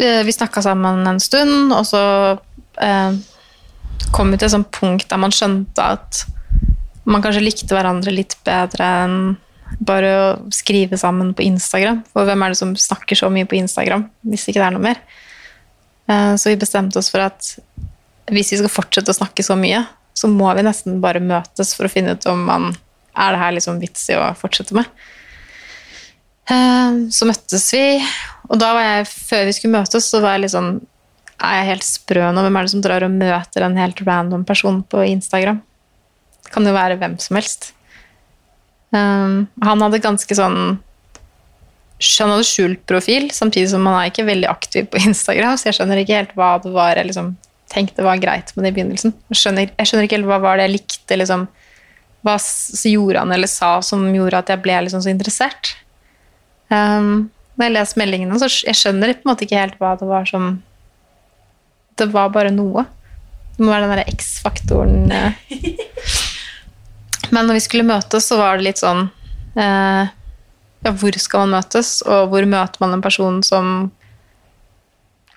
Det- 0.00 0.24
Vi 0.24 0.32
snakka 0.32 0.62
sammen 0.64 1.06
en 1.06 1.20
stund, 1.20 1.72
og 1.76 1.84
så 1.84 2.38
eh, 2.80 3.12
kom 4.16 4.30
vi 4.32 4.38
til 4.40 4.46
et 4.48 4.54
sånt 4.54 4.70
punkt 4.72 5.08
der 5.10 5.20
man 5.20 5.30
skjønte 5.34 5.76
at 5.98 6.22
man 7.04 7.20
kanskje 7.20 7.42
likte 7.44 7.74
hverandre 7.76 8.14
litt 8.14 8.36
bedre 8.46 8.86
enn 9.04 9.18
bare 9.84 10.08
å 10.16 10.24
skrive 10.52 10.96
sammen 10.98 11.34
på 11.36 11.44
Instagram. 11.44 12.00
For 12.14 12.24
hvem 12.24 12.42
er 12.46 12.48
det 12.54 12.58
som 12.62 12.72
snakker 12.76 13.16
så 13.18 13.28
mye 13.32 13.44
på 13.48 13.58
Instagram 13.60 14.08
hvis 14.24 14.48
ikke 14.48 14.60
det 14.62 14.66
er 14.70 14.74
noe 14.78 14.86
mer? 14.88 15.02
Eh, 16.08 16.34
så 16.36 16.50
vi 16.50 16.60
bestemte 16.60 16.98
oss 16.98 17.10
for 17.12 17.24
at 17.24 17.56
hvis 18.30 18.52
vi 18.54 18.60
skal 18.60 18.70
fortsette 18.72 19.10
å 19.12 19.16
snakke 19.16 19.42
så 19.44 19.56
mye, 19.58 19.82
så 20.14 20.28
må 20.30 20.50
vi 20.56 20.64
nesten 20.66 21.00
bare 21.02 21.22
møtes 21.22 21.74
for 21.76 21.86
å 21.86 21.92
finne 21.92 22.14
ut 22.14 22.26
om 22.30 22.44
man 22.46 22.70
er 23.18 23.34
det 23.34 23.40
her 23.42 23.54
liksom 23.56 23.80
vits 23.82 24.04
i 24.12 24.16
å 24.18 24.30
fortsette 24.38 24.76
med. 24.76 24.86
Eh, 26.50 27.00
Så 27.10 27.26
møttes 27.28 27.66
vi, 27.74 28.00
og 28.48 28.58
da 28.58 28.72
var 28.74 28.86
jeg, 28.86 29.10
før 29.10 29.44
vi 29.48 29.56
skulle 29.56 29.78
møtes, 29.78 30.08
så 30.10 30.22
var 30.22 30.36
jeg 30.36 30.46
litt 30.46 30.56
sånn 30.56 30.80
Er 31.40 31.54
jeg 31.62 31.68
helt 31.70 31.84
sprø 31.86 32.24
nå? 32.34 32.42
Hvem 32.44 32.56
er 32.58 32.66
det 32.66 32.70
som 32.74 32.80
drar 32.84 33.04
og 33.06 33.14
møter 33.16 33.64
en 33.64 33.76
helt 33.80 34.00
random 34.04 34.42
person 34.44 34.82
på 34.84 35.06
Instagram? 35.08 35.62
Det 36.44 36.52
kan 36.52 36.66
jo 36.68 36.74
være 36.76 36.98
hvem 37.00 37.14
som 37.16 37.38
helst. 37.38 37.70
Um, 38.92 39.46
han 39.62 39.80
hadde 39.80 40.02
ganske 40.04 40.36
sånn 40.36 40.76
Han 42.00 42.32
hadde 42.32 42.48
skjult 42.48 42.82
profil, 42.88 43.28
samtidig 43.34 43.70
som 43.74 43.84
han 43.88 43.98
er 43.98 44.10
ikke 44.10 44.24
veldig 44.28 44.48
aktiv 44.48 44.88
på 44.90 45.00
Instagram, 45.10 45.58
så 45.60 45.68
jeg 45.68 45.78
skjønner 45.78 46.02
ikke 46.02 46.16
helt 46.16 46.36
hva 46.38 46.54
det 46.62 46.72
var 46.74 46.96
jeg 46.96 47.10
liksom 47.10 47.34
tenkte 47.70 48.02
var 48.02 48.18
greit 48.18 48.50
med 48.56 48.64
det 48.64 48.72
i 48.72 48.76
begynnelsen. 48.78 49.12
Jeg 49.30 49.38
skjønner, 49.38 49.68
jeg 49.70 49.88
skjønner 49.88 50.08
ikke 50.08 50.18
helt 50.18 50.30
hva 50.30 50.40
var 50.42 50.58
det 50.58 50.66
jeg 50.66 50.78
likte, 50.78 51.18
liksom 51.20 51.48
Hva 52.26 52.34
gjorde 52.90 53.22
han 53.22 53.30
eller 53.32 53.48
sa 53.48 53.76
som 53.84 54.02
gjorde 54.12 54.40
at 54.42 54.50
jeg 54.52 54.60
ble 54.64 54.80
liksom 54.86 55.04
så 55.04 55.12
interessert? 55.12 55.74
Um, 56.68 57.30
når 57.56 57.68
jeg 57.68 57.76
leser 57.76 58.00
meldingene, 58.00 58.40
så 58.40 58.48
jeg 58.50 58.76
skjønner 58.78 59.14
på 59.14 59.24
en 59.24 59.30
måte 59.32 59.46
ikke 59.46 59.60
helt 59.60 59.78
hva 59.80 59.94
det 60.00 60.08
var 60.08 60.28
som 60.28 60.50
Det 61.98 62.08
var 62.12 62.30
bare 62.32 62.52
noe. 62.54 62.86
Det 63.56 63.64
må 63.64 63.72
være 63.72 63.84
den 63.84 63.92
derre 63.92 64.12
X-faktoren. 64.14 65.10
eh. 65.12 65.32
Men 67.34 67.46
når 67.46 67.58
vi 67.58 67.64
skulle 67.66 67.86
møtes, 67.86 68.26
så 68.26 68.38
var 68.40 68.56
det 68.56 68.66
litt 68.66 68.80
sånn 68.80 69.04
eh, 69.60 70.08
Ja, 70.84 70.92
hvor 70.96 71.16
skal 71.20 71.44
man 71.44 71.58
møtes, 71.58 71.98
og 72.08 72.30
hvor 72.32 72.46
møter 72.48 72.80
man 72.80 72.96
en 72.96 73.04
person 73.04 73.42
som 73.44 73.90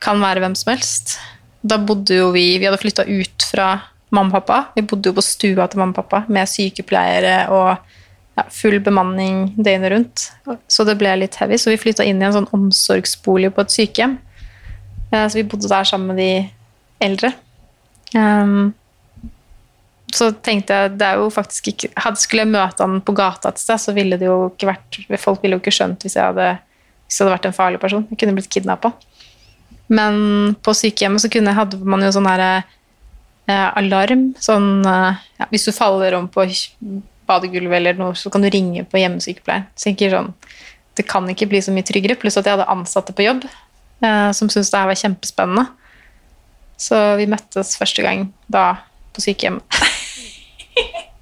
kan 0.03 0.21
være 0.23 0.43
hvem 0.43 0.55
som 0.55 0.71
helst? 0.73 1.17
Da 1.63 1.77
bodde 1.79 2.15
jo 2.17 2.29
vi 2.35 2.57
Vi 2.59 2.67
hadde 2.67 2.79
flytta 2.79 3.05
ut 3.07 3.47
fra 3.51 3.67
mamma 4.13 4.37
og 4.37 4.43
pappa. 4.43 4.59
Vi 4.75 4.85
bodde 4.87 5.09
jo 5.09 5.17
på 5.17 5.25
stua 5.25 5.67
til 5.67 5.81
mamma 5.81 5.95
og 5.95 5.99
pappa 6.03 6.23
med 6.31 6.49
sykepleiere 6.49 7.47
og 7.51 7.77
ja, 8.37 8.45
full 8.49 8.79
bemanning 8.83 9.53
døgnet 9.57 9.91
rundt. 9.93 10.25
Så 10.67 10.85
det 10.87 10.97
ble 10.99 11.15
litt 11.21 11.37
heavy. 11.39 11.57
Så 11.57 11.73
vi 11.73 11.79
flytta 11.81 12.05
inn 12.07 12.21
i 12.21 12.27
en 12.27 12.35
sånn 12.35 12.49
omsorgsbolig 12.55 13.51
på 13.55 13.65
et 13.65 13.73
sykehjem. 13.73 14.17
Eh, 15.11 15.27
Så 15.27 15.39
vi 15.39 15.47
bodde 15.49 15.69
der 15.69 15.83
sammen 15.83 16.13
med 16.13 16.17
de 16.17 16.49
eldre. 17.03 17.33
Um, 18.15 18.73
så 20.15 20.29
tenkte 20.45 20.75
jeg 20.75 20.93
det 20.99 21.07
er 21.07 21.21
jo 21.21 21.29
faktisk 21.33 21.71
ikke 21.71 21.89
hadde, 21.99 22.21
Skulle 22.21 22.45
jeg 22.45 22.53
møte 22.53 22.85
han 22.85 22.99
på 23.05 23.15
gata 23.17 23.51
et 23.51 23.61
sted, 23.61 23.81
så 23.81 23.95
ville 23.95 24.19
det 24.19 24.27
jo 24.27 24.51
ikke 24.51 24.69
vært 24.69 24.99
Folk 25.21 25.43
ville 25.43 25.57
jo 25.57 25.63
ikke 25.63 25.73
skjønt 25.75 26.05
hvis 26.05 26.17
jeg 26.19 26.25
hadde, 26.25 26.51
hvis 27.07 27.17
jeg 27.17 27.25
hadde 27.25 27.35
vært 27.35 27.49
en 27.49 27.57
farlig 27.57 27.81
person. 27.81 28.05
Jeg 28.11 28.21
kunne 28.21 28.35
blitt 28.37 28.51
kidnappa. 28.53 28.93
Men 29.93 30.55
på 30.63 30.73
sykehjemmet 30.77 31.23
så 31.23 31.31
kunne, 31.31 31.55
hadde 31.57 31.79
man 31.83 32.05
jo 32.05 32.11
sånn 32.15 32.29
her 32.29 32.43
eh, 32.45 33.69
alarm. 33.79 34.29
Sånn 34.41 34.85
eh, 34.87 35.23
ja, 35.41 35.49
Hvis 35.51 35.67
du 35.67 35.73
faller 35.75 36.17
om 36.17 36.29
på 36.31 36.47
badegulvet 37.29 37.79
eller 37.79 37.99
noe, 37.99 38.15
så 38.19 38.31
kan 38.33 38.43
du 38.43 38.51
ringe 38.51 38.85
på 38.89 38.99
hjemmesykepleieren. 39.01 39.69
Så 39.75 39.93
jeg 39.93 40.11
sånn, 40.13 40.33
Det 40.95 41.07
kan 41.09 41.27
ikke 41.29 41.49
bli 41.49 41.61
så 41.61 41.73
mye 41.73 41.85
tryggere. 41.87 42.19
Pluss 42.19 42.37
at 42.37 42.45
jeg 42.45 42.57
hadde 42.57 42.69
ansatte 42.71 43.15
på 43.15 43.25
jobb 43.25 43.47
eh, 43.47 44.31
som 44.31 44.49
syntes 44.49 44.71
det 44.71 44.79
her 44.81 44.91
var 44.91 44.99
kjempespennende. 44.99 45.67
Så 46.79 46.97
vi 47.19 47.29
møttes 47.29 47.77
første 47.79 48.03
gang 48.03 48.27
da 48.51 48.83
på 49.13 49.23
sykehjemmet. 49.23 49.63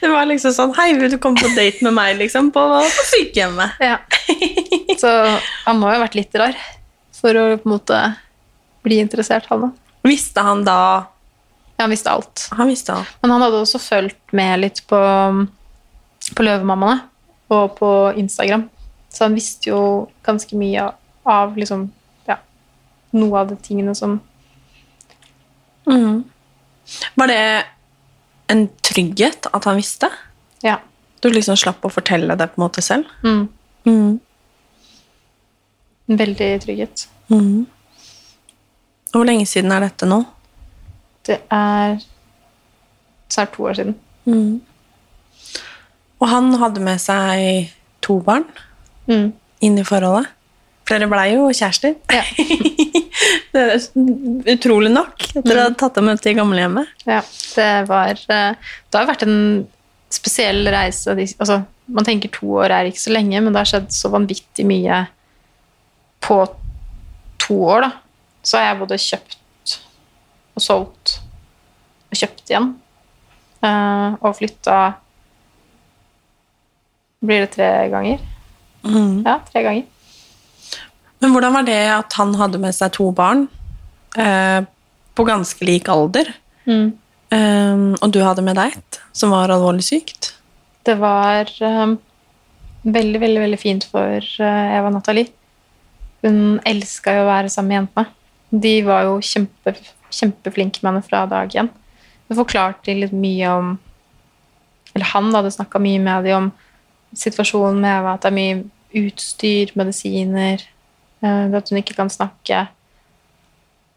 Det 0.00 0.08
var 0.08 0.24
liksom 0.26 0.52
sånn 0.56 0.72
Hei, 0.78 0.94
vil 0.96 1.12
du 1.12 1.18
komme 1.20 1.40
på 1.40 1.50
date 1.52 1.84
med 1.84 1.92
meg, 1.96 2.16
liksom? 2.20 2.48
På, 2.54 2.62
på 2.80 3.02
sykehjemmet. 3.12 3.80
Ja. 3.84 3.98
Så 5.00 5.10
han 5.66 5.80
må 5.80 5.90
jo 5.90 5.98
ha 5.98 6.04
vært 6.04 6.16
litt 6.18 6.34
rar 6.40 6.56
for 7.20 7.36
å 7.36 7.44
på 7.60 7.68
en 7.68 7.74
måte 7.74 8.00
bli 8.86 9.00
interessert, 9.02 9.48
han 9.50 9.68
òg. 9.68 9.78
Visste 10.08 10.40
han 10.44 10.64
da 10.64 10.80
Ja, 11.76 11.84
han 11.84 11.92
visste 11.92 12.12
alt. 12.12 12.46
Han 12.56 12.68
visste 12.68 12.94
alt. 12.96 13.12
Men 13.20 13.34
han 13.34 13.44
hadde 13.44 13.60
også 13.60 13.80
fulgt 13.80 14.34
med 14.36 14.60
litt 14.64 14.82
på, 14.88 15.00
på 16.36 16.44
Løvemammaene 16.44 17.04
og 17.52 17.76
på 17.78 17.90
Instagram. 18.20 18.66
Så 19.10 19.26
han 19.26 19.36
visste 19.36 19.72
jo 19.72 19.80
ganske 20.26 20.56
mye 20.56 20.84
av, 20.86 20.98
av 21.28 21.56
liksom, 21.58 21.88
ja, 22.28 22.36
noe 23.16 23.40
av 23.40 23.50
de 23.50 23.56
tingene 23.64 23.94
som 23.98 24.20
Mm. 25.88 26.24
Var 27.16 27.26
det 27.30 27.64
en 28.50 28.64
trygghet 28.82 29.46
at 29.54 29.64
han 29.64 29.76
visste? 29.78 30.08
Ja. 30.64 30.78
Du 31.22 31.28
liksom 31.30 31.56
slapp 31.56 31.84
å 31.84 31.90
fortelle 31.92 32.36
det 32.36 32.46
på 32.52 32.60
en 32.60 32.64
måte 32.68 32.82
selv? 32.82 33.06
Mm, 33.24 33.48
Mm. 33.86 34.20
veldig 36.08 36.48
trygghet. 36.64 37.06
Mm. 37.30 37.66
Hvor 39.12 39.24
lenge 39.24 39.46
siden 39.46 39.72
er 39.72 39.80
dette 39.86 40.06
nå? 40.06 40.24
Det 41.26 41.38
er 41.50 42.00
snart 43.30 43.52
to 43.54 43.62
år 43.68 43.74
siden. 43.78 43.94
Mm. 44.26 44.60
Og 46.20 46.28
han 46.28 46.52
hadde 46.60 46.80
med 46.84 46.98
seg 47.00 47.70
to 48.02 48.20
barn 48.20 48.44
Mm. 49.08 49.32
inn 49.60 49.78
i 49.78 49.82
forholdet. 49.84 50.28
For 50.86 50.98
dere 50.98 51.08
blei 51.08 51.32
jo 51.34 51.48
kjærester. 51.50 51.94
Ja. 52.10 52.22
det 53.54 53.62
er 53.66 54.54
utrolig 54.54 54.92
nok, 54.92 55.24
at 55.40 55.46
dere 55.46 55.66
har 55.66 55.76
tatt 55.78 55.98
dem 55.98 56.06
med 56.10 56.20
til 56.22 56.36
gamlehjemmet. 56.38 56.90
Ja, 57.08 57.20
det 57.56 57.70
var 57.90 58.14
eh, 58.14 58.72
Det 58.86 58.98
har 59.00 59.08
vært 59.08 59.24
en 59.26 59.40
spesiell 60.10 60.66
reise. 60.70 61.14
Altså, 61.14 61.62
man 61.90 62.06
tenker 62.06 62.32
to 62.34 62.52
år 62.62 62.74
er 62.74 62.90
ikke 62.90 63.02
så 63.02 63.14
lenge, 63.14 63.40
men 63.42 63.52
det 63.52 63.62
har 63.62 63.70
skjedd 63.72 63.90
så 63.94 64.10
vanvittig 64.12 64.66
mye 64.68 65.04
på 66.22 66.38
to 67.40 67.56
år, 67.66 67.86
da, 67.88 67.90
så 68.46 68.58
har 68.58 68.68
jeg 68.68 68.80
både 68.82 69.00
kjøpt 69.02 69.76
og 70.54 70.64
solgt 70.64 71.16
og 72.10 72.18
kjøpt 72.18 72.50
igjen. 72.52 72.72
Eh, 73.60 74.18
og 74.20 74.34
flytta 74.38 74.80
Blir 77.20 77.42
det 77.44 77.50
tre 77.52 77.66
ganger? 77.92 78.22
Mm. 78.80 79.18
Ja, 79.26 79.34
tre 79.44 79.60
ganger. 79.66 79.82
Men 81.20 81.34
hvordan 81.34 81.56
var 81.58 81.66
det 81.68 81.80
at 81.92 82.16
han 82.16 82.34
hadde 82.40 82.60
med 82.62 82.74
seg 82.76 82.94
to 82.96 83.10
barn 83.16 83.46
eh, 84.16 84.60
på 85.14 85.26
ganske 85.28 85.66
lik 85.68 85.90
alder, 85.92 86.30
eh, 86.66 87.82
og 88.00 88.12
du 88.14 88.22
hadde 88.24 88.44
med 88.46 88.56
deg 88.56 88.78
et 88.78 89.00
som 89.12 89.34
var 89.34 89.52
alvorlig 89.52 89.84
sykt? 89.84 90.32
Det 90.86 90.96
var 91.00 91.44
eh, 91.44 91.92
veldig, 92.82 93.20
veldig, 93.20 93.42
veldig 93.44 93.60
fint 93.60 93.84
for 93.90 94.16
eh, 94.16 94.78
Eva 94.78 94.92
Nathalie. 94.94 95.28
Hun 96.24 96.60
elska 96.68 97.14
jo 97.16 97.26
å 97.26 97.30
være 97.30 97.52
sammen 97.52 97.70
med 97.70 97.78
jentene. 97.80 98.16
De 98.50 98.74
var 98.82 99.04
jo 99.06 99.20
kjempe, 99.22 99.76
kjempeflinke 100.10 100.82
med 100.82 100.90
henne 100.90 101.06
fra 101.06 101.22
dag 101.30 101.52
én. 101.54 101.68
Det 102.28 102.38
forklarte 102.38 102.94
litt 102.94 103.14
mye 103.14 103.54
om 103.58 103.78
Eller 104.90 105.06
han 105.06 105.28
hadde 105.34 105.52
snakka 105.54 105.78
mye 105.78 106.00
med 106.02 106.24
dem 106.26 106.34
om 106.34 106.46
situasjonen 107.14 107.76
med 107.78 107.92
Eva, 108.00 108.16
at 108.16 108.24
det 108.24 108.30
er 108.32 108.34
mye 108.34 108.56
utstyr, 108.98 109.70
medisiner, 109.78 110.64
eh, 111.22 111.56
at 111.56 111.72
hun 111.72 111.80
ikke 111.80 111.96
kan 111.98 112.12
snakke. 112.12 112.66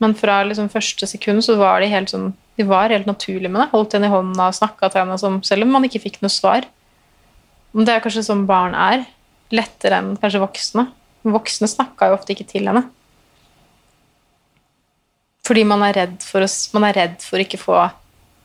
Men 0.03 0.15
fra 0.19 0.41
liksom 0.43 0.71
første 0.71 1.07
sekund 1.07 1.45
så 1.45 1.55
var 1.59 1.84
de 1.84 1.91
helt 1.91 2.11
sånn 2.11 2.34
De 2.57 2.65
var 2.69 2.91
helt 2.93 3.07
naturlige 3.09 3.49
med 3.49 3.63
det. 3.63 3.71
Holdt 3.71 3.95
henne 3.95 4.09
i 4.09 4.13
hånda 4.13 4.49
og 4.51 4.57
snakka 4.57 4.91
til 4.91 5.01
henne 5.01 5.17
som, 5.17 5.39
selv 5.41 5.65
om 5.65 5.71
man 5.74 5.88
ikke 5.88 6.03
fikk 6.03 6.19
noe 6.21 6.30
svar. 6.34 6.67
Men 7.74 7.88
Det 7.88 7.95
er 7.95 8.03
kanskje 8.03 8.28
sånn 8.28 8.43
barn 8.49 8.76
er. 8.78 9.07
Lettere 9.53 9.97
enn 9.97 10.11
kanskje 10.21 10.43
voksne. 10.43 10.86
Voksne 11.26 11.69
snakka 11.71 12.11
jo 12.11 12.19
ofte 12.19 12.36
ikke 12.36 12.45
til 12.51 12.69
henne. 12.69 12.84
Fordi 15.47 15.63
man 15.67 15.82
er 15.88 15.97
redd 15.97 16.21
for 16.24 16.45
å, 16.45 16.49
man 16.76 16.86
er 16.88 16.99
redd 16.99 17.26
for 17.26 17.41
ikke 17.41 17.59
få 17.59 17.80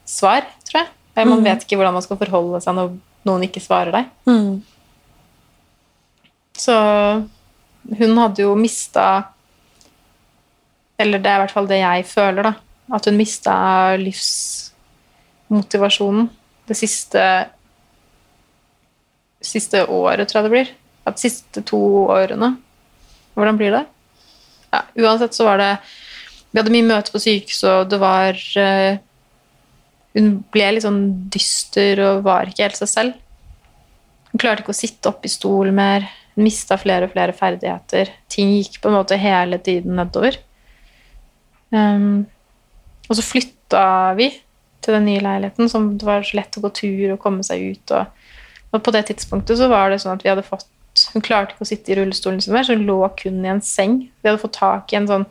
svar, 0.08 0.48
tror 0.66 0.80
jeg. 0.80 0.90
Eller 1.14 1.30
man 1.30 1.44
vet 1.44 1.64
ikke 1.64 1.76
hvordan 1.78 1.96
man 1.98 2.04
skal 2.04 2.18
forholde 2.20 2.60
seg 2.64 2.76
når 2.78 2.96
noen 3.28 3.44
ikke 3.46 3.62
svarer 3.62 3.92
deg. 3.94 4.10
Mm. 4.30 4.62
Så 6.58 6.74
hun 7.96 8.18
hadde 8.18 8.42
jo 8.42 8.54
mista 8.58 9.22
Eller 11.00 11.18
det 11.22 11.30
er 11.30 11.36
i 11.38 11.40
hvert 11.44 11.54
fall 11.54 11.68
det 11.70 11.78
jeg 11.80 12.06
føler, 12.10 12.42
da. 12.42 12.52
At 12.94 13.04
hun 13.06 13.16
mista 13.16 13.52
livsmotivasjonen 14.00 16.30
det 16.68 16.76
siste 16.76 17.46
Siste 19.38 19.86
året, 19.86 20.28
tror 20.28 20.38
jeg 20.40 20.46
det 20.48 20.56
blir. 20.56 20.68
At 21.06 21.14
de 21.16 21.20
siste 21.28 21.62
to 21.62 21.78
årene. 22.10 22.56
Hvordan 23.38 23.58
blir 23.60 23.70
det? 23.70 23.84
Ja, 24.72 24.80
uansett 24.98 25.36
så 25.36 25.44
var 25.46 25.56
det 25.62 25.76
Vi 26.50 26.58
hadde 26.58 26.72
mye 26.74 26.88
møte 26.88 27.12
på 27.14 27.20
sykehuset, 27.22 27.70
og 27.70 27.90
det 27.92 27.98
var 28.02 28.34
eh, 28.58 28.98
Hun 30.16 30.26
ble 30.52 30.72
litt 30.74 30.84
sånn 30.84 31.02
dyster 31.30 32.00
og 32.02 32.24
var 32.26 32.50
ikke 32.50 32.64
helt 32.66 32.80
seg 32.80 32.90
selv. 32.90 33.12
Hun 34.32 34.40
klarte 34.42 34.60
ikke 34.64 34.74
å 34.74 34.82
sitte 34.82 35.08
oppe 35.12 35.26
i 35.28 35.32
stol 35.32 35.70
mer. 35.76 36.00
Mista 36.38 36.78
flere 36.78 37.08
og 37.08 37.14
flere 37.14 37.34
ferdigheter. 37.34 38.12
Ting 38.30 38.52
gikk 38.56 38.78
på 38.82 38.90
en 38.90 38.98
måte 38.98 39.18
hele 39.18 39.58
tiden 39.62 39.96
nedover. 39.98 40.38
Um, 41.74 42.26
og 43.08 43.18
så 43.18 43.24
flytta 43.24 43.82
vi 44.18 44.30
til 44.84 44.94
den 44.94 45.08
nye 45.08 45.22
leiligheten, 45.24 45.68
som 45.68 45.90
det 45.98 46.06
var 46.06 46.24
så 46.24 46.38
lett 46.38 46.56
å 46.56 46.62
gå 46.64 46.70
tur 46.76 47.14
og 47.14 47.22
komme 47.22 47.44
seg 47.46 47.64
ut. 47.74 47.94
Og, 47.96 48.28
og 48.72 48.84
på 48.84 48.94
det 48.94 49.06
tidspunktet 49.10 49.60
så 49.60 49.68
var 49.72 49.90
det 49.90 50.00
sånn 50.04 50.16
at 50.16 50.24
vi 50.26 50.32
hadde 50.32 50.46
fått 50.46 50.68
Hun 51.14 51.22
klarte 51.22 51.54
ikke 51.54 51.62
å 51.62 51.68
sitte 51.68 51.92
i 51.92 51.94
rullestolen 51.94 52.40
sin 52.42 52.56
mer, 52.56 52.64
så 52.66 52.74
hun 52.74 52.88
lå 52.88 52.96
kun 53.20 53.36
i 53.44 53.50
en 53.52 53.60
seng. 53.62 54.00
Vi 54.18 54.26
hadde 54.26 54.40
fått 54.42 54.56
tak 54.56 54.90
i 54.90 54.96
en 54.98 55.06
sånn 55.06 55.26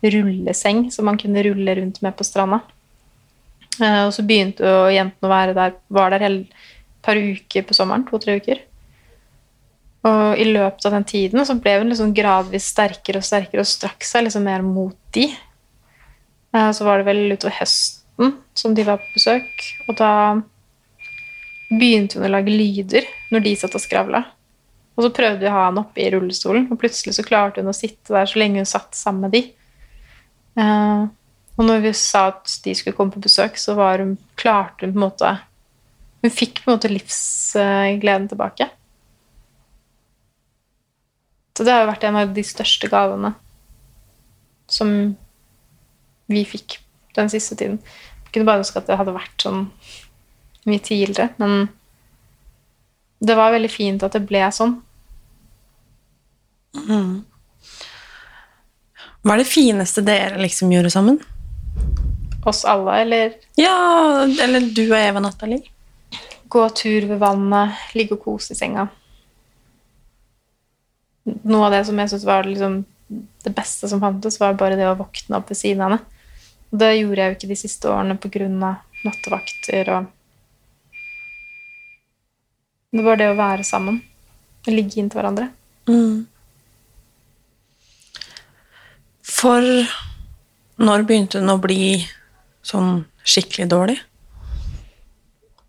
rulleseng 0.00 0.86
som 0.94 1.04
man 1.04 1.18
kunne 1.20 1.42
rulle 1.44 1.74
rundt 1.76 1.98
med 2.00 2.16
på 2.16 2.24
stranda. 2.24 2.62
Eh, 3.76 4.06
og 4.06 4.14
så 4.16 4.24
begynte 4.24 4.64
jo 4.64 4.88
jentene 4.94 5.28
å 5.28 5.32
være 5.32 5.56
der, 5.58 5.76
var 5.92 6.14
der 6.14 6.24
hele 6.24 6.46
par 7.04 7.20
uker 7.20 7.66
på 7.68 7.76
sommeren, 7.76 8.06
to-tre 8.08 8.38
uker. 8.40 8.62
Og 10.08 10.38
i 10.40 10.46
løpet 10.48 10.86
av 10.88 10.94
den 10.96 11.04
tiden 11.04 11.44
så 11.44 11.56
ble 11.60 11.74
hun 11.78 11.90
liksom 11.92 12.14
gradvis 12.16 12.70
sterkere 12.72 13.20
og 13.20 13.26
sterkere 13.26 13.60
og 13.64 13.68
strakk 13.68 14.06
seg 14.06 14.24
liksom 14.24 14.46
mer 14.48 14.62
mot 14.64 14.96
de. 15.12 15.26
Eh, 16.54 16.70
Så 16.72 16.84
var 16.84 16.98
det 16.98 17.06
vel 17.10 17.32
utover 17.34 17.58
høsten 17.60 18.34
som 18.54 18.74
de 18.74 18.84
var 18.84 18.96
på 19.00 19.12
besøk, 19.16 19.66
og 19.88 19.96
da 19.96 20.12
begynte 21.70 22.18
hun 22.18 22.26
å 22.26 22.32
lage 22.32 22.52
lyder 22.52 23.06
når 23.30 23.44
de 23.44 23.54
satt 23.56 23.76
og 23.76 23.80
skravla. 23.84 24.24
Og 24.96 25.04
så 25.06 25.12
prøvde 25.14 25.40
vi 25.40 25.48
å 25.48 25.54
ha 25.54 25.66
han 25.68 25.78
oppe 25.80 26.02
i 26.02 26.10
rullestolen, 26.12 26.66
og 26.70 26.80
plutselig 26.80 27.14
så 27.16 27.24
klarte 27.24 27.62
hun 27.62 27.70
å 27.70 27.76
sitte 27.76 28.12
der 28.12 28.26
så 28.28 28.40
lenge 28.42 28.60
hun 28.60 28.68
satt 28.68 28.96
sammen 28.98 29.28
med 29.28 29.36
de. 29.36 29.46
Eh, 30.56 31.06
Og 31.60 31.66
når 31.66 31.80
vi 31.82 31.92
sa 31.92 32.28
at 32.28 32.48
de 32.64 32.72
skulle 32.74 32.96
komme 32.96 33.12
på 33.12 33.20
besøk, 33.20 33.58
så 33.60 33.74
var 33.76 33.98
hun, 34.00 34.16
klarte 34.36 34.86
hun 34.86 34.94
på 34.94 34.96
en 34.96 35.10
måte 35.10 35.40
Hun 36.22 36.30
fikk 36.30 36.62
på 36.64 36.70
en 36.70 36.76
måte 36.78 36.88
livsgleden 36.88 38.28
tilbake. 38.28 38.68
Så 41.56 41.64
det 41.66 41.72
har 41.74 41.82
jo 41.84 41.90
vært 41.90 42.04
en 42.08 42.18
av 42.20 42.34
de 42.34 42.44
største 42.46 42.88
gavene 42.90 43.34
som 44.70 44.92
vi 46.30 46.44
fikk 46.46 46.78
den 47.16 47.30
siste 47.32 47.56
tiden. 47.58 47.80
Jeg 48.24 48.34
kunne 48.34 48.46
bare 48.48 48.62
ønske 48.62 48.78
at 48.78 48.86
det 48.86 48.98
hadde 49.00 49.16
vært 49.16 49.42
sånn 49.42 49.64
mye 50.68 50.82
tidligere, 50.84 51.32
men 51.40 51.68
det 53.20 53.34
var 53.36 53.52
veldig 53.52 53.70
fint 53.72 54.04
at 54.06 54.14
det 54.16 54.22
ble 54.28 54.44
sånn. 54.54 54.78
Hva 59.20 59.34
er 59.34 59.42
det 59.42 59.50
fineste 59.50 60.04
dere 60.06 60.38
liksom 60.40 60.70
gjorde 60.72 60.92
sammen? 60.94 61.18
Oss 62.48 62.62
alle, 62.64 63.02
eller 63.02 63.34
Ja, 63.60 64.22
eller 64.24 64.70
du 64.72 64.86
og 64.86 64.96
Eva 64.96 65.20
Nathalie? 65.20 65.66
gå 66.50 66.68
tur 66.74 67.04
ved 67.06 67.18
vannet, 67.22 67.78
ligge 67.94 68.16
og 68.16 68.24
kose 68.24 68.56
i 68.56 68.58
senga. 68.58 68.88
Noe 71.24 71.66
av 71.66 71.74
det 71.74 71.84
som 71.88 71.98
jeg 72.00 72.12
syntes 72.12 72.26
var 72.28 72.48
liksom 72.48 72.80
det 73.44 73.52
beste 73.56 73.88
som 73.90 74.00
fantes, 74.00 74.38
var 74.40 74.58
bare 74.58 74.78
det 74.78 74.86
å 74.88 74.96
våkne 74.98 75.40
opp 75.40 75.50
ved 75.50 75.58
siden 75.58 75.82
av 75.84 75.94
henne. 75.94 76.20
Og 76.70 76.78
det 76.82 76.90
gjorde 76.94 77.20
jeg 77.20 77.30
jo 77.30 77.36
ikke 77.38 77.50
de 77.50 77.58
siste 77.58 77.90
årene 77.90 78.18
pga. 78.20 78.76
nattevakter 79.00 79.88
og 79.96 80.08
Det 82.92 83.04
var 83.06 83.16
det 83.16 83.30
å 83.30 83.38
være 83.38 83.64
sammen. 83.64 84.02
Ligge 84.66 85.00
inntil 85.00 85.20
hverandre. 85.20 85.48
Mm. 85.88 86.26
For 89.22 89.62
når 90.80 91.06
begynte 91.06 91.38
den 91.38 91.52
å 91.52 91.60
bli 91.62 92.02
sånn 92.66 93.04
skikkelig 93.24 93.68
dårlig? 93.70 93.96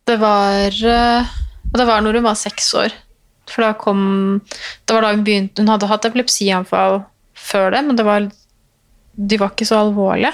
Det 0.10 0.18
var 0.20 0.68
eh, 0.68 1.30
Det 1.72 1.86
var 1.88 2.02
når 2.02 2.20
hun 2.20 2.28
var 2.28 2.36
seks 2.40 2.74
år. 2.76 2.96
For 3.52 3.66
da 3.66 3.74
kom 3.76 4.02
Det 4.48 4.96
var 4.96 5.04
da 5.04 5.12
hun 5.12 5.26
begynte 5.28 5.64
Hun 5.64 5.72
hadde 5.74 5.90
hatt 5.90 6.06
epilepsianfall 6.08 7.02
før 7.42 7.74
det, 7.74 7.82
men 7.88 7.98
det 7.98 8.06
var, 8.06 8.28
de 9.18 9.38
var 9.42 9.54
ikke 9.54 9.66
så 9.66 9.80
alvorlige. 9.82 10.30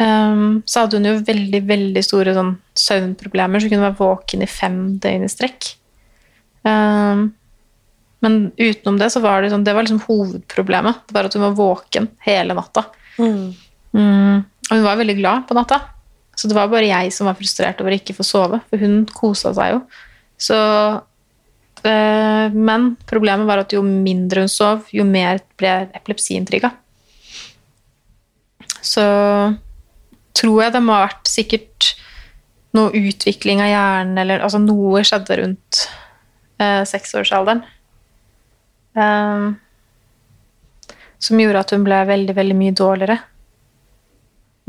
Um, 0.00 0.60
så 0.68 0.82
hadde 0.82 0.98
hun 0.98 1.08
jo 1.08 1.14
veldig 1.24 1.60
veldig 1.68 2.02
store 2.04 2.34
sånn, 2.36 2.54
søvnproblemer, 2.76 3.60
så 3.60 3.68
hun 3.68 3.72
kunne 3.72 3.86
være 3.86 3.98
våken 3.98 4.44
i 4.44 4.48
fem 4.50 4.76
døgn 5.00 5.24
i 5.24 5.30
strekk. 5.32 5.70
Um, 6.68 7.30
men 8.24 8.36
utenom 8.58 8.98
det 9.00 9.08
så 9.14 9.22
var 9.24 9.40
det, 9.40 9.52
sånn, 9.54 9.64
det 9.64 9.74
var 9.76 9.86
liksom 9.86 10.02
hovedproblemet. 10.04 11.06
Det 11.08 11.16
var 11.16 11.28
at 11.28 11.36
hun 11.36 11.46
var 11.46 11.56
våken 11.56 12.10
hele 12.26 12.56
natta. 12.58 12.84
Mm, 13.96 14.44
og 14.68 14.74
hun 14.74 14.84
var 14.84 15.00
veldig 15.00 15.16
glad 15.22 15.48
på 15.48 15.56
natta. 15.56 15.80
Så 16.36 16.48
det 16.48 16.56
var 16.56 16.70
bare 16.72 16.88
jeg 16.88 17.12
som 17.12 17.28
var 17.28 17.36
frustrert 17.36 17.80
over 17.82 17.92
å 17.92 18.00
ikke 18.00 18.16
få 18.16 18.24
sove, 18.24 18.60
for 18.68 18.80
hun 18.80 19.02
kosa 19.12 19.54
seg 19.56 19.74
jo. 19.74 19.80
Så, 20.40 20.58
men 21.82 22.90
problemet 23.08 23.48
var 23.48 23.62
at 23.62 23.72
jo 23.72 23.80
mindre 23.86 24.44
hun 24.44 24.52
sov, 24.52 24.88
jo 24.92 25.04
mer 25.08 25.40
ble 25.60 25.70
epilepsien 25.96 26.44
trigga. 26.48 26.72
Så 28.84 29.04
tror 30.36 30.62
jeg 30.64 30.74
det 30.74 30.82
må 30.84 30.96
ha 30.96 31.06
vært 31.06 31.30
sikkert 31.30 31.90
noe 32.76 32.92
utvikling 32.94 33.62
av 33.64 33.70
hjernen, 33.70 34.20
eller 34.22 34.44
altså 34.44 34.60
noe 34.62 35.02
skjedde 35.06 35.40
rundt 35.40 35.80
eh, 36.62 36.82
seksårsalderen. 36.86 37.64
Eh, 38.94 39.48
som 41.20 41.42
gjorde 41.42 41.64
at 41.64 41.74
hun 41.74 41.84
ble 41.84 41.98
veldig, 42.08 42.36
veldig 42.36 42.56
mye 42.56 42.76
dårligere. 42.76 43.18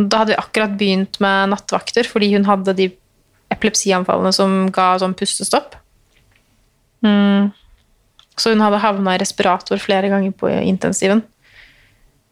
Da 0.02 0.24
hadde 0.24 0.34
vi 0.34 0.42
akkurat 0.42 0.74
begynt 0.80 1.20
med 1.24 1.54
nattvakter, 1.54 2.08
fordi 2.10 2.34
hun 2.34 2.48
hadde 2.50 2.76
de 2.78 2.90
epilepsianfallene 3.54 4.34
som 4.36 4.66
ga 4.74 4.94
sånn 5.00 5.16
pustestopp. 5.18 5.78
Mm. 7.06 7.52
Så 8.38 8.54
hun 8.54 8.64
hadde 8.64 8.82
havna 8.82 9.16
i 9.16 9.22
respirator 9.22 9.82
flere 9.82 10.10
ganger 10.12 10.34
på 10.38 10.50
intensiven. 10.50 11.24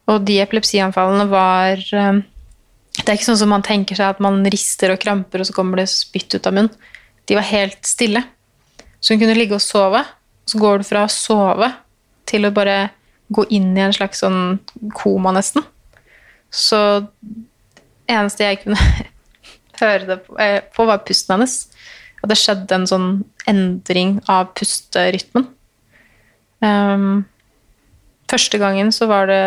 Og 0.09 0.23
de 0.25 0.39
epilepsianfallene 0.41 1.27
var 1.29 1.77
eh, 1.77 2.21
Det 2.97 3.05
er 3.05 3.17
ikke 3.17 3.29
sånn 3.29 3.41
som 3.43 3.51
man 3.53 3.65
tenker 3.65 3.99
seg 3.99 4.15
at 4.15 4.23
man 4.23 4.41
rister 4.49 4.93
og 4.93 5.01
kramper, 5.01 5.41
og 5.41 5.49
så 5.49 5.55
kommer 5.55 5.81
det 5.81 5.89
spytt 5.91 6.33
ut 6.35 6.49
av 6.49 6.55
munnen. 6.55 6.73
De 7.29 7.37
var 7.37 7.45
helt 7.45 7.85
stille. 7.85 8.23
Så 8.99 9.13
hun 9.13 9.21
kunne 9.21 9.37
ligge 9.37 9.55
og 9.55 9.63
sove, 9.63 10.01
så 10.49 10.59
går 10.59 10.81
du 10.81 10.87
fra 10.87 11.05
å 11.05 11.13
sove 11.13 11.69
til 12.29 12.47
å 12.47 12.53
bare 12.53 12.89
gå 13.29 13.45
inn 13.53 13.71
i 13.77 13.83
en 13.85 13.93
slags 13.93 14.23
sånn 14.23 14.57
koma, 14.97 15.31
nesten. 15.35 15.63
Så 16.49 16.79
eneste 18.09 18.47
jeg 18.47 18.63
kunne 18.63 18.79
høre 19.81 20.09
det 20.09 20.19
eh, 20.41 20.59
på, 20.73 20.87
var 20.89 21.05
pusten 21.05 21.37
hennes. 21.37 21.59
Og 22.19 22.31
det 22.31 22.37
skjedde 22.39 22.75
en 22.75 22.87
sånn 22.89 23.09
endring 23.49 24.17
av 24.29 24.51
pusterytmen. 24.57 25.47
Um, 26.59 27.23
første 28.29 28.59
gangen 28.59 28.91
så 28.91 29.07
var 29.07 29.29
det 29.29 29.43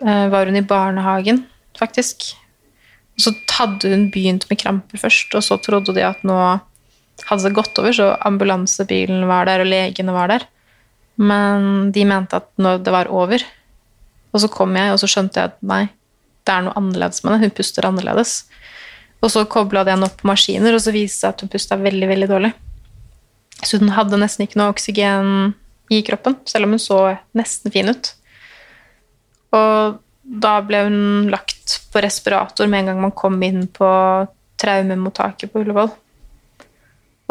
uh, 0.00 0.26
Var 0.32 0.48
hun 0.48 0.56
i 0.56 0.64
barnehagen, 0.64 1.44
faktisk. 1.76 2.30
Og 3.18 3.26
så 3.26 3.34
hadde 3.58 3.92
hun 3.92 4.08
begynt 4.14 4.48
med 4.48 4.62
kramper 4.62 5.02
først, 5.02 5.34
og 5.36 5.44
så 5.44 5.60
trodde 5.60 5.92
de 5.96 6.06
at 6.06 6.24
nå 6.24 6.38
hadde 7.28 7.44
det 7.44 7.56
gått 7.58 7.76
over, 7.76 7.92
så 7.92 8.14
ambulansebilen 8.24 9.26
var 9.28 9.44
der, 9.50 9.60
og 9.60 9.68
legene 9.68 10.14
var 10.16 10.32
der. 10.32 10.46
Men 11.20 11.90
de 11.92 12.06
mente 12.08 12.38
at 12.40 12.48
nå 12.56 12.78
det 12.80 12.94
var 12.94 13.10
over. 13.12 13.44
Og 14.32 14.40
så 14.40 14.48
kom 14.52 14.76
jeg, 14.78 14.94
og 14.94 15.00
så 15.02 15.10
skjønte 15.10 15.42
jeg 15.42 15.52
at 15.52 15.58
nei, 15.66 15.82
det 16.48 16.54
er 16.54 16.64
noe 16.64 16.76
annerledes 16.78 17.20
med 17.24 17.34
det. 17.34 17.42
Hun 17.44 17.56
puster 17.58 17.88
annerledes. 17.88 18.38
Og 19.20 19.32
så 19.32 19.44
kobla 19.48 19.84
den 19.84 20.04
opp 20.06 20.22
maskiner, 20.24 20.74
og 20.74 20.82
så 20.82 20.94
viste 20.94 21.14
det 21.14 21.20
seg 21.20 21.34
at 21.34 21.42
hun 21.44 21.52
pusta 21.52 21.76
veldig, 21.80 22.08
veldig 22.08 22.28
dårlig. 22.30 22.52
Så 23.60 23.80
hun 23.80 23.92
hadde 23.92 24.20
nesten 24.20 24.46
ikke 24.46 24.60
noe 24.60 24.72
oksygen 24.72 25.52
i 25.92 26.00
kroppen, 26.06 26.38
selv 26.48 26.68
om 26.68 26.76
hun 26.76 26.82
så 26.82 27.00
nesten 27.36 27.74
fin 27.74 27.90
ut. 27.90 28.12
Og 29.56 29.98
da 30.22 30.54
ble 30.64 30.84
hun 30.86 31.00
lagt 31.32 31.80
på 31.92 32.02
respirator 32.04 32.70
med 32.70 32.84
en 32.84 32.92
gang 32.92 33.02
man 33.02 33.16
kom 33.16 33.36
inn 33.42 33.66
på 33.74 33.90
traumemottaket 34.60 35.52
på 35.52 35.64
Ullevål. 35.64 35.90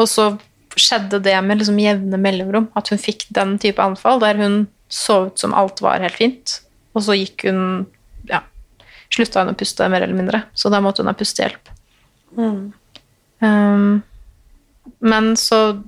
Og 0.00 0.08
så 0.08 0.30
skjedde 0.78 1.20
det 1.24 1.34
med 1.44 1.60
liksom 1.60 1.80
jevne 1.80 2.20
mellomrom, 2.20 2.68
at 2.78 2.92
hun 2.92 3.00
fikk 3.00 3.26
den 3.34 3.56
type 3.60 3.82
anfall 3.82 4.20
der 4.22 4.38
hun 4.40 4.62
så 4.90 5.24
ut 5.28 5.40
som 5.40 5.54
alt 5.54 5.82
var 5.82 6.02
helt 6.02 6.18
fint, 6.18 6.60
og 6.94 7.04
så 7.06 7.16
gikk 7.18 7.46
hun 7.46 7.86
ja, 8.28 8.42
slutta 9.12 9.44
hun 9.44 9.52
å 9.52 9.58
puste, 9.58 9.86
mer 9.90 10.04
eller 10.04 10.18
mindre. 10.18 10.42
Så 10.54 10.70
da 10.72 10.82
måtte 10.82 11.04
hun 11.04 11.10
ha 11.10 11.16
pustehjelp. 11.16 11.69
Um, 12.38 14.02
men 15.00 15.32
så 15.40 15.80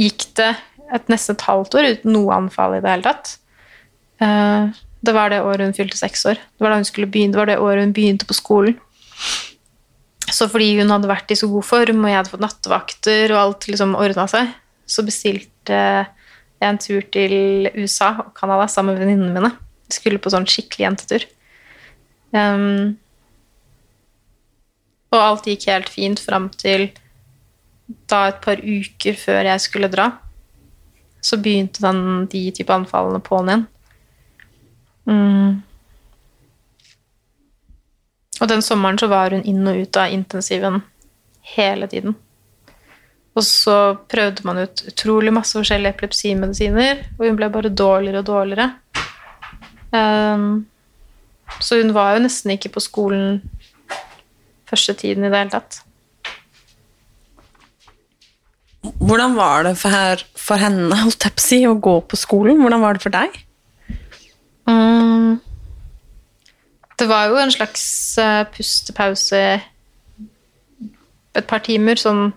gikk 0.00 0.30
det 0.40 0.54
et 0.90 1.10
nesten 1.12 1.36
et 1.36 1.46
halvt 1.46 1.76
år 1.78 1.90
uten 1.94 2.14
noe 2.16 2.34
anfall 2.34 2.78
i 2.78 2.82
det 2.82 2.94
hele 2.94 3.06
tatt. 3.06 3.34
Uh, 4.20 4.72
det 5.00 5.14
var 5.16 5.32
det 5.32 5.42
året 5.44 5.68
hun 5.68 5.76
fylte 5.76 5.96
seks 5.96 6.26
år. 6.28 6.40
Det 6.40 6.64
var, 6.64 6.76
begynne, 7.06 7.32
det 7.32 7.40
var 7.40 7.48
det 7.48 7.60
året 7.60 7.86
hun 7.86 7.94
begynte 7.96 8.28
på 8.28 8.36
skolen. 8.36 8.76
Så 10.30 10.46
fordi 10.50 10.74
hun 10.78 10.92
hadde 10.92 11.10
vært 11.10 11.32
i 11.32 11.38
så 11.38 11.48
god 11.50 11.66
form, 11.66 12.04
og 12.04 12.10
jeg 12.10 12.18
hadde 12.20 12.32
fått 12.32 12.44
nattevakter, 12.44 13.32
og 13.32 13.40
alt 13.40 13.66
liksom 13.70 13.96
ordna 13.98 14.26
seg, 14.30 14.52
så 14.86 15.04
bestilte 15.06 15.80
jeg 16.60 16.68
en 16.68 16.78
tur 16.80 17.04
til 17.14 17.70
USA 17.78 18.12
og 18.26 18.34
Canada 18.36 18.68
sammen 18.70 18.94
med 18.94 19.04
venninnene 19.04 19.34
mine. 19.34 19.52
Vi 19.88 19.96
skulle 19.96 20.20
på 20.22 20.32
sånn 20.32 20.46
skikkelig 20.48 20.86
jentetur. 20.86 21.24
Um, 22.36 22.98
og 25.10 25.18
alt 25.18 25.48
gikk 25.50 25.66
helt 25.70 25.90
fint 25.90 26.20
fram 26.22 26.48
til 26.54 26.88
da 28.10 28.28
et 28.30 28.38
par 28.44 28.62
uker 28.62 29.18
før 29.18 29.48
jeg 29.50 29.64
skulle 29.64 29.90
dra. 29.90 30.10
Så 31.20 31.40
begynte 31.42 31.82
den, 31.82 32.26
de 32.30 32.46
type 32.54 32.72
anfallene 32.72 33.20
på'n 33.24 33.50
igjen. 33.50 33.66
Mm. 35.10 35.58
Og 38.40 38.48
den 38.48 38.62
sommeren 38.64 38.98
så 39.00 39.10
var 39.10 39.34
hun 39.34 39.44
inn 39.44 39.66
og 39.68 39.82
ut 39.82 39.98
av 40.00 40.14
intensiven 40.14 40.80
hele 41.56 41.88
tiden. 41.90 42.14
Og 43.38 43.44
så 43.46 43.76
prøvde 44.10 44.46
man 44.46 44.62
ut 44.64 44.82
utrolig 44.90 45.32
masse 45.34 45.58
forskjellige 45.58 45.94
epilepsimedisiner, 45.94 47.04
og 47.18 47.26
hun 47.26 47.38
ble 47.38 47.50
bare 47.52 47.70
dårligere 47.70 48.22
og 48.22 48.30
dårligere. 48.30 48.70
Um, 49.90 50.66
så 51.60 51.80
hun 51.80 51.94
var 51.94 52.14
jo 52.14 52.24
nesten 52.24 52.54
ikke 52.54 52.72
på 52.74 52.82
skolen 52.82 53.40
første 54.70 54.94
tiden 54.98 55.26
i 55.26 55.30
det 55.30 55.38
hele 55.38 55.52
tatt. 55.52 55.82
Hvordan 58.80 59.36
var 59.36 59.66
det 59.66 59.74
for, 59.76 60.24
for 60.40 60.60
henne 60.60 60.96
holdt 61.02 61.26
jeg 61.26 61.36
på 61.36 61.42
å, 61.42 61.46
si, 61.46 61.60
å 61.68 61.76
gå 61.76 61.98
på 62.08 62.16
skolen? 62.16 62.60
Hvordan 62.62 62.80
var 62.80 62.96
det 62.96 63.04
for 63.04 63.12
deg? 63.12 63.36
Mm. 64.70 65.40
Det 67.00 67.08
var 67.08 67.28
jo 67.28 67.40
en 67.40 67.52
slags 67.52 67.82
uh, 68.20 68.44
pustepause 68.52 69.40
et 71.30 71.46
par 71.46 71.62
timer, 71.62 72.00
sånn 72.00 72.32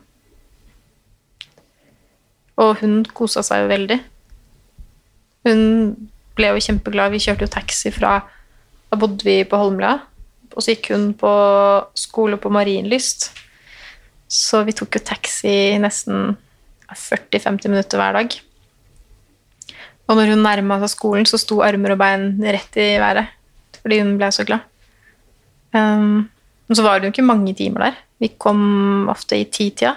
Og 2.62 2.76
hun 2.84 3.02
kosa 3.18 3.42
seg 3.44 3.64
jo 3.64 3.70
veldig. 3.72 3.98
Hun 5.48 5.62
ble 6.38 6.52
jo 6.52 6.62
kjempeglad. 6.68 7.12
Vi 7.16 7.24
kjørte 7.24 7.48
jo 7.48 7.56
taxi 7.56 7.92
fra 7.92 8.20
Da 8.92 9.00
bodde 9.00 9.26
vi 9.26 9.42
på 9.50 9.58
Holmlia. 9.58 9.98
Og 10.54 10.64
så 10.64 10.76
gikk 10.76 10.92
hun 10.94 11.12
på 11.18 11.34
skole 11.98 12.38
på 12.42 12.52
Marienlyst. 12.54 13.32
Så 14.30 14.64
vi 14.68 14.76
tok 14.78 14.98
jo 14.98 15.06
taxi 15.06 15.78
nesten 15.82 16.36
40-50 16.94 17.72
minutter 17.72 18.02
hver 18.02 18.18
dag. 18.18 18.36
Og 20.10 20.20
når 20.20 20.34
hun 20.34 20.44
nærma 20.46 20.80
seg 20.84 20.94
skolen, 20.94 21.28
så 21.30 21.40
sto 21.42 21.62
armer 21.66 21.96
og 21.96 22.02
bein 22.02 22.28
rett 22.44 22.80
i 22.82 22.90
været. 23.02 23.32
Fordi 23.82 24.00
hun 24.02 24.16
ble 24.20 24.30
så 24.36 24.46
glad. 24.48 24.66
Um, 25.74 26.30
så 26.72 26.84
var 26.86 27.00
det 27.00 27.08
jo 27.08 27.14
ikke 27.16 27.26
mange 27.26 27.54
timer 27.58 27.88
der. 27.88 28.02
Vi 28.22 28.34
kom 28.40 29.10
ofte 29.12 29.40
i 29.40 29.48
titida. 29.50 29.96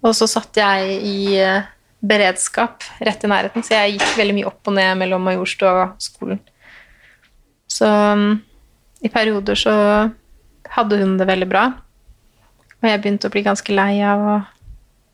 Og 0.00 0.14
så 0.16 0.28
satt 0.30 0.56
jeg 0.56 1.00
i 1.04 1.18
uh, 1.42 1.66
beredskap 2.00 2.86
rett 3.04 3.24
i 3.24 3.28
nærheten, 3.28 3.64
så 3.64 3.76
jeg 3.76 3.98
gikk 3.98 4.14
veldig 4.16 4.36
mye 4.38 4.48
opp 4.48 4.70
og 4.70 4.76
ned 4.78 4.94
mellom 5.02 5.26
Majorstua 5.26 5.72
og 5.82 5.98
skolen. 6.00 6.40
Så 7.70 7.86
um, 7.86 8.40
i 9.00 9.10
perioder 9.12 9.58
så 9.58 9.74
hadde 10.70 10.98
hun 11.00 11.16
det 11.20 11.28
veldig 11.28 11.48
bra. 11.50 11.64
Og 12.80 12.88
jeg 12.88 13.00
begynte 13.02 13.28
å 13.28 13.34
bli 13.34 13.44
ganske 13.44 13.74
lei 13.74 14.00
av 14.04 14.24
å 14.24 14.36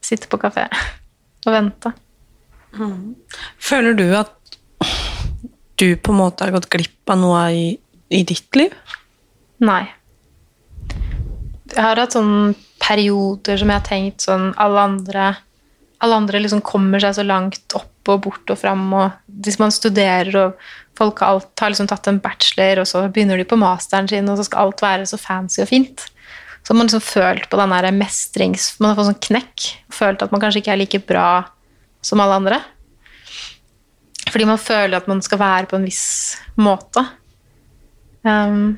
sitte 0.05 0.30
på 0.30 0.41
kafé 0.43 0.66
og 1.47 1.55
vente. 1.55 1.93
Føler 3.62 3.97
du 3.97 4.07
at 4.18 4.34
du 5.80 5.89
på 5.97 6.12
en 6.12 6.20
måte 6.20 6.45
har 6.45 6.55
gått 6.55 6.70
glipp 6.72 7.12
av 7.12 7.20
noe 7.20 7.43
i, 7.53 7.66
i 8.12 8.22
ditt 8.28 8.59
liv? 8.59 8.72
Nei. 9.64 9.84
Jeg 11.72 11.82
har 11.82 11.99
hatt 12.01 12.14
sånne 12.16 12.55
perioder 12.80 13.59
som 13.59 13.72
jeg 13.72 13.80
har 13.80 13.87
tenkt 13.89 14.22
sånn 14.22 14.53
Alle 14.62 14.82
andre, 14.87 15.24
alle 16.05 16.18
andre 16.20 16.41
liksom 16.45 16.61
kommer 16.64 17.03
seg 17.03 17.16
så 17.16 17.24
langt 17.26 17.74
opp 17.76 17.95
og 18.14 18.22
bort 18.26 18.52
og 18.52 18.59
fram, 18.61 18.84
og 18.94 19.40
hvis 19.44 19.59
man 19.61 19.74
studerer 19.74 20.30
og 20.40 20.68
folk 20.96 21.20
har, 21.20 21.36
alt, 21.36 21.50
har 21.61 21.72
liksom 21.72 21.88
tatt 21.90 22.09
en 22.11 22.20
bachelor, 22.22 22.82
og 22.82 22.88
så 22.88 23.07
begynner 23.09 23.40
de 23.40 23.48
på 23.48 23.59
masteren 23.61 24.09
sin, 24.11 24.28
og 24.30 24.38
så 24.38 24.46
skal 24.46 24.68
alt 24.68 24.84
være 24.84 25.09
så 25.11 25.18
fancy 25.20 25.61
og 25.64 25.68
fint. 25.70 26.07
Så 26.62 26.72
har 26.72 26.78
man 26.80 26.88
liksom 26.88 27.04
følt 27.04 27.50
på 27.50 27.59
den 27.61 27.74
der 27.74 27.92
mestrings... 27.94 28.72
Man 28.80 28.90
har 28.90 28.96
fått 28.98 29.12
sånn 29.12 29.26
knekk. 29.28 29.66
Følt 29.94 30.24
at 30.24 30.32
man 30.34 30.42
kanskje 30.42 30.64
ikke 30.64 30.72
er 30.74 30.80
like 30.80 30.98
bra 31.07 31.28
som 32.02 32.22
alle 32.22 32.40
andre. 32.40 32.59
Fordi 34.32 34.48
man 34.48 34.59
føler 34.59 34.98
at 34.98 35.07
man 35.07 35.22
skal 35.22 35.38
være 35.38 35.68
på 35.70 35.78
en 35.78 35.86
viss 35.86 36.09
måte. 36.59 37.04
Um, 38.26 38.74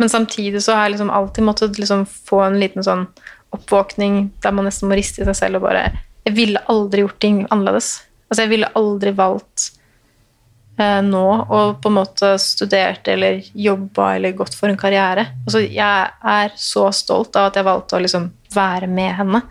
men 0.00 0.08
samtidig 0.08 0.62
så 0.64 0.78
har 0.78 0.86
jeg 0.86 0.96
liksom 0.96 1.12
alltid 1.12 1.44
måttet 1.44 1.76
liksom 1.78 2.06
få 2.08 2.40
en 2.46 2.56
liten 2.62 2.84
sånn 2.86 3.04
oppvåkning 3.52 4.30
der 4.42 4.56
man 4.56 4.66
nesten 4.66 4.88
må 4.88 4.96
riste 4.96 5.20
i 5.22 5.28
seg 5.28 5.36
selv 5.36 5.60
og 5.60 5.66
bare 5.68 5.84
Jeg 6.26 6.36
ville 6.36 6.62
aldri 6.70 7.02
gjort 7.04 7.20
ting 7.22 7.44
annerledes. 7.50 7.94
Altså, 8.30 8.44
jeg 8.44 8.52
ville 8.52 8.70
aldri 8.78 9.12
valgt 9.16 9.64
eh, 10.78 11.00
nå 11.04 11.24
og 11.42 11.80
på 11.82 11.90
en 11.90 11.98
måte 11.98 12.30
studert 12.40 13.08
eller 13.10 13.42
jobba 13.52 14.14
eller 14.16 14.36
gått 14.38 14.54
for 14.56 14.70
en 14.70 14.78
karriere. 14.80 15.26
Altså, 15.46 15.64
jeg 15.66 16.12
er 16.36 16.54
så 16.56 16.86
stolt 16.96 17.36
av 17.36 17.50
at 17.50 17.58
jeg 17.58 17.68
valgte 17.68 17.98
å 17.98 18.04
liksom 18.04 18.30
være 18.54 18.88
med 18.88 19.12
henne. 19.18 19.42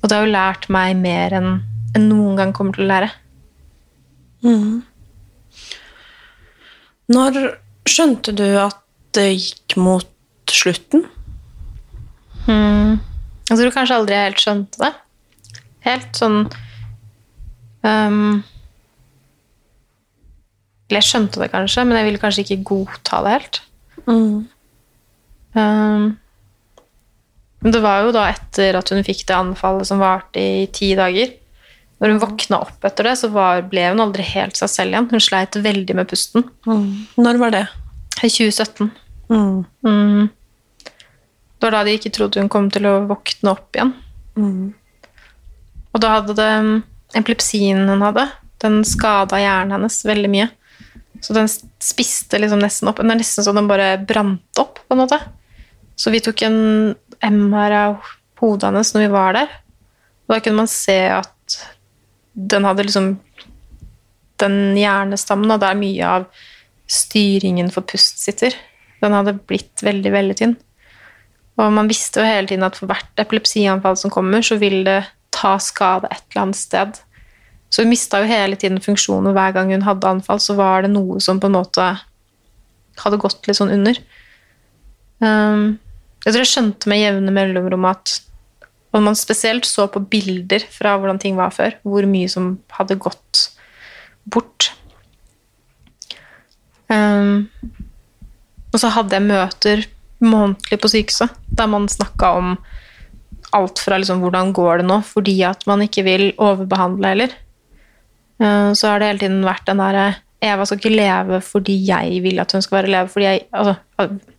Og 0.00 0.08
det 0.08 0.16
har 0.16 0.24
jo 0.24 0.32
lært 0.32 0.70
meg 0.72 0.96
mer 1.00 1.36
enn 1.40 1.52
enn 1.96 2.06
noen 2.06 2.38
gang 2.38 2.52
kommer 2.54 2.76
til 2.76 2.86
å 2.86 2.90
lære. 2.90 3.10
Når 7.10 7.38
skjønte 7.90 8.34
du 8.38 8.46
at 8.62 8.78
det 9.16 9.26
gikk 9.34 9.74
mot 9.82 10.06
slutten? 10.54 11.02
Jeg 12.46 13.58
tror 13.58 13.74
kanskje 13.74 13.96
aldri 13.98 14.14
jeg 14.16 14.28
helt 14.28 14.44
skjønte 14.44 14.82
det. 14.84 14.92
Helt 15.86 16.16
sånn 16.18 16.42
um, 17.80 18.40
Eller 20.90 20.98
jeg 21.00 21.08
skjønte 21.08 21.40
det 21.40 21.50
kanskje, 21.54 21.84
men 21.86 22.00
jeg 22.00 22.08
ville 22.08 22.22
kanskje 22.22 22.44
ikke 22.44 22.62
godta 22.72 23.22
det 23.24 23.36
helt. 23.36 23.60
Um, 25.54 26.18
men 27.60 27.74
det 27.74 27.82
var 27.84 28.06
jo 28.06 28.14
da 28.16 28.24
etter 28.32 28.78
at 28.78 28.90
hun 28.92 29.04
fikk 29.06 29.26
det 29.28 29.36
anfallet 29.36 29.88
som 29.88 30.00
varte 30.02 30.40
i 30.40 30.66
ti 30.72 30.94
dager. 30.98 31.36
Når 32.00 32.14
hun 32.14 32.20
våkna 32.22 32.62
opp 32.64 32.84
etter 32.88 33.10
det, 33.10 33.16
så 33.20 33.28
var, 33.32 33.60
ble 33.68 33.84
hun 33.90 34.00
aldri 34.00 34.24
helt 34.24 34.56
seg 34.56 34.72
selv 34.72 34.94
igjen. 34.94 35.08
Hun 35.10 35.22
sleit 35.22 35.58
veldig 35.60 35.96
med 35.98 36.08
pusten. 36.08 36.46
Når 37.20 37.40
var 37.42 37.52
det? 37.52 37.66
I 38.24 38.30
2017. 38.32 38.88
Mm. 39.30 39.58
Mm. 39.84 40.30
Det 41.60 41.68
var 41.68 41.76
da 41.76 41.82
de 41.84 41.98
ikke 41.98 42.12
trodde 42.16 42.40
hun 42.40 42.48
kom 42.52 42.70
til 42.72 42.88
å 42.88 43.02
våkne 43.10 43.52
opp 43.52 43.76
igjen. 43.76 43.92
Mm. 44.40 44.72
Og 45.94 46.02
da 46.02 46.14
hadde 46.18 46.36
det 46.38 46.50
epilepsien 47.18 47.88
hun 47.88 48.06
hadde, 48.06 48.28
Den 48.60 48.82
skada 48.84 49.38
hjernen 49.40 49.72
hennes 49.72 50.02
veldig 50.04 50.28
mye. 50.30 50.50
Så 51.24 51.32
den 51.36 51.48
spiste 51.80 52.38
liksom 52.40 52.60
nesten 52.60 52.90
opp. 52.90 53.00
Det 53.00 53.08
er 53.08 53.18
nesten 53.20 53.44
så 53.44 53.54
den 53.56 53.68
bare 53.68 53.94
brant 54.04 54.60
opp, 54.60 54.82
på 54.84 54.96
en 54.96 55.00
måte. 55.00 55.16
Så 55.96 56.12
vi 56.12 56.20
tok 56.24 56.42
en 56.44 56.94
MR 57.24 57.76
av 57.76 58.12
hodet 58.40 58.68
hennes 58.68 58.92
når 58.94 59.04
vi 59.04 59.10
var 59.12 59.36
der. 59.36 59.54
Og 60.28 60.34
da 60.34 60.40
kunne 60.44 60.62
man 60.62 60.70
se 60.70 60.98
at 61.12 61.58
den 62.34 62.68
hadde 62.68 62.86
liksom 62.86 63.18
Den 64.40 64.72
hjernestammen, 64.72 65.50
og 65.52 65.60
der 65.60 65.76
mye 65.76 66.00
av 66.08 66.22
styringen 66.88 67.66
for 67.68 67.84
pust 67.84 68.22
sitter, 68.22 68.54
den 69.02 69.12
hadde 69.12 69.34
blitt 69.36 69.82
veldig, 69.84 70.12
veldig 70.14 70.36
tynn. 70.38 70.54
Og 71.60 71.68
man 71.76 71.90
visste 71.90 72.22
jo 72.22 72.24
hele 72.24 72.48
tiden 72.48 72.64
at 72.64 72.78
for 72.78 72.88
hvert 72.88 73.20
epilepsianfall 73.20 73.98
som 74.00 74.12
kommer, 74.14 74.40
så 74.40 74.56
vil 74.56 74.80
det 74.86 75.02
ta 75.40 75.56
skade 75.62 76.10
et 76.12 76.22
eller 76.30 76.44
annet 76.44 76.60
sted. 76.60 77.02
Så 77.70 77.84
hun 77.84 77.92
mista 77.92 78.20
jo 78.20 78.28
hele 78.28 78.58
tiden 78.60 78.80
funksjonen, 78.82 79.32
hver 79.34 79.54
gang 79.56 79.72
hun 79.72 79.86
hadde 79.86 80.08
anfall, 80.08 80.40
så 80.42 80.56
var 80.58 80.84
det 80.84 80.92
noe 80.92 81.20
som 81.22 81.40
på 81.40 81.48
en 81.48 81.56
måte 81.58 81.90
hadde 83.00 83.20
gått 83.22 83.46
litt 83.48 83.58
sånn 83.58 83.72
under. 83.72 84.00
Um, 85.22 85.78
jeg 86.24 86.34
tror 86.34 86.42
jeg 86.42 86.50
skjønte 86.50 86.90
med 86.90 87.00
jevne 87.00 87.32
mellomrom 87.32 87.86
at 87.88 88.18
og 88.90 89.04
man 89.06 89.14
spesielt 89.14 89.68
så 89.68 89.86
på 89.86 90.02
bilder 90.10 90.64
fra 90.74 90.96
hvordan 90.98 91.20
ting 91.22 91.36
var 91.38 91.52
før, 91.54 91.76
hvor 91.86 92.06
mye 92.10 92.30
som 92.30 92.56
hadde 92.74 92.98
gått 92.98 93.44
bort. 94.26 94.72
Um, 96.90 97.46
og 98.72 98.80
så 98.82 98.90
hadde 98.90 99.14
jeg 99.14 99.28
møter 99.28 99.84
månedlig 100.20 100.80
på 100.82 100.90
sykehuset, 100.90 101.36
der 101.54 101.70
man 101.70 101.86
snakka 101.90 102.32
om 102.40 102.56
alt 103.56 103.82
fra 103.82 103.98
liksom, 103.98 104.22
hvordan 104.24 104.52
går 104.56 104.80
det 104.80 104.88
nå, 104.88 105.00
fordi 105.06 105.36
at 105.48 105.64
man 105.70 105.82
ikke 105.84 106.04
vil 106.06 106.26
overbehandle 106.38 107.14
heller. 107.14 107.36
Uh, 108.40 108.72
så 108.72 108.92
har 108.92 109.00
det 109.00 109.10
hele 109.10 109.24
tiden 109.24 109.40
vært 109.44 109.66
den 109.68 109.82
derre 109.82 110.08
Eva 110.40 110.64
skal 110.64 110.78
ikke 110.80 110.94
leve 110.94 111.40
fordi 111.44 111.74
jeg 111.84 112.22
vil 112.24 112.40
at 112.40 112.52
hun 112.56 112.62
skal 112.64 112.78
være 112.78 112.92
leve 112.94 113.10
fordi 113.12 113.26
jeg, 113.26 113.42
altså, 113.52 113.74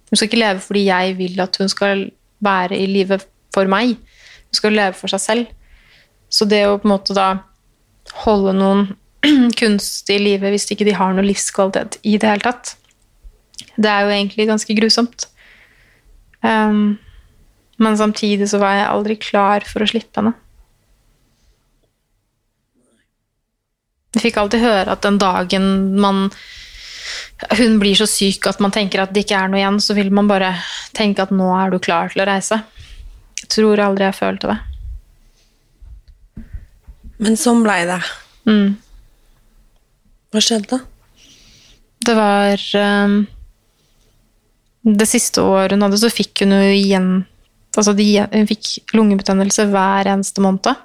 Hun 0.10 0.18
skal 0.18 0.28
ikke 0.28 0.40
leve 0.42 0.64
fordi 0.66 0.86
jeg 0.88 1.18
vil 1.18 1.44
at 1.44 1.58
hun 1.62 1.70
skal 1.70 2.02
være 2.42 2.78
i 2.78 2.88
livet 2.90 3.28
for 3.54 3.70
meg. 3.70 3.94
Hun 4.50 4.58
skal 4.58 4.74
leve 4.74 4.98
for 4.98 5.14
seg 5.14 5.22
selv. 5.22 5.52
Så 6.32 6.48
det 6.50 6.64
å 6.66 6.80
på 6.80 6.90
en 6.90 6.96
måte 6.96 7.14
da 7.14 7.28
holde 8.26 8.56
noen 8.58 8.88
kunstig 9.62 10.18
i 10.18 10.24
live 10.24 10.50
hvis 10.50 10.66
ikke 10.74 10.88
de 10.88 10.98
har 10.98 11.14
noe 11.14 11.28
livskvalitet 11.28 12.00
i 12.02 12.18
det 12.18 12.32
hele 12.32 12.44
tatt, 12.48 12.74
det 13.78 13.92
er 13.92 14.08
jo 14.08 14.16
egentlig 14.16 14.48
ganske 14.50 14.76
grusomt. 14.76 15.28
Um, 16.42 16.98
men 17.82 17.98
samtidig 17.98 18.48
så 18.52 18.62
var 18.62 18.78
jeg 18.78 18.90
aldri 18.92 19.18
klar 19.20 19.66
for 19.68 19.84
å 19.84 19.90
slippe 19.90 20.22
henne. 20.22 20.36
Jeg 24.12 24.26
fikk 24.28 24.42
alltid 24.42 24.62
høre 24.62 24.92
at 24.92 25.06
den 25.06 25.18
dagen 25.22 25.66
man 26.02 26.28
hun 27.58 27.80
blir 27.82 27.98
så 27.98 28.06
syk 28.06 28.46
at 28.50 28.60
man 28.62 28.74
tenker 28.74 29.02
at 29.02 29.14
det 29.16 29.24
ikke 29.26 29.40
er 29.40 29.50
noe 29.50 29.62
igjen, 29.62 29.80
så 29.82 29.96
vil 29.98 30.12
man 30.14 30.30
bare 30.30 30.54
tenke 30.94 31.24
at 31.24 31.34
nå 31.34 31.48
er 31.58 31.74
du 31.74 31.80
klar 31.82 32.12
til 32.12 32.22
å 32.22 32.28
reise. 32.30 32.60
Jeg 33.42 33.50
tror 33.56 33.82
aldri 33.82 34.06
jeg 34.06 34.20
følte 34.20 34.52
det. 34.52 34.60
Men 37.22 37.38
sånn 37.38 37.64
blei 37.66 37.82
det. 37.90 38.00
Mm. 38.50 38.78
Hva 40.32 40.44
skjedde? 40.44 40.82
Det 42.02 42.14
var 42.18 42.62
um, 42.82 43.18
Det 44.82 45.06
siste 45.10 45.44
året 45.46 45.76
hun 45.76 45.86
hadde, 45.86 46.00
så 46.02 46.10
fikk 46.10 46.46
hun 46.46 46.56
jo 46.56 46.62
igjen 46.74 47.12
Altså 47.78 47.94
de, 47.96 48.08
hun 48.34 48.50
fikk 48.50 48.96
lungebetennelse 48.98 49.68
hver 49.72 50.10
eneste 50.12 50.44
måned. 50.44 50.76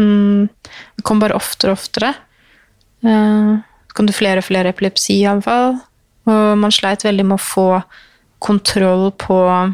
Mm, 0.00 0.48
det 0.96 1.04
kom 1.04 1.20
bare 1.20 1.36
oftere 1.36 1.74
og 1.74 1.80
oftere. 1.80 2.14
Uh, 3.04 3.58
kom 3.94 4.08
det 4.08 4.16
flere 4.16 4.40
og 4.40 4.48
flere 4.48 4.72
epilepsianfall. 4.72 5.76
Og 6.28 6.58
man 6.60 6.72
sleit 6.74 7.04
veldig 7.04 7.26
med 7.28 7.38
å 7.38 7.42
få 7.42 7.68
kontroll 8.44 9.10
på 9.20 9.38
uh, 9.48 9.68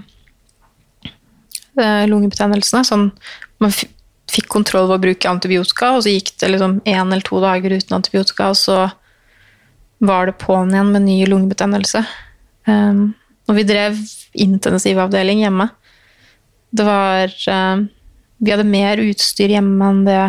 lungebetennelsene. 2.11 2.83
Sånn, 2.89 3.11
man 3.63 3.75
fikk 4.35 4.49
kontroll 4.51 4.89
ved 4.89 4.99
å 4.99 5.05
bruke 5.05 5.31
antibiotika, 5.31 5.95
og 5.95 6.05
så 6.05 6.15
gikk 6.15 6.35
det 6.41 6.51
liksom 6.55 6.81
én 6.89 7.07
eller 7.07 7.25
to 7.27 7.41
dager 7.43 7.75
uten 7.77 7.99
antibiotika, 7.99 8.51
og 8.51 8.59
så 8.59 8.79
var 10.05 10.27
det 10.29 10.41
på'n 10.41 10.73
igjen 10.73 10.91
med 10.95 11.07
ny 11.07 11.19
lungebetennelse. 11.29 12.03
Um, 12.67 13.15
og 13.49 13.59
vi 13.59 13.67
drev 13.69 13.99
intensivavdeling 14.41 15.45
hjemme. 15.45 15.69
Det 16.75 16.87
var 16.87 17.31
uh, 17.31 17.85
Vi 18.39 18.51
hadde 18.51 18.67
mer 18.67 19.03
utstyr 19.03 19.55
hjemme 19.55 19.91
enn 19.91 20.03
det 20.09 20.23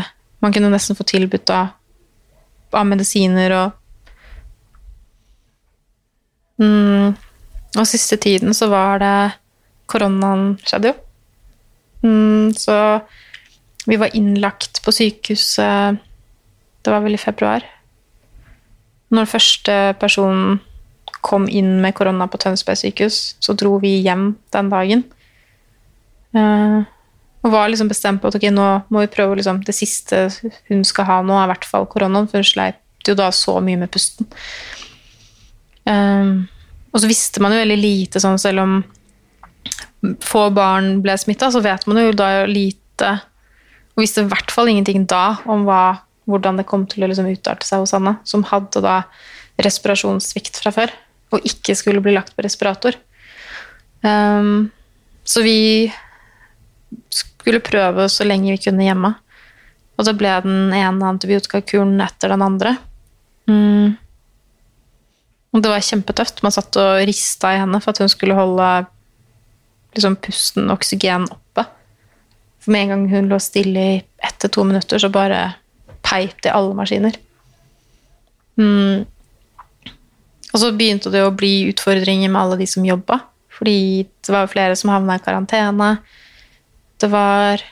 man 0.44 0.54
kunne 0.54 0.70
nesten 0.70 0.98
få 0.98 1.06
tilbudt 1.08 1.50
av, 1.50 1.72
av 2.76 2.86
medisiner 2.86 3.56
og 3.56 3.72
mm, 6.62 7.16
Og 7.80 7.88
siste 7.90 8.20
tiden 8.22 8.54
så 8.54 8.70
var 8.70 9.02
det 9.02 9.16
Koronaen 9.90 10.56
skjedde 10.66 10.90
jo. 10.90 10.96
Mm, 12.06 12.54
så 12.58 12.76
vi 13.86 13.98
var 14.02 14.16
innlagt 14.18 14.82
på 14.86 14.94
sykehuset 14.94 16.00
Det 16.82 16.94
var 16.94 17.02
vel 17.06 17.18
i 17.18 17.22
februar. 17.22 17.66
Når 19.14 19.30
første 19.30 19.76
personen 20.02 20.60
kom 21.26 21.48
inn 21.50 21.80
med 21.82 21.96
korona 21.98 22.28
på 22.30 22.38
Tønsberg 22.42 22.78
sykehus, 22.78 23.36
så 23.42 23.56
dro 23.58 23.80
vi 23.82 23.96
hjem 24.06 24.36
den 24.54 24.70
dagen. 24.70 25.04
Uh, 26.36 26.84
og 27.46 27.54
var 27.54 27.70
liksom 27.70 27.90
bestemt 27.92 28.22
på 28.22 28.32
at 28.32 28.38
ok, 28.40 28.48
nå 28.52 28.66
må 28.90 29.04
vi 29.04 29.12
prøve 29.14 29.38
liksom, 29.38 29.62
Det 29.64 29.76
siste 29.78 30.26
hun 30.72 30.82
skal 30.88 31.08
ha 31.10 31.20
nå, 31.22 31.36
er 31.38 31.46
i 31.46 31.54
hvert 31.54 31.68
fall 31.70 31.86
koronaen, 31.90 32.28
for 32.32 32.42
hun 32.42 32.48
sleit 32.48 32.82
jo 33.06 33.14
da 33.18 33.30
så 33.36 33.60
mye 33.62 33.78
med 33.78 33.92
pusten. 33.94 34.26
Um, 35.86 36.48
og 36.90 37.04
så 37.04 37.10
visste 37.12 37.44
man 37.44 37.54
jo 37.54 37.62
veldig 37.62 37.78
lite, 37.78 38.22
sånn 38.24 38.42
selv 38.42 38.64
om 38.64 38.80
få 40.26 40.48
barn 40.54 41.00
ble 41.06 41.14
smitta, 41.22 41.52
så 41.54 41.62
vet 41.66 41.86
man 41.90 42.02
jo 42.02 42.12
da 42.18 42.46
lite 42.50 43.12
Og 43.96 44.04
visste 44.04 44.24
i 44.26 44.30
hvert 44.30 44.52
fall 44.52 44.70
ingenting 44.70 45.06
da 45.10 45.38
om 45.50 45.64
hva, 45.68 46.02
hvordan 46.30 46.60
det 46.60 46.68
kom 46.68 46.84
til 46.90 47.06
å 47.06 47.08
liksom 47.10 47.30
utarte 47.30 47.68
seg 47.68 47.84
hos 47.84 47.94
Anne, 47.96 48.18
som 48.28 48.44
hadde 48.50 48.82
da 48.84 49.04
respirasjonssvikt 49.62 50.60
fra 50.60 50.74
før 50.76 50.92
og 51.34 51.46
ikke 51.48 51.76
skulle 51.78 52.04
bli 52.04 52.14
lagt 52.16 52.36
på 52.36 52.44
respirator. 52.46 52.98
Um, 54.04 54.70
så 55.26 55.42
vi 55.46 55.92
skulle 57.46 57.62
prøve 57.62 58.08
så 58.10 58.26
lenge 58.26 58.56
vi 58.56 58.64
kunne 58.66 58.88
hjemme. 58.88 59.14
Og 59.96 60.08
så 60.08 60.16
ble 60.18 60.34
den 60.44 60.74
ene 60.76 61.12
antibiotikakuren 61.14 61.94
etter 62.04 62.34
den 62.34 62.44
andre. 62.44 62.74
Mm. 63.48 63.94
Og 65.54 65.62
det 65.64 65.72
var 65.72 65.86
kjempetøft. 65.86 66.42
Man 66.44 66.52
satt 66.52 66.76
og 66.82 67.04
rista 67.08 67.54
i 67.54 67.62
henne 67.62 67.80
for 67.84 67.94
at 67.94 68.02
hun 68.02 68.12
skulle 68.12 68.36
holde 68.36 68.70
liksom, 69.96 70.18
pusten 70.20 70.68
og 70.68 70.80
oksygen 70.80 71.30
oppe. 71.32 71.68
For 72.60 72.74
med 72.74 72.88
en 72.88 72.96
gang 72.96 73.06
hun 73.14 73.30
lå 73.32 73.40
stille 73.40 73.86
i 73.94 74.02
ett 74.26 74.42
til 74.42 74.52
to 74.52 74.66
minutter, 74.68 75.00
så 75.00 75.12
bare 75.14 75.54
peip 76.06 76.42
det 76.42 76.50
i 76.50 76.58
alle 76.58 76.76
maskiner. 76.76 77.16
Mm. 78.60 79.06
Og 80.52 80.60
så 80.60 80.74
begynte 80.76 81.14
det 81.14 81.24
å 81.24 81.34
bli 81.36 81.70
utfordringer 81.70 82.32
med 82.32 82.42
alle 82.42 82.60
de 82.60 82.68
som 82.68 82.84
jobba. 82.88 83.22
Fordi 83.56 84.04
det 84.04 84.34
var 84.34 84.52
flere 84.52 84.76
som 84.76 84.92
havna 84.92 85.16
i 85.16 85.24
karantene. 85.24 85.94
Det 87.02 87.10
var 87.12 87.64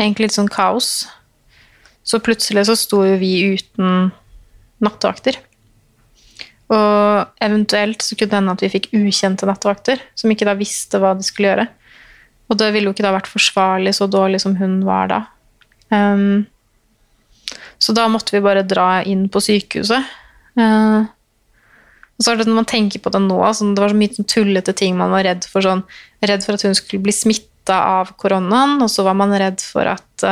egentlig 0.00 0.28
litt 0.28 0.36
sånn 0.36 0.50
kaos. 0.52 1.06
Så 2.02 2.20
plutselig 2.22 2.66
så 2.68 2.76
sto 2.78 3.02
jo 3.06 3.16
vi 3.20 3.32
uten 3.54 4.10
nattevakter. 4.82 5.38
Og 6.72 7.42
eventuelt 7.44 8.02
så 8.02 8.16
kunne 8.16 8.30
det 8.30 8.38
hende 8.40 8.56
at 8.56 8.64
vi 8.64 8.72
fikk 8.72 8.90
ukjente 8.96 9.46
nattevakter, 9.48 10.00
som 10.18 10.32
ikke 10.32 10.48
da 10.48 10.56
visste 10.58 11.00
hva 11.02 11.12
de 11.18 11.26
skulle 11.26 11.50
gjøre. 11.52 11.68
Og 12.50 12.58
det 12.60 12.72
ville 12.74 12.90
jo 12.90 12.94
ikke 12.96 13.04
da 13.04 13.14
vært 13.14 13.30
forsvarlig 13.30 13.94
så 13.96 14.08
dårlig 14.10 14.42
som 14.42 14.56
hun 14.58 14.80
var 14.86 15.10
da. 15.12 15.20
Um, 15.92 16.44
så 17.82 17.94
da 17.96 18.06
måtte 18.10 18.34
vi 18.34 18.44
bare 18.44 18.64
dra 18.66 19.02
inn 19.08 19.26
på 19.32 19.42
sykehuset. 19.42 20.08
Uh, 20.58 21.04
og 22.16 22.24
så 22.24 22.32
er 22.32 22.40
det 22.40 22.48
når 22.48 22.60
man 22.60 22.68
tenker 22.68 23.02
på 23.02 23.12
det 23.12 23.22
nå, 23.24 23.38
sånn, 23.56 23.72
det 23.74 23.82
var 23.82 23.92
så 23.92 23.98
mye 23.98 24.16
sånn 24.16 24.28
tullete 24.30 24.74
ting 24.78 24.98
man 24.98 25.12
var 25.14 25.26
redd 25.26 25.46
for. 25.48 25.64
Sånn, 25.64 25.84
redd 26.24 26.44
for 26.44 26.56
at 26.56 26.64
hun 26.66 26.76
skulle 26.78 27.04
bli 27.04 27.14
smitta 27.62 27.84
av 28.00 28.12
koronaen, 28.16 28.82
og 28.82 28.90
så 28.90 29.04
var 29.04 29.14
man 29.14 29.32
redd 29.32 29.60
for 29.60 29.86
at 29.86 30.24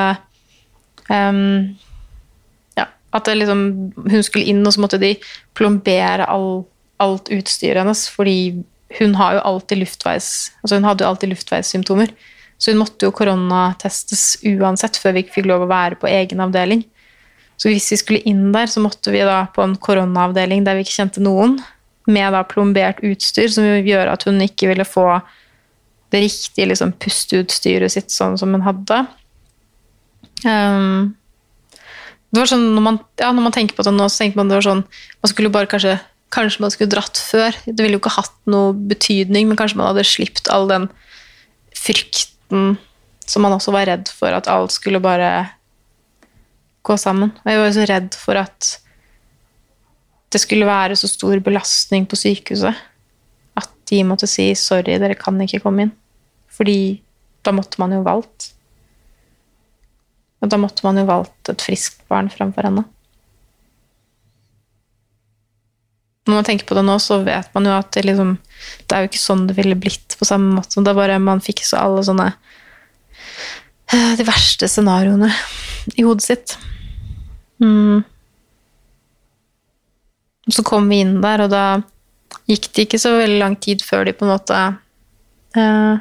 um, 1.08 1.76
Ja, 2.76 2.86
at 3.12 3.26
liksom, 3.26 3.92
hun 3.94 4.22
skulle 4.22 4.46
inn, 4.46 4.66
og 4.66 4.72
så 4.72 4.80
måtte 4.80 4.98
de 4.98 5.16
plombere 5.54 6.26
all, 6.26 6.64
alt 6.98 7.30
utstyret 7.30 7.82
hennes, 7.82 8.08
fordi 8.08 8.62
hun 8.98 9.14
har 9.14 9.34
jo 9.34 9.40
alltid 9.44 9.78
luftveis, 9.78 10.52
altså 10.62 10.76
hun 10.76 10.84
hadde 10.84 11.04
jo 11.04 11.08
alltid 11.10 11.30
luftveissymptomer. 11.30 12.10
Så 12.58 12.72
hun 12.72 12.80
måtte 12.82 13.06
jo 13.06 13.12
koronatestes 13.14 14.42
uansett 14.44 14.98
før 14.98 15.14
vi 15.16 15.22
fikk 15.32 15.46
lov 15.46 15.62
å 15.64 15.70
være 15.70 15.96
på 15.96 16.10
egen 16.10 16.42
avdeling. 16.44 16.82
Så 17.56 17.70
hvis 17.70 17.86
vi 17.92 17.96
skulle 17.96 18.24
inn 18.28 18.50
der, 18.52 18.66
så 18.68 18.82
måtte 18.82 19.12
vi 19.14 19.22
da 19.24 19.46
på 19.54 19.62
en 19.64 19.78
koronaavdeling 19.80 20.66
der 20.66 20.76
vi 20.76 20.84
ikke 20.84 20.98
kjente 20.98 21.22
noen, 21.24 21.60
med 22.10 22.34
da 22.34 22.42
plombert 22.44 23.00
utstyr 23.06 23.48
som 23.52 23.64
gjør 23.64 24.10
at 24.12 24.26
hun 24.26 24.40
ikke 24.44 24.68
ville 24.72 24.84
få 24.88 25.06
det 26.10 26.22
riktige 26.24 26.68
liksom, 26.70 26.92
pusteutstyret 26.98 27.92
sitt 27.92 28.12
sånn 28.14 28.36
som 28.40 28.52
hun 28.54 28.66
hadde. 28.66 29.04
Um, 30.44 31.16
Det 32.30 32.38
var 32.38 32.50
sånn, 32.50 32.68
når 32.76 32.84
man, 32.86 32.98
ja, 33.20 33.32
når 33.34 33.44
man 33.48 33.54
tenker 33.54 33.76
på 33.76 33.84
det 33.84 33.92
nå, 33.92 34.06
så 34.08 34.22
tenker 34.22 34.38
man 34.38 34.48
det 34.48 34.56
var 34.56 34.64
sånn 34.64 34.82
Man 35.20 35.30
skulle 35.32 35.50
bare 35.52 35.68
kanskje 35.68 35.98
Kanskje 36.30 36.62
man 36.62 36.70
skulle 36.70 36.92
dratt 36.92 37.18
før. 37.18 37.56
Det 37.66 37.82
ville 37.82 37.96
jo 37.96 38.00
ikke 38.04 38.12
hatt 38.14 38.36
noe 38.46 38.70
betydning, 38.70 39.48
men 39.48 39.58
kanskje 39.58 39.80
man 39.80 39.88
hadde 39.88 40.04
sluppet 40.06 40.46
all 40.54 40.68
den 40.70 40.84
frykten 41.74 42.76
som 43.26 43.42
man 43.42 43.56
også 43.56 43.74
var 43.74 43.88
redd 43.90 44.06
for 44.14 44.30
at 44.36 44.46
alt 44.46 44.70
skulle 44.70 45.02
bare 45.02 45.48
gå 46.86 46.96
sammen. 47.02 47.32
Og 47.42 47.50
jeg 47.50 47.58
var 47.58 47.66
jo 47.66 47.74
så 47.74 47.88
redd 47.90 48.14
for 48.14 48.38
at 48.38 48.68
det 50.30 50.42
skulle 50.44 50.70
være 50.70 50.94
så 50.94 51.10
stor 51.10 51.42
belastning 51.42 52.06
på 52.06 52.18
sykehuset 52.20 52.78
de 53.90 54.04
måtte 54.06 54.28
si 54.30 54.52
'sorry, 54.54 54.98
dere 54.98 55.18
kan 55.18 55.40
ikke 55.40 55.62
komme 55.64 55.86
inn'. 55.86 55.96
Fordi 56.50 57.00
da 57.42 57.52
måtte 57.52 57.80
man 57.80 57.92
jo 57.92 58.02
valgt. 58.06 58.52
Og 60.40 60.48
da 60.48 60.56
måtte 60.60 60.84
man 60.86 60.98
jo 61.00 61.04
valgt 61.08 61.52
et 61.52 61.62
friskt 61.62 62.02
barn 62.08 62.30
framfor 62.32 62.68
henne. 62.68 62.84
Når 66.28 66.36
man 66.36 66.46
tenker 66.46 66.68
på 66.68 66.76
det 66.76 66.84
nå, 66.86 66.96
så 67.02 67.20
vet 67.26 67.48
man 67.56 67.66
jo 67.66 67.74
at 67.74 67.90
det, 67.96 68.04
liksom, 68.06 68.36
det 68.86 68.96
er 68.96 69.04
jo 69.04 69.10
ikke 69.10 69.22
sånn 69.22 69.46
det 69.48 69.56
ville 69.56 69.78
blitt 69.78 70.16
på 70.18 70.28
samme 70.28 70.54
måte. 70.58 70.80
Det 70.80 70.92
er 70.92 70.98
bare 70.98 71.18
Man 71.22 71.42
fikk 71.44 71.64
så 71.66 71.80
alle 71.80 72.04
sånne 72.06 72.28
eh, 73.90 74.12
De 74.20 74.26
verste 74.28 74.68
scenarioene 74.68 75.32
i 75.96 76.04
hodet 76.04 76.26
sitt. 76.26 76.56
Mm. 77.60 78.04
Så 80.50 80.64
kom 80.66 80.88
vi 80.92 81.00
inn 81.04 81.18
der, 81.24 81.46
og 81.46 81.52
da 81.52 81.64
gikk 82.50 82.70
det 82.74 82.86
ikke 82.86 83.00
så 83.02 83.14
veldig 83.16 83.40
lang 83.40 83.56
tid 83.62 83.82
før 83.86 84.06
de 84.08 84.14
på 84.16 84.26
en 84.26 84.32
måte 84.34 84.58
eh, 85.56 85.96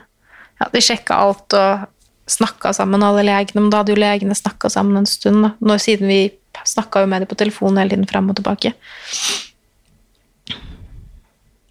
Ja, 0.59 0.67
de 0.73 0.81
sjekka 0.83 1.17
alt 1.23 1.55
og 1.55 1.87
snakka 2.29 2.73
sammen, 2.75 3.03
alle 3.03 3.23
legene. 3.25 3.63
Men 3.63 3.71
da 3.73 3.81
hadde 3.81 3.93
jo 3.95 4.01
legene 4.01 4.37
snakka 4.37 4.69
sammen 4.73 4.99
en 4.99 5.09
stund, 5.09 5.41
da. 5.45 5.53
Når, 5.63 5.83
siden 5.85 6.11
vi 6.11 6.21
snakka 6.67 7.03
jo 7.03 7.09
med 7.09 7.23
dem 7.23 7.29
på 7.31 7.37
telefon 7.39 7.79
hele 7.79 7.93
tiden 7.93 8.09
fram 8.09 8.29
og 8.31 8.39
tilbake. 8.39 8.73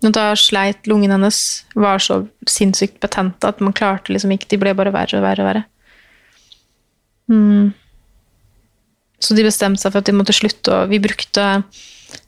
Og 0.07 0.15
da 0.15 0.31
sleit 0.39 0.87
lungen 0.87 1.13
hennes, 1.13 1.41
var 1.75 2.01
så 2.03 2.23
sinnssykt 2.49 3.01
betente 3.03 3.51
at 3.51 3.61
man 3.65 3.75
klarte 3.75 4.15
liksom 4.15 4.31
ikke 4.35 4.49
De 4.53 4.61
ble 4.63 4.75
bare 4.79 4.95
verre 4.95 5.19
og 5.19 5.27
verre 5.27 5.45
og 5.45 5.49
verre. 5.51 5.65
Mm. 7.29 7.75
Så 9.19 9.35
de 9.35 9.45
bestemte 9.45 9.83
seg 9.83 9.93
for 9.93 10.01
at 10.01 10.09
de 10.09 10.15
måtte 10.17 10.37
slutte 10.37 10.73
å 10.73 10.87
Vi 10.89 11.01
brukte 11.03 11.49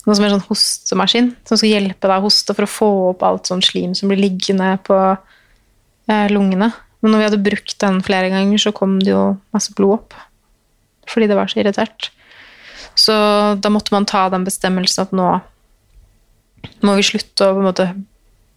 noe 0.07 0.17
som 0.17 0.25
er 0.25 0.33
sånn 0.33 0.47
hostemaskin, 0.47 1.33
som 1.49 1.61
skal 1.61 1.75
hjelpe 1.75 2.09
deg 2.09 2.23
å 2.23 2.25
hoste 2.25 2.57
for 2.57 2.67
å 2.67 2.71
få 2.71 2.91
opp 3.11 3.25
alt 3.27 3.51
sånn 3.51 3.65
slim 3.65 3.93
som 3.97 4.11
blir 4.11 4.23
liggende 4.23 4.73
på 4.87 4.97
eh, 5.11 6.27
lungene. 6.33 6.71
Men 7.01 7.13
når 7.13 7.21
vi 7.21 7.29
hadde 7.29 7.45
brukt 7.45 7.77
den 7.83 8.01
flere 8.05 8.33
ganger, 8.33 8.61
så 8.61 8.73
kom 8.77 8.99
det 9.01 9.13
jo 9.13 9.25
masse 9.55 9.75
blod 9.77 9.99
opp. 9.99 10.17
Fordi 11.11 11.29
det 11.31 11.37
var 11.37 11.51
så 11.51 11.61
irritert. 11.63 12.11
Så 12.99 13.15
da 13.61 13.73
måtte 13.73 13.95
man 13.95 14.09
ta 14.09 14.27
den 14.33 14.45
bestemmelsen 14.45 15.07
at 15.07 15.15
nå 15.17 15.31
må 16.85 16.97
vi 16.99 17.05
slutte 17.07 17.47
å 17.47 17.55
på 17.57 17.63
en 17.63 17.69
måte 17.71 17.87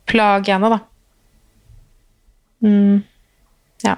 plage 0.09 0.51
henne, 0.51 0.71
da. 0.73 0.79
Mm. 2.63 3.03
Ja. 3.83 3.97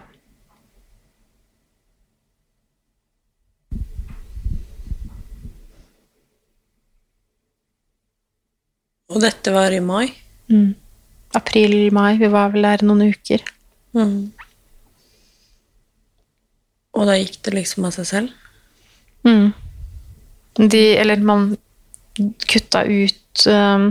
Og 9.15 9.23
dette 9.23 9.53
var 9.55 9.71
i 9.71 9.79
mai? 9.79 10.09
Mm. 10.51 10.73
April-mai. 11.39 12.17
Vi 12.19 12.31
var 12.31 12.51
vel 12.53 12.67
der 12.67 12.83
noen 12.83 13.13
uker. 13.13 13.43
Mm. 13.95 14.33
Og 16.95 17.07
da 17.07 17.15
gikk 17.19 17.39
det 17.47 17.55
liksom 17.55 17.87
av 17.87 17.95
seg 17.95 18.09
selv? 18.09 18.33
Mm. 19.27 19.53
De, 20.71 20.83
eller 20.99 21.23
man 21.23 21.49
kutta 22.47 22.85
ut 22.87 23.45
um, 23.51 23.89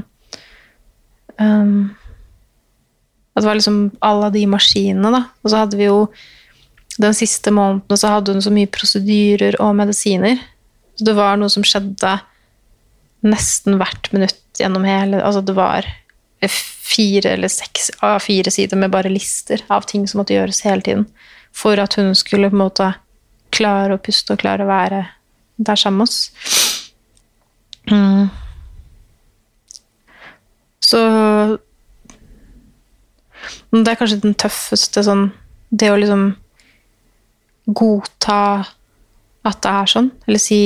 um, 1.37 1.91
At 3.35 3.43
det 3.43 3.49
var 3.49 3.59
liksom 3.59 3.81
alle 4.05 4.31
de 4.33 4.47
maskinene, 4.49 5.11
da. 5.13 5.25
Og 5.43 5.53
så 5.53 5.65
hadde 5.65 5.81
vi 5.81 5.89
jo 5.89 6.07
Den 7.01 7.17
siste 7.17 7.51
måneden 7.51 7.99
så 7.99 8.13
hadde 8.13 8.33
hun 8.37 8.45
så 8.45 8.53
mye 8.55 8.71
prosedyrer 8.71 9.57
og 9.59 9.75
medisiner. 9.75 10.39
Så 10.95 11.09
det 11.09 11.17
var 11.19 11.41
noe 11.41 11.51
som 11.51 11.65
skjedde 11.67 12.13
nesten 13.25 13.79
hvert 13.81 14.11
minutt 14.13 14.41
gjennom 14.61 14.85
hele 14.87 15.23
Altså 15.25 15.41
det 15.41 15.55
var 15.57 15.87
fire 16.49 17.31
eller 17.31 17.49
seks 17.49 17.91
av 18.05 18.19
fire 18.21 18.51
sider 18.53 18.77
med 18.77 18.93
bare 18.93 19.13
lister 19.13 19.63
av 19.73 19.87
ting 19.89 20.07
som 20.09 20.21
måtte 20.21 20.35
gjøres 20.37 20.61
hele 20.67 20.85
tiden. 20.85 21.07
For 21.55 21.81
at 21.81 21.97
hun 21.99 22.15
skulle 22.19 22.51
på 22.51 22.59
en 22.59 22.65
måte 22.67 22.91
klare 23.55 23.97
å 23.97 24.03
puste 24.03 24.35
og 24.35 24.43
klare 24.43 24.67
å 24.67 24.71
være 24.71 25.05
der 25.57 25.81
sammen 25.81 26.03
med 26.03 26.09
oss. 26.09 26.31
Mm. 27.91 28.29
Så 30.81 31.01
Det 33.71 33.91
er 33.91 33.99
kanskje 33.99 34.23
den 34.23 34.37
tøffeste 34.39 35.03
sånn 35.05 35.27
Det 35.69 35.91
å 35.91 35.97
liksom 35.99 36.23
godta 37.67 38.65
at 39.45 39.59
det 39.65 39.71
er 39.71 39.91
sånn. 39.91 40.11
Eller 40.27 40.41
si 40.41 40.61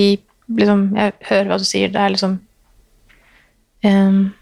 liksom 0.48 0.84
Jeg 0.96 1.14
hører 1.30 1.50
hva 1.50 1.58
du 1.58 1.66
sier, 1.66 1.90
det 1.92 2.02
er 2.02 2.14
liksom 2.14 2.38
um, 3.84 4.34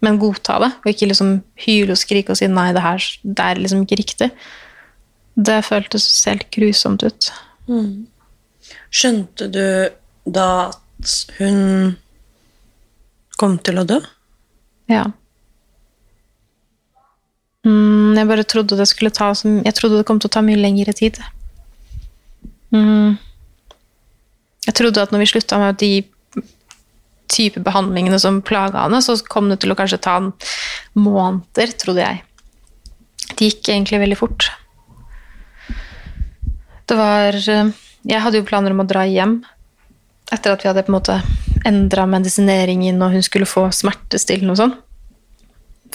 Men 0.00 0.18
godta 0.22 0.60
det, 0.62 0.70
og 0.78 0.86
ikke 0.92 1.08
liksom 1.10 1.30
hyle 1.58 1.90
og 1.90 1.98
skrike 1.98 2.30
og 2.30 2.38
si 2.38 2.46
'nei, 2.46 2.72
det 2.72 2.82
her 2.84 3.02
det 3.24 3.44
er 3.44 3.58
liksom 3.58 3.82
ikke 3.82 3.98
riktig'. 3.98 4.30
Det 5.34 5.64
føltes 5.64 6.24
helt 6.24 6.50
grusomt 6.54 7.02
ut. 7.02 7.32
Mm. 7.66 8.06
Skjønte 8.90 9.48
du 9.50 9.90
da 10.26 10.70
at 10.70 11.14
hun 11.38 11.96
kom 13.38 13.58
til 13.58 13.78
å 13.78 13.86
dø? 13.86 13.98
Ja. 14.90 15.04
Mm, 17.66 18.16
jeg 18.16 18.28
bare 18.30 18.46
trodde 18.48 18.78
det 18.78 18.88
skulle 18.88 19.14
ta 19.14 19.32
som, 19.34 19.60
Jeg 19.64 19.74
trodde 19.74 19.98
det 19.98 20.06
kom 20.06 20.20
til 20.20 20.30
å 20.30 20.36
ta 20.36 20.42
mye 20.42 20.58
lengre 20.58 20.92
tid. 20.92 21.18
Mm. 22.70 23.18
Jeg 24.66 24.74
trodde 24.74 25.02
at 25.02 25.12
når 25.12 25.24
vi 25.24 25.30
slutta 25.32 25.58
med 25.60 25.78
de 25.80 25.92
type 27.28 27.60
behandlingene 27.64 28.18
som 28.20 28.40
plaga 28.42 28.86
henne, 28.86 29.02
så 29.04 29.16
kom 29.28 29.50
det 29.52 29.60
til 29.62 29.74
å 29.74 29.78
kanskje 29.78 30.00
ta 30.04 30.16
måneder, 30.98 31.74
trodde 31.80 32.04
jeg. 32.04 32.22
Det 33.34 33.50
gikk 33.50 33.70
egentlig 33.74 34.02
veldig 34.02 34.18
fort. 34.18 34.48
Det 36.88 36.96
var 36.96 37.36
Jeg 37.36 38.22
hadde 38.24 38.40
jo 38.40 38.46
planer 38.48 38.72
om 38.72 38.80
å 38.80 38.88
dra 38.88 39.02
hjem 39.04 39.42
etter 40.32 40.52
at 40.52 40.62
vi 40.64 40.68
hadde 40.70 40.84
på 40.86 40.92
en 40.92 40.96
måte 40.96 41.16
endra 41.68 42.04
medisineringen 42.08 43.00
og 43.02 43.16
hun 43.16 43.24
skulle 43.24 43.48
få 43.48 43.66
smertestillende 43.74 44.54
og 44.54 44.60
sånn. 44.60 44.76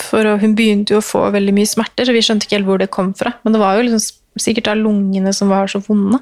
For 0.02 0.26
hun 0.42 0.56
begynte 0.58 0.96
jo 0.96 1.02
å 1.02 1.06
få 1.06 1.28
veldig 1.34 1.54
mye 1.54 1.70
smerter, 1.70 2.08
så 2.08 2.16
vi 2.16 2.24
skjønte 2.26 2.48
ikke 2.48 2.58
helt 2.60 2.70
hvor 2.70 2.82
det 2.82 2.92
kom 2.94 3.12
fra. 3.18 3.36
Men 3.46 3.56
det 3.56 3.62
var 3.62 3.78
jo 3.78 3.86
liksom 3.88 4.42
sikkert 4.42 4.70
da 4.70 4.78
lungene 4.78 5.34
som 5.38 5.52
var 5.54 5.70
så 5.70 5.82
vonde. 5.86 6.20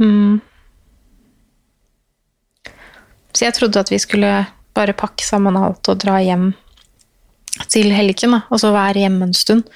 Mm. 0.00 0.40
Så 3.38 3.46
jeg 3.46 3.54
trodde 3.54 3.78
at 3.78 3.92
vi 3.92 4.00
skulle 4.02 4.32
bare 4.74 4.96
pakke 4.98 5.22
sammen 5.22 5.54
alt 5.54 5.86
og 5.86 6.00
dra 6.02 6.16
hjem 6.18 6.50
til 7.70 7.92
helgen, 7.94 8.34
da, 8.34 8.40
og 8.50 8.58
så 8.58 8.72
være 8.74 9.04
hjemme 9.04 9.28
en 9.28 9.34
stund. 9.34 9.68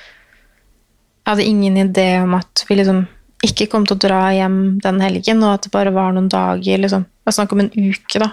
Jeg 1.22 1.30
hadde 1.30 1.46
ingen 1.46 1.78
idé 1.78 2.06
om 2.24 2.34
at 2.34 2.64
vi 2.66 2.80
liksom 2.80 3.04
ikke 3.46 3.68
kom 3.70 3.86
til 3.86 3.94
å 3.94 4.02
dra 4.02 4.22
hjem 4.34 4.56
den 4.82 4.98
helgen, 5.02 5.42
og 5.46 5.54
at 5.54 5.66
det 5.66 5.74
bare 5.74 5.94
var 5.94 6.10
noen 6.14 6.26
dager. 6.30 6.82
liksom. 6.82 7.06
Det 7.06 7.30
var 7.30 7.36
snakk 7.38 7.54
om 7.54 7.62
en 7.62 7.70
uke, 7.74 8.22
da. 8.22 8.32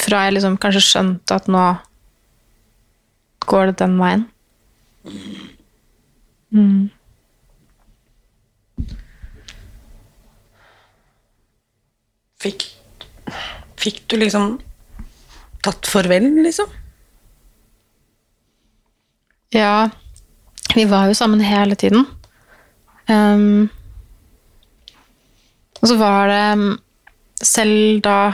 Fra 0.00 0.24
jeg 0.24 0.38
liksom 0.38 0.56
kanskje 0.60 0.84
skjønte 0.84 1.36
at 1.36 1.48
nå 1.52 1.64
går 3.44 3.72
det 3.72 3.76
den 3.84 3.98
veien. 4.00 4.24
Mm. 6.48 6.88
Fikk, 12.40 12.66
fikk 13.80 14.04
du 14.10 14.18
liksom 14.20 14.58
tatt 15.64 15.88
farvel, 15.88 16.26
liksom? 16.44 16.68
Ja, 19.54 19.88
vi 20.74 20.84
var 20.90 21.08
jo 21.08 21.16
sammen 21.16 21.42
hele 21.44 21.76
tiden. 21.78 22.06
Um, 23.08 23.68
og 25.82 25.90
så 25.90 25.98
var 26.00 26.30
det 26.32 26.78
Selv 27.44 27.98
da, 28.00 28.32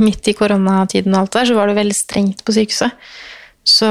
midt 0.00 0.28
i 0.30 0.32
koronatiden 0.32 1.12
og 1.12 1.24
alt 1.24 1.34
der, 1.34 1.48
så 1.50 1.56
var 1.58 1.68
det 1.68 1.76
veldig 1.76 1.96
strengt 1.96 2.44
på 2.46 2.54
sykehuset. 2.54 2.94
Så 3.66 3.88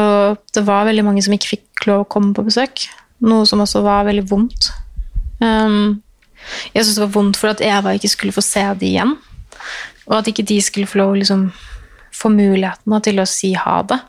det 0.55 0.63
var 0.65 0.87
veldig 0.87 1.03
mange 1.05 1.21
som 1.21 1.35
ikke 1.35 1.51
fikk 1.51 1.85
lov 1.85 2.05
å 2.05 2.07
komme 2.09 2.33
på 2.33 2.45
besøk. 2.47 2.87
Noe 3.21 3.45
som 3.45 3.61
også 3.61 3.83
var 3.85 4.07
veldig 4.07 4.23
vondt. 4.31 4.71
Um, 5.43 6.01
jeg 6.71 6.81
syntes 6.81 6.97
det 6.97 7.03
var 7.03 7.13
vondt 7.19 7.37
for 7.37 7.51
at 7.51 7.61
Eva 7.61 7.93
ikke 7.93 8.09
skulle 8.15 8.35
få 8.35 8.43
se 8.45 8.63
det 8.79 8.89
igjen. 8.89 9.13
Og 10.09 10.17
at 10.17 10.29
ikke 10.31 10.45
de 10.47 10.57
skulle 10.63 10.89
få 10.89 11.01
lov 11.01 11.17
liksom, 11.19 11.49
få 12.15 12.31
muligheten 12.33 13.03
til 13.05 13.21
å 13.21 13.27
si 13.29 13.53
ha 13.57 13.81
det. 13.87 13.99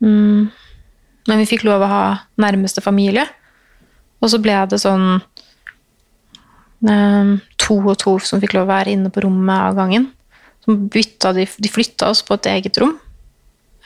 Mm. 0.00 0.48
Men 1.28 1.42
vi 1.42 1.48
fikk 1.48 1.66
lov 1.68 1.84
å 1.84 1.90
ha 1.90 2.04
nærmeste 2.40 2.82
familie. 2.84 3.26
Og 4.20 4.32
så 4.32 4.40
ble 4.42 4.56
det 4.68 4.80
sånn 4.82 5.20
um, 6.84 7.36
To 7.60 7.76
og 7.78 7.96
to 8.00 8.16
som 8.24 8.40
fikk 8.42 8.56
lov 8.56 8.66
å 8.66 8.72
være 8.72 8.96
inne 8.96 9.12
på 9.12 9.22
rommet 9.24 9.68
av 9.68 9.78
gangen. 9.78 10.08
Bytta 10.66 11.32
de, 11.36 11.46
de 11.46 11.70
flytta 11.70 12.10
oss 12.12 12.22
på 12.26 12.36
et 12.36 12.48
eget 12.50 12.78
rom, 12.82 12.96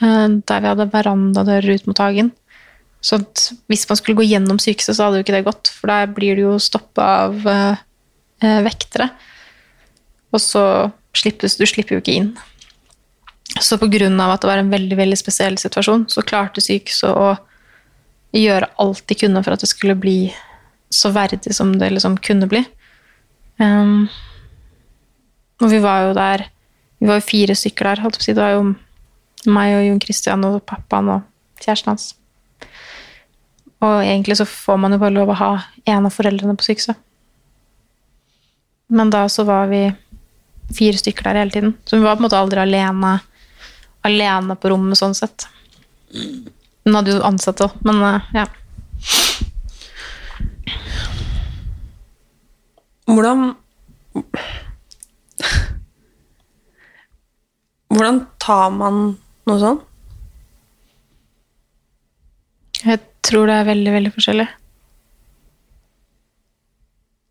eh, 0.03 0.25
der 0.47 0.63
vi 0.63 0.69
hadde 0.69 0.89
verandadører 0.91 1.77
ut 1.77 1.87
mot 1.89 2.01
hagen. 2.03 2.31
Så 3.05 3.19
hvis 3.69 3.85
man 3.89 3.99
skulle 3.99 4.17
gå 4.17 4.25
gjennom 4.25 4.59
sykehuset, 4.61 4.97
så 4.97 5.07
hadde 5.07 5.21
jo 5.21 5.25
ikke 5.25 5.35
det 5.37 5.45
gått, 5.45 5.69
for 5.71 5.91
der 5.91 6.09
blir 6.13 6.37
du 6.37 6.43
jo 6.47 6.55
stoppa 6.61 7.07
av 7.27 7.47
eh, 7.51 7.83
eh, 8.41 8.59
vektere. 8.65 9.11
Og 10.35 10.41
så 10.43 10.65
slippes 11.15 11.55
du 11.55 11.65
slipper 11.67 11.95
jo 11.95 12.03
ikke 12.03 12.19
inn. 12.19 12.33
Så 13.61 13.77
av 13.79 14.33
at 14.33 14.41
det 14.41 14.49
var 14.49 14.59
en 14.59 14.73
veldig 14.73 14.97
veldig 14.99 15.17
spesiell 15.17 15.57
situasjon, 15.57 16.09
så 16.11 16.25
klarte 16.27 16.63
sykehuset 16.63 17.13
å 17.15 17.35
gjøre 18.35 18.67
alt 18.83 19.05
de 19.07 19.15
kunne 19.15 19.43
for 19.45 19.55
at 19.55 19.63
det 19.63 19.69
skulle 19.71 19.95
bli 19.95 20.33
så 20.91 21.11
verdig 21.15 21.53
som 21.55 21.71
det 21.79 21.93
liksom 21.93 22.17
kunne 22.17 22.49
bli. 22.51 22.65
Um, 23.59 24.09
og 25.63 25.71
vi 25.71 25.79
var 25.79 26.09
jo 26.09 26.15
der 26.17 26.49
Vi 26.99 27.07
var 27.07 27.19
jo 27.19 27.27
fire 27.27 27.55
stykker 27.55 27.85
der. 27.85 28.01
holdt 28.01 28.15
på 28.17 28.23
å 28.23 28.23
si. 28.23 28.33
Det 28.33 28.41
var 28.41 28.53
jo 28.55 29.51
meg 29.51 29.73
og 29.75 29.83
Jon 29.83 29.99
Christian 30.01 30.45
og 30.47 30.61
pappaen 30.65 31.09
og 31.11 31.25
kjæresten 31.59 31.91
hans. 31.91 32.05
Og 33.83 33.99
egentlig 33.99 34.37
så 34.39 34.47
får 34.47 34.79
man 34.79 34.95
jo 34.95 35.01
bare 35.01 35.13
lov 35.13 35.29
å 35.29 35.37
ha 35.37 35.49
en 35.85 36.07
av 36.07 36.15
foreldrene 36.15 36.55
på 36.55 36.65
sykehuset. 36.65 36.95
Men 38.95 39.11
da 39.11 39.25
så 39.29 39.43
var 39.43 39.67
vi 39.67 39.83
fire 40.73 40.97
stykker 40.97 41.27
der 41.27 41.41
hele 41.41 41.51
tiden. 41.53 41.73
Så 41.85 41.97
vi 41.97 42.03
var 42.03 42.15
på 42.15 42.23
en 42.23 42.27
måte 42.27 42.39
aldri 42.39 42.61
alene, 42.63 43.19
alene 44.07 44.55
på 44.57 44.71
rommet 44.73 44.99
sånn 44.99 45.15
sett. 45.17 45.47
Hun 46.85 46.97
hadde 46.97 47.15
jo 47.15 47.25
ansatte 47.25 47.67
òg, 47.67 47.77
men 47.85 48.01
eh, 48.05 48.31
ja. 48.41 48.47
Hvordan 53.05 53.51
Hvordan 57.95 58.21
tar 58.41 58.69
man 58.75 58.95
noe 59.47 59.59
sånn? 59.61 59.77
Jeg 62.85 63.01
tror 63.25 63.49
det 63.49 63.57
er 63.59 63.67
veldig, 63.69 63.91
veldig 63.95 64.11
forskjellig. 64.13 64.47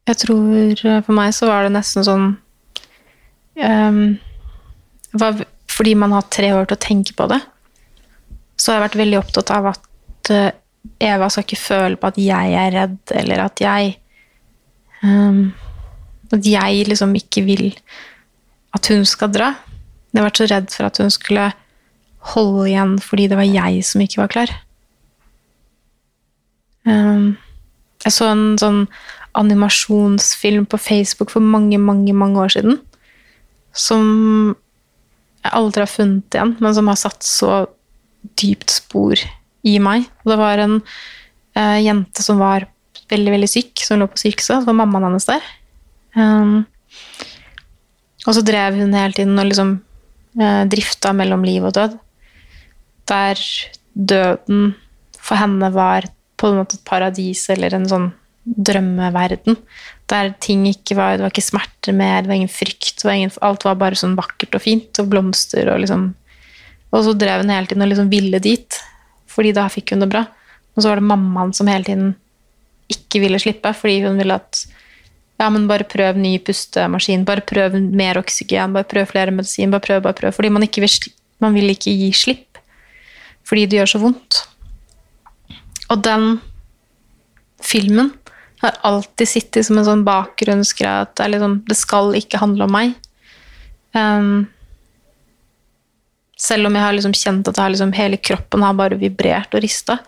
Jeg 0.09 0.20
tror 0.20 0.85
eh, 0.85 1.03
For 1.05 1.16
meg 1.16 1.35
så 1.37 1.49
var 1.51 1.66
det 1.66 1.74
nesten 1.76 2.07
sånn 2.07 2.32
ehm, 3.57 4.19
det 5.13 5.21
var, 5.21 5.45
Fordi 5.71 5.95
man 5.95 6.13
har 6.13 6.31
tre 6.31 6.53
år 6.55 6.69
til 6.69 6.77
å 6.77 6.85
tenke 6.85 7.15
på 7.17 7.27
det, 7.31 7.41
så 8.57 8.73
har 8.73 8.79
jeg 8.79 8.87
vært 8.89 9.01
veldig 9.01 9.19
opptatt 9.19 9.51
av 9.51 9.73
at 9.73 10.31
eh, 10.31 10.51
Eva 11.01 11.29
skal 11.33 11.47
ikke 11.47 11.59
føle 11.59 11.99
på 11.99 12.11
at 12.11 12.19
jeg 12.21 12.57
er 12.61 12.75
redd, 12.75 12.99
eller 13.17 13.47
at 13.47 13.61
jeg 13.63 13.95
um, 15.03 15.55
At 16.33 16.45
jeg 16.47 16.85
liksom 16.89 17.15
ikke 17.17 17.45
vil 17.47 17.73
at 18.75 18.91
hun 18.91 19.05
skal 19.07 19.31
dra. 19.31 19.53
Jeg 20.11 20.21
har 20.21 20.27
vært 20.29 20.41
så 20.41 20.47
redd 20.51 20.71
for 20.75 20.89
at 20.89 20.99
hun 20.99 21.13
skulle 21.13 21.51
holde 22.35 22.65
igjen 22.71 22.97
fordi 23.03 23.29
det 23.31 23.39
var 23.39 23.47
jeg 23.47 23.85
som 23.87 24.03
ikke 24.03 24.23
var 24.23 24.33
klar. 24.33 24.55
Um, 26.85 27.37
jeg 28.05 28.17
så 28.17 28.29
en 28.33 28.59
sånn 28.61 28.81
animasjonsfilm 29.39 30.67
på 30.71 30.79
Facebook 30.79 31.33
for 31.33 31.43
mange, 31.43 31.79
mange, 31.81 32.13
mange 32.15 32.43
år 32.43 32.53
siden. 32.57 32.81
Som 33.75 34.55
jeg 35.45 35.53
aldri 35.53 35.85
har 35.85 35.91
funnet 35.91 36.37
igjen, 36.37 36.55
men 36.62 36.77
som 36.77 36.89
har 36.89 37.01
satt 37.01 37.27
så 37.27 37.64
dypt 38.41 38.72
spor 38.72 39.20
i 39.64 39.75
meg. 39.83 40.07
Og 40.25 40.33
det 40.33 40.39
var 40.41 40.62
en 40.62 40.79
eh, 40.79 41.81
jente 41.85 42.25
som 42.25 42.41
var 42.41 42.68
veldig, 43.12 43.35
veldig 43.35 43.51
syk, 43.51 43.83
som 43.85 44.01
lå 44.01 44.09
på 44.11 44.22
sykehuset. 44.22 44.62
Det 44.62 44.70
var 44.70 44.79
mammaen 44.81 45.09
hennes 45.11 45.29
der. 45.29 45.45
Um, 46.14 46.62
og 48.25 48.37
så 48.37 48.45
drev 48.47 48.79
hun 48.79 48.95
hele 48.97 49.16
tiden 49.16 49.37
og 49.41 49.49
liksom 49.51 49.75
eh, 50.41 50.64
drifta 50.70 51.12
mellom 51.16 51.45
liv 51.45 51.66
og 51.66 51.75
død. 51.77 51.97
Der 53.11 53.41
døden 53.95 54.75
for 55.20 55.41
henne 55.41 55.70
var 55.75 56.09
på 56.41 56.51
en 56.51 56.61
måte 56.61 56.79
et 56.79 56.87
paradis 56.89 57.45
eller 57.53 57.77
en 57.77 57.89
sånn 57.89 58.09
drømmeverden. 58.45 59.57
Der 60.13 60.35
ting 60.41 60.67
ikke 60.69 60.97
var 60.99 61.17
Det 61.17 61.25
var 61.25 61.33
ikke 61.33 61.47
smerter 61.47 61.97
mer, 61.97 62.23
det 62.23 62.29
var 62.29 62.39
ingen 62.39 62.53
frykt. 62.53 63.05
Var 63.05 63.19
ingen, 63.19 63.33
alt 63.41 63.65
var 63.65 63.79
bare 63.81 63.99
sånn 63.99 64.19
vakkert 64.19 64.59
og 64.59 64.65
fint, 64.65 65.01
og 65.01 65.09
blomster 65.13 65.71
og 65.73 65.81
liksom 65.85 66.13
Og 66.95 67.07
så 67.07 67.15
drev 67.19 67.43
hun 67.43 67.51
hele 67.51 67.67
tiden 67.67 67.83
og 67.83 67.91
liksom 67.91 68.11
ville 68.13 68.39
dit, 68.39 68.77
fordi 69.27 69.51
da 69.57 69.65
fikk 69.73 69.95
hun 69.95 70.05
det 70.05 70.13
bra. 70.13 70.21
Og 70.77 70.83
så 70.83 70.91
var 70.91 71.01
det 71.01 71.09
mammaen 71.09 71.51
som 71.57 71.67
hele 71.67 71.87
tiden 71.87 72.13
ikke 72.93 73.23
ville 73.25 73.41
slippe, 73.43 73.73
fordi 73.75 74.05
hun 74.05 74.21
ville 74.21 74.37
at 74.37 74.61
ja, 75.41 75.49
men 75.51 75.67
bare 75.67 75.87
prøv 75.91 76.19
ny 76.21 76.37
pustemaskin, 76.47 77.25
bare 77.27 77.43
prøv 77.43 77.75
mer 77.75 78.21
oksygen, 78.21 78.75
bare 78.77 78.87
prøv 78.87 79.09
flere 79.11 79.35
medisin, 79.35 79.73
bare 79.75 79.83
prøv, 79.83 80.03
bare 80.05 80.19
prøv. 80.21 80.35
Fordi 80.37 80.53
man 80.55 80.63
ikke 80.67 80.85
vil, 80.85 81.11
man 81.43 81.57
vil 81.57 81.75
ikke 81.75 81.91
gi 81.91 82.13
slipp. 82.15 82.61
Fordi 83.45 83.67
det 83.67 83.81
gjør 83.81 83.91
så 83.95 84.03
vondt. 84.05 84.45
Og 85.91 86.05
den 86.07 86.39
filmen 87.65 88.13
har 88.67 88.81
alltid 88.89 89.31
sittet 89.31 89.67
som 89.67 89.79
en 89.79 89.87
sånn 89.87 90.05
bakgrunnsgreie 90.07 91.05
at 91.05 91.15
det, 91.21 91.31
liksom, 91.35 91.61
det 91.69 91.77
skal 91.79 92.15
ikke 92.19 92.41
handle 92.43 92.67
om 92.67 92.75
meg. 92.75 92.95
Um, 93.95 94.47
selv 96.41 96.69
om 96.69 96.77
jeg 96.77 96.85
har 96.85 96.97
liksom 96.97 97.15
kjent 97.17 97.49
at 97.51 97.61
liksom, 97.71 97.95
hele 97.97 98.19
kroppen 98.19 98.65
har 98.67 98.77
bare 98.79 98.99
vibrert 99.01 99.55
og 99.55 99.65
rista, 99.65 99.99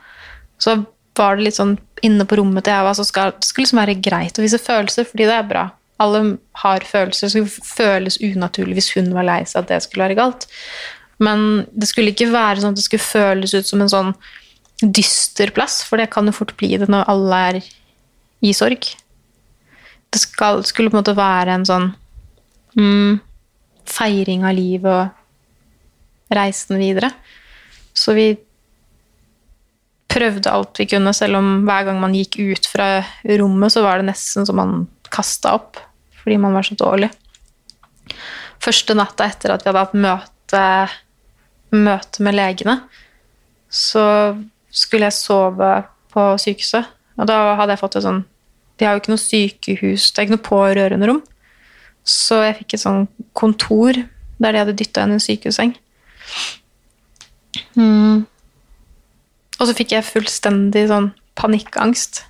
så 0.58 0.80
var 1.16 1.36
det 1.36 1.46
litt 1.46 1.58
sånn 1.58 1.76
inne 2.04 2.26
på 2.28 2.36
rommet 2.40 2.66
til 2.66 2.84
var 2.84 2.96
så 2.96 3.06
skal, 3.06 3.32
det 3.38 3.48
skulle 3.48 3.64
liksom 3.64 3.80
være 3.80 3.98
greit 4.04 4.38
å 4.38 4.44
vise 4.44 4.60
følelser, 4.60 5.06
fordi 5.08 5.28
det 5.28 5.36
er 5.36 5.48
bra. 5.48 5.64
Alle 6.02 6.36
har 6.60 6.84
følelser, 6.84 7.30
det 7.30 7.32
skulle 7.32 7.70
føles 7.70 8.18
unaturlig 8.20 8.76
hvis 8.76 8.92
hun 8.98 9.14
var 9.16 9.24
lei 9.28 9.40
seg 9.48 9.62
at 9.62 9.70
det 9.70 9.80
skulle 9.86 10.04
være 10.04 10.18
galt. 10.18 10.44
Men 11.22 11.64
det 11.72 11.88
skulle 11.88 12.12
ikke 12.12 12.28
være 12.34 12.60
sånn 12.60 12.74
at 12.74 12.80
det 12.80 12.84
skulle 12.84 13.06
føles 13.06 13.54
ut 13.56 13.70
som 13.70 13.80
en 13.80 13.92
sånn 13.92 14.12
dyster 14.82 15.54
plass, 15.56 15.80
for 15.88 15.96
det 15.96 16.10
kan 16.12 16.28
jo 16.28 16.36
fort 16.36 16.52
bli 16.60 16.74
det 16.76 16.90
når 16.92 17.08
alle 17.08 17.42
er 17.50 17.60
i 18.46 18.54
sorg. 18.56 18.88
Det 20.10 20.22
skal, 20.22 20.62
skulle 20.66 20.92
på 20.92 20.96
en 20.96 21.02
måte 21.02 21.16
være 21.18 21.56
en 21.56 21.66
sånn 21.66 21.90
mm, 22.78 23.18
feiring 23.90 24.46
av 24.46 24.56
livet 24.56 24.90
og 24.92 26.36
reisen 26.36 26.78
videre. 26.80 27.10
Så 27.96 28.14
vi 28.16 28.30
prøvde 30.16 30.52
alt 30.52 30.80
vi 30.80 30.88
kunne, 30.88 31.12
selv 31.16 31.40
om 31.40 31.48
hver 31.66 31.88
gang 31.88 32.00
man 32.00 32.14
gikk 32.16 32.38
ut 32.40 32.68
fra 32.70 32.88
rommet, 33.38 33.74
så 33.74 33.82
var 33.84 34.00
det 34.00 34.10
nesten 34.10 34.46
som 34.48 34.58
man 34.58 34.86
kasta 35.12 35.54
opp, 35.58 35.80
fordi 36.22 36.38
man 36.40 36.56
var 36.56 36.66
så 36.66 36.76
dårlig. 36.78 37.10
Første 38.62 38.96
natta 38.96 39.26
etter 39.28 39.52
at 39.52 39.64
vi 39.64 39.70
hadde 39.70 39.84
hatt 39.84 39.98
møte, 40.06 40.62
møte 41.76 42.24
med 42.24 42.36
legene, 42.38 42.78
så 43.68 44.06
skulle 44.70 45.10
jeg 45.10 45.18
sove 45.18 45.72
på 46.12 46.24
sykehuset. 46.40 46.88
Og 47.16 47.28
da 47.28 47.56
hadde 47.58 47.74
jeg 47.74 47.82
fått 47.82 47.98
et 47.98 48.06
sånn 48.06 48.24
De 48.76 48.86
har 48.86 48.94
jo 48.94 49.02
ikke 49.02 49.14
noe 49.14 49.22
sykehus, 49.22 50.10
det 50.12 50.20
er 50.20 50.26
ikke 50.26 50.36
noe 50.36 50.46
pårørenderom. 50.46 51.22
Så 52.06 52.42
jeg 52.44 52.58
fikk 52.60 52.76
et 52.76 52.84
sånn 52.84 53.06
kontor 53.36 53.98
der 54.38 54.52
de 54.52 54.60
hadde 54.60 54.76
dytta 54.78 55.06
inn 55.06 55.16
en 55.16 55.22
sykehusseng. 55.22 55.72
Mm. 57.74 58.26
Og 59.56 59.64
så 59.64 59.74
fikk 59.76 59.96
jeg 59.96 60.06
fullstendig 60.06 60.86
sånn 60.90 61.10
panikkangst. 61.38 62.22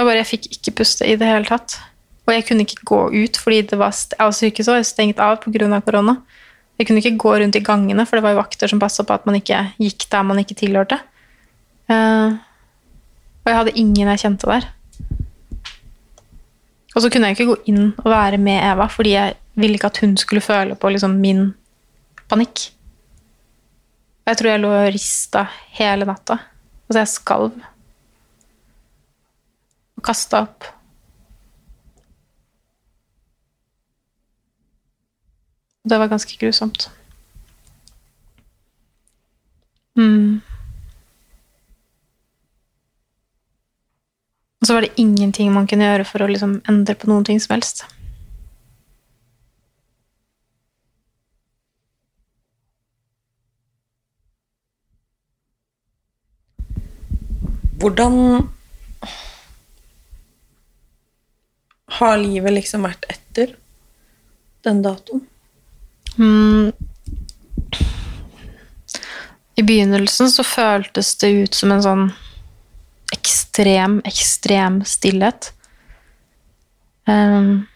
Jeg, 0.00 0.06
bare, 0.06 0.20
jeg 0.22 0.30
fikk 0.30 0.50
ikke 0.56 0.76
puste 0.80 1.06
i 1.06 1.16
det 1.20 1.28
hele 1.28 1.48
tatt. 1.48 1.76
Og 2.24 2.32
jeg 2.32 2.46
kunne 2.48 2.64
ikke 2.64 2.86
gå 2.88 3.00
ut, 3.12 3.40
fordi 3.40 3.62
det 3.72 3.78
var 3.80 3.92
st 3.96 4.16
var 4.16 4.34
sykehuset 4.36 4.72
var 4.72 4.84
stengt 4.86 5.20
av 5.20 5.40
pga. 5.42 5.80
korona. 5.84 6.20
Jeg 6.78 6.88
kunne 6.88 7.02
ikke 7.02 7.20
gå 7.20 7.32
rundt 7.42 7.56
i 7.56 7.60
gangene, 7.60 8.06
for 8.08 8.16
det 8.16 8.24
var 8.24 8.32
jo 8.32 8.40
vakter 8.40 8.70
som 8.70 8.80
passa 8.80 9.04
på 9.04 9.12
at 9.12 9.26
man 9.28 9.36
ikke 9.36 9.74
gikk 9.82 10.06
der 10.08 10.22
man 10.24 10.38
ikke 10.40 10.56
tilhørte. 10.56 10.96
Eh, 11.90 12.38
og 13.40 13.50
jeg 13.50 13.58
hadde 13.58 13.78
ingen 13.78 14.10
jeg 14.12 14.22
kjente 14.22 14.50
der. 14.50 14.68
Og 16.94 17.02
så 17.02 17.10
kunne 17.10 17.30
jeg 17.30 17.38
ikke 17.38 17.52
gå 17.52 17.56
inn 17.70 17.92
og 18.02 18.10
være 18.10 18.38
med 18.42 18.58
Eva, 18.72 18.88
fordi 18.90 19.14
jeg 19.14 19.36
ville 19.60 19.78
ikke 19.78 19.90
at 19.92 20.00
hun 20.02 20.16
skulle 20.18 20.42
føle 20.42 20.74
på 20.74 20.90
liksom, 20.90 21.16
min 21.22 21.52
panikk. 22.28 22.70
Jeg 24.26 24.38
tror 24.38 24.50
jeg 24.50 24.62
lå 24.62 24.72
og 24.74 24.92
rista 24.94 25.46
hele 25.78 26.06
natta. 26.08 26.36
Altså, 26.88 26.98
jeg 26.98 27.12
skalv. 27.14 27.56
Og 29.96 30.04
kasta 30.06 30.42
opp. 30.44 30.68
Det 35.90 35.98
var 35.98 36.10
ganske 36.10 36.36
grusomt. 36.38 36.90
Mm. 39.96 40.40
Så 44.70 44.74
var 44.74 44.82
det 44.82 45.00
ingenting 45.02 45.52
man 45.52 45.66
kunne 45.66 45.82
gjøre 45.82 46.04
for 46.06 46.22
å 46.22 46.26
liksom 46.30 46.52
endre 46.70 46.94
på 46.94 47.08
noen 47.10 47.24
ting 47.26 47.40
som 47.42 47.56
helst. 47.56 47.80
Hvordan 57.82 58.14
har 61.98 62.22
livet 62.22 62.60
liksom 62.60 62.86
vært 62.86 63.10
etter 63.10 63.58
den 64.62 64.86
datoen? 64.86 65.26
Mm. 66.14 66.70
I 69.58 69.66
begynnelsen 69.66 70.30
så 70.30 70.46
føltes 70.46 71.16
det 71.18 71.34
ut 71.42 71.64
som 71.64 71.74
en 71.74 71.88
sånn 71.90 72.10
ekstrem, 73.60 74.00
ekstrem 74.08 74.80
stillhet. 74.88 75.52
Um, 77.04 77.66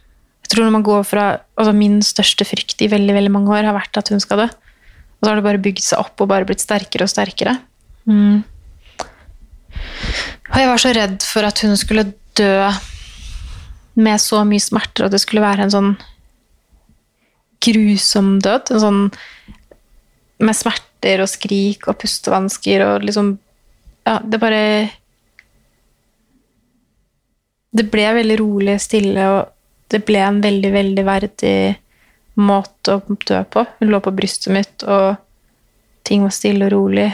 jeg 0.44 0.52
tror 0.52 0.66
når 0.66 0.74
man 0.76 0.84
går 0.84 1.04
fra 1.08 1.24
altså 1.58 1.72
Min 1.74 2.02
største 2.04 2.44
frykt 2.46 2.82
i 2.84 2.90
veldig 2.92 3.14
veldig 3.16 3.32
mange 3.32 3.50
år 3.50 3.66
har 3.66 3.76
vært 3.76 3.96
at 3.98 4.10
hun 4.12 4.20
skal 4.22 4.44
dø. 4.44 4.48
Og 4.48 5.20
så 5.24 5.30
har 5.30 5.40
det 5.40 5.46
bare 5.46 5.62
bygd 5.62 5.84
seg 5.84 6.00
opp 6.00 6.20
og 6.20 6.30
bare 6.30 6.46
blitt 6.48 6.62
sterkere 6.62 7.06
og 7.06 7.12
sterkere. 7.12 7.56
Mm. 8.04 8.42
Og 10.52 10.58
jeg 10.60 10.68
var 10.68 10.82
så 10.82 10.92
redd 10.94 11.22
for 11.24 11.48
at 11.48 11.60
hun 11.64 11.76
skulle 11.80 12.12
dø 12.36 12.56
med 13.94 14.20
så 14.20 14.42
mye 14.44 14.62
smerter, 14.62 15.06
at 15.06 15.14
det 15.14 15.22
skulle 15.22 15.44
være 15.44 15.64
en 15.64 15.72
sånn 15.72 15.94
grusom 17.64 18.36
død. 18.44 18.74
En 18.74 18.84
sånn 18.84 19.02
med 20.44 20.58
smerter 20.58 21.22
og 21.24 21.30
skrik 21.30 21.88
og 21.88 21.98
pustevansker 22.02 22.84
og 22.88 23.08
liksom 23.08 23.38
Ja, 24.04 24.18
det 24.20 24.36
bare 24.36 24.90
Det 27.74 27.88
ble 27.90 28.06
veldig 28.20 28.38
rolig, 28.38 28.76
stille, 28.82 29.24
og 29.34 29.90
det 29.90 30.04
ble 30.06 30.20
en 30.22 30.40
veldig, 30.44 30.70
veldig 30.74 31.04
verdig 31.06 31.56
måte 32.38 32.96
å 32.96 33.16
dø 33.26 33.40
på. 33.50 33.64
Hun 33.80 33.90
lå 33.90 34.00
på 34.02 34.12
brystet 34.14 34.54
mitt, 34.54 34.84
og 34.86 35.16
ting 36.06 36.22
var 36.24 36.34
stille 36.34 36.68
og 36.68 36.74
rolig. 36.74 37.08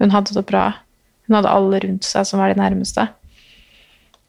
Hun 0.00 0.12
hadde 0.14 0.36
det 0.36 0.46
bra. 0.48 0.70
Hun 1.28 1.38
hadde 1.38 1.52
alle 1.52 1.80
rundt 1.84 2.08
seg 2.08 2.26
som 2.28 2.40
var 2.40 2.52
de 2.52 2.60
nærmeste. 2.60 3.06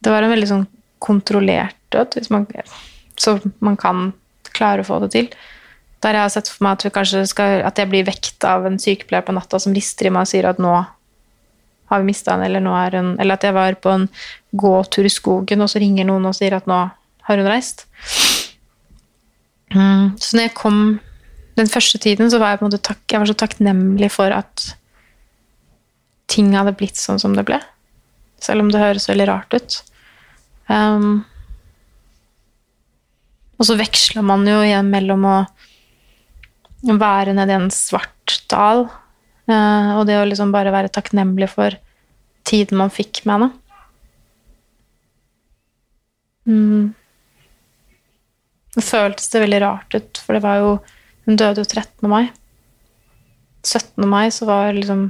Det 0.04 0.12
var 0.12 0.24
en 0.24 0.34
veldig 0.34 0.52
sånn 0.52 0.68
kontrollert 1.04 1.78
død, 1.94 2.18
hvis 2.18 2.32
man, 2.34 2.48
så 3.20 3.38
man 3.64 3.78
kan 3.80 4.10
klare 4.56 4.84
å 4.84 4.88
få 4.88 5.02
det 5.04 5.12
til. 5.16 5.30
Der 6.04 6.18
jeg 6.18 6.28
har 6.28 6.34
sett 6.34 6.52
for 6.52 6.66
meg 6.66 6.84
at, 6.86 7.00
skal, 7.30 7.62
at 7.66 7.80
jeg 7.80 7.92
blir 7.92 8.08
vekt 8.08 8.46
av 8.48 8.68
en 8.68 8.78
sykepleier 8.82 9.26
på 9.26 9.36
natta 9.36 9.60
som 9.62 9.76
rister 9.76 10.10
i 10.10 10.14
meg 10.14 10.28
og 10.28 10.32
sier 10.32 10.48
at 10.52 10.62
nå 10.62 10.76
har 11.92 12.02
vi 12.02 12.10
mista 12.10 12.34
henne, 12.34 12.48
eller 12.50 12.64
nå 12.64 12.74
er 12.78 12.98
hun 12.98 13.12
Eller 13.22 13.38
at 13.38 13.44
jeg 13.46 13.56
var 13.56 13.78
på 13.82 13.92
en 13.94 14.08
gåtur 14.52 15.06
i 15.06 15.14
skogen, 15.14 15.62
og 15.62 15.70
så 15.70 15.82
ringer 15.82 16.08
noen 16.08 16.26
og 16.26 16.36
sier 16.38 16.56
at 16.58 16.68
nå 16.70 16.80
har 17.28 17.42
hun 17.42 17.50
reist. 17.50 17.86
Mm. 19.74 20.16
Så 20.22 20.38
når 20.38 20.48
jeg 20.48 20.58
kom 20.58 20.80
den 21.56 21.70
første 21.72 22.00
tiden, 22.02 22.30
så 22.32 22.40
var 22.40 22.54
jeg 22.54 22.62
på 22.62 22.66
en 22.66 22.72
måte 22.72 22.84
takk, 22.84 23.04
jeg 23.12 23.22
var 23.22 23.30
så 23.30 23.38
takknemlig 23.38 24.12
for 24.14 24.34
at 24.34 24.66
ting 26.32 26.52
hadde 26.56 26.76
blitt 26.78 27.00
sånn 27.00 27.22
som 27.22 27.36
det 27.38 27.46
ble. 27.48 27.60
Selv 28.44 28.66
om 28.66 28.72
det 28.74 28.82
høres 28.82 29.08
veldig 29.10 29.28
rart 29.30 29.56
ut. 29.56 29.78
Um, 30.68 31.24
og 33.56 33.70
så 33.70 33.78
veksla 33.80 34.24
man 34.26 34.44
jo 34.50 34.60
igjen 34.66 34.90
mellom 34.92 35.28
å 35.30 35.38
være 36.86 37.34
nedi 37.38 37.56
en 37.56 37.72
svart 37.74 38.40
dal 38.52 38.88
og 39.54 40.06
det 40.10 40.18
å 40.18 40.26
liksom 40.26 40.54
bare 40.54 40.74
være 40.74 40.90
takknemlig 40.94 41.52
for 41.52 41.76
tiden 42.46 42.80
man 42.80 42.94
fikk 42.94 43.24
med 43.26 43.36
henne. 43.36 43.52
Mm. 46.46 46.94
Det 48.76 48.84
føltes 48.84 49.32
det 49.32 49.42
veldig 49.46 49.62
rart 49.64 49.96
ut, 49.96 50.22
for 50.22 50.38
det 50.38 50.46
var 50.46 50.62
jo 50.62 50.76
Hun 51.26 51.40
døde 51.42 51.64
jo 51.64 51.66
13. 51.66 52.06
mai. 52.06 52.28
17. 53.66 54.06
mai 54.06 54.30
så 54.30 54.46
var 54.46 54.76
liksom 54.78 55.08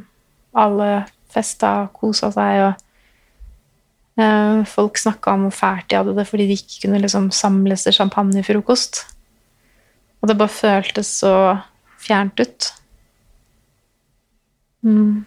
alle 0.56 1.04
festa 1.28 1.72
og 1.82 1.98
kosa 1.98 2.30
seg, 2.32 2.62
og 2.64 4.22
eh, 4.24 4.62
folk 4.64 4.96
snakka 4.96 5.34
om 5.34 5.44
hvor 5.50 5.58
fælt 5.58 5.90
de 5.92 5.98
hadde 6.00 6.14
det 6.16 6.24
fordi 6.30 6.46
de 6.48 6.56
ikke 6.56 6.86
kunne 6.86 7.02
liksom 7.04 7.28
samles 7.36 7.84
til 7.84 7.98
champagnefrokost. 7.98 9.02
Og 10.22 10.32
det 10.32 10.38
bare 10.40 10.56
føltes 10.56 11.12
så 11.20 11.36
fjernt 12.00 12.40
ut. 12.40 12.72
Mm. 14.86 15.26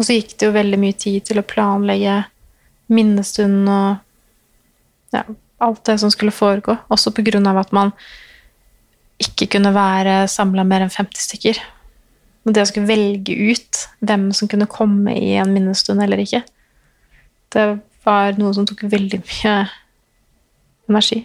Og 0.00 0.06
så 0.06 0.16
gikk 0.16 0.36
det 0.38 0.48
jo 0.48 0.56
veldig 0.56 0.78
mye 0.80 0.96
tid 0.96 1.26
til 1.28 1.42
å 1.42 1.46
planlegge 1.46 2.22
minnestunden 2.90 3.68
og 3.68 5.14
ja, 5.14 5.24
alt 5.60 5.82
det 5.86 5.98
som 6.00 6.12
skulle 6.12 6.34
foregå. 6.34 6.78
Også 6.88 7.12
på 7.12 7.24
grunn 7.26 7.48
av 7.50 7.60
at 7.60 7.74
man 7.76 7.92
ikke 9.20 9.50
kunne 9.56 9.74
være 9.76 10.22
samla 10.32 10.64
mer 10.64 10.86
enn 10.86 10.94
50 10.94 11.26
stykker. 11.26 11.60
Og 12.46 12.54
det 12.56 12.64
å 12.64 12.70
skulle 12.70 12.88
velge 12.88 13.36
ut 13.36 13.82
hvem 14.00 14.30
som 14.36 14.48
kunne 14.48 14.70
komme 14.70 15.12
i 15.12 15.34
en 15.36 15.52
minnestund 15.52 16.00
eller 16.00 16.22
ikke, 16.22 16.40
det 17.52 17.66
var 18.06 18.38
noe 18.40 18.54
som 18.56 18.64
tok 18.64 18.86
veldig 18.88 19.20
mye 19.20 19.54
energi. 20.88 21.20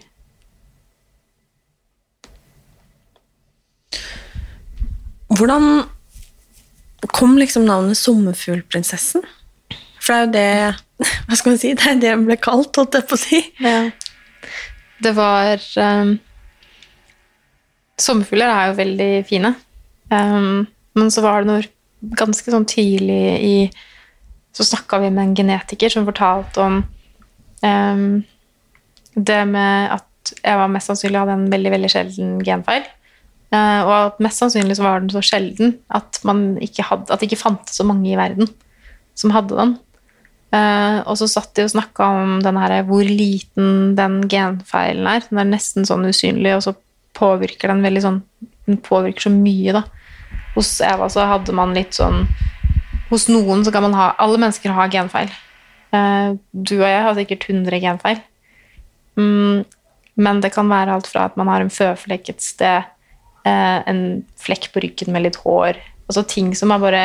Hvordan 5.35 5.83
kom 7.11 7.37
liksom 7.37 7.65
navnet 7.67 7.99
Sommerfuglprinsessen? 7.99 9.25
For 9.99 10.25
det 10.31 10.41
er 10.41 10.67
jo 10.67 10.75
det 11.01 11.09
Hva 11.27 11.37
skal 11.37 11.51
man 11.51 11.59
si? 11.59 11.73
Det 11.75 11.89
er 11.89 11.99
det 11.99 12.11
den 12.13 12.27
ble 12.27 12.37
kalt, 12.39 12.77
holdt 12.77 12.95
jeg 12.95 13.07
på 13.09 13.17
å 13.17 13.19
si. 13.19 13.41
Ja. 13.63 13.79
Det 15.03 15.11
var 15.17 15.59
um, 15.81 16.13
Sommerfugler 17.99 18.51
er 18.51 18.69
jo 18.69 18.77
veldig 18.79 19.11
fine. 19.27 19.51
Um, 20.11 20.65
men 20.95 21.11
så 21.11 21.23
var 21.25 21.43
det 21.43 21.51
noe 21.51 22.15
ganske 22.15 22.51
sånn 22.53 22.67
tidlig 22.69 23.21
i 23.41 23.55
Så 24.55 24.63
snakka 24.67 25.01
vi 25.01 25.09
med 25.11 25.23
en 25.23 25.35
genetiker 25.35 25.91
som 25.91 26.05
fortalte 26.07 26.63
om 26.63 26.81
um, 27.65 28.23
det 29.15 29.41
med 29.49 29.95
at 29.95 30.35
jeg 30.39 30.59
var 30.59 30.71
mest 30.71 30.89
sannsynlig 30.89 31.19
hadde 31.19 31.35
en 31.35 31.49
veldig 31.51 31.71
veldig 31.73 31.89
sjelden 31.91 32.37
genfeil. 32.45 32.85
Uh, 33.53 33.81
og 33.85 33.93
at 33.95 34.21
mest 34.25 34.41
sannsynlig 34.41 34.77
så 34.77 34.85
var 34.85 35.03
den 35.03 35.11
så 35.13 35.21
sjelden 35.23 35.75
at, 35.93 36.17
ikke 36.65 36.85
hadde, 36.87 37.11
at 37.13 37.21
det 37.21 37.29
ikke 37.29 37.43
fantes 37.43 37.77
så 37.77 37.85
mange 37.87 38.09
i 38.09 38.17
verden 38.17 38.49
som 39.15 39.33
hadde 39.35 39.57
den. 39.57 39.75
Uh, 40.55 41.01
og 41.09 41.17
så 41.19 41.27
satt 41.29 41.53
de 41.57 41.65
og 41.65 41.73
snakka 41.73 42.07
om 42.21 42.39
den 42.45 42.57
her, 42.59 42.77
hvor 42.87 43.03
liten 43.05 43.95
den 43.97 44.21
genfeilen 44.31 45.07
er. 45.09 45.25
Den 45.29 45.41
er 45.41 45.49
nesten 45.49 45.87
sånn 45.87 46.07
usynlig, 46.07 46.55
og 46.55 46.65
så 46.65 46.75
påvirker 47.15 47.71
den 47.71 47.85
veldig 47.85 48.03
sånn 48.03 48.23
Den 48.65 48.79
påvirker 48.83 49.27
så 49.27 49.31
mye, 49.31 49.75
da. 49.77 49.83
Hos 50.55 50.73
Eva 50.83 51.07
så 51.11 51.25
hadde 51.29 51.53
man 51.55 51.75
litt 51.75 51.95
sånn 51.97 52.23
Hos 53.11 53.27
noen 53.29 53.61
så 53.65 53.73
kan 53.75 53.83
man 53.85 53.95
ha 53.97 54.13
Alle 54.21 54.39
mennesker 54.41 54.73
har 54.75 54.91
genfeil. 54.91 55.31
Uh, 55.93 56.35
du 56.51 56.77
og 56.79 56.87
jeg 56.89 57.03
har 57.05 57.15
sikkert 57.15 57.47
100 57.49 57.81
genfeil. 57.83 58.19
Mm, 59.19 59.63
men 60.19 60.41
det 60.43 60.51
kan 60.55 60.71
være 60.71 60.95
alt 60.95 61.07
fra 61.07 61.27
at 61.29 61.37
man 61.39 61.51
har 61.51 61.63
en 61.63 61.71
føflekk 61.71 62.33
et 62.33 62.43
sted, 62.43 62.87
en 63.45 63.99
flekk 64.41 64.71
på 64.73 64.81
ryggen 64.81 65.13
med 65.13 65.27
litt 65.27 65.35
hår 65.43 65.77
Altså 66.07 66.23
ting 66.29 66.47
som 66.57 66.71
er 66.73 66.81
bare 66.81 67.01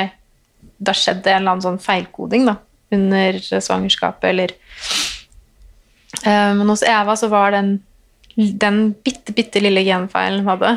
Det 0.78 0.88
har 0.88 0.96
skjedd 0.96 1.26
en 1.26 1.34
eller 1.34 1.52
annen 1.54 1.64
sånn 1.64 1.80
feilkoding, 1.84 2.46
da 2.48 2.54
under 2.90 3.38
svangerskapet, 3.60 4.24
eller 4.30 4.52
uh, 6.26 6.54
Men 6.58 6.68
hos 6.68 6.82
Eva 6.82 7.16
så 7.16 7.30
var 7.30 7.54
den, 7.54 7.76
den 8.36 8.80
bitte, 9.04 9.34
bitte 9.36 9.62
lille 9.62 9.84
genfeilen 9.86 10.42
hun 10.42 10.52
hadde, 10.54 10.72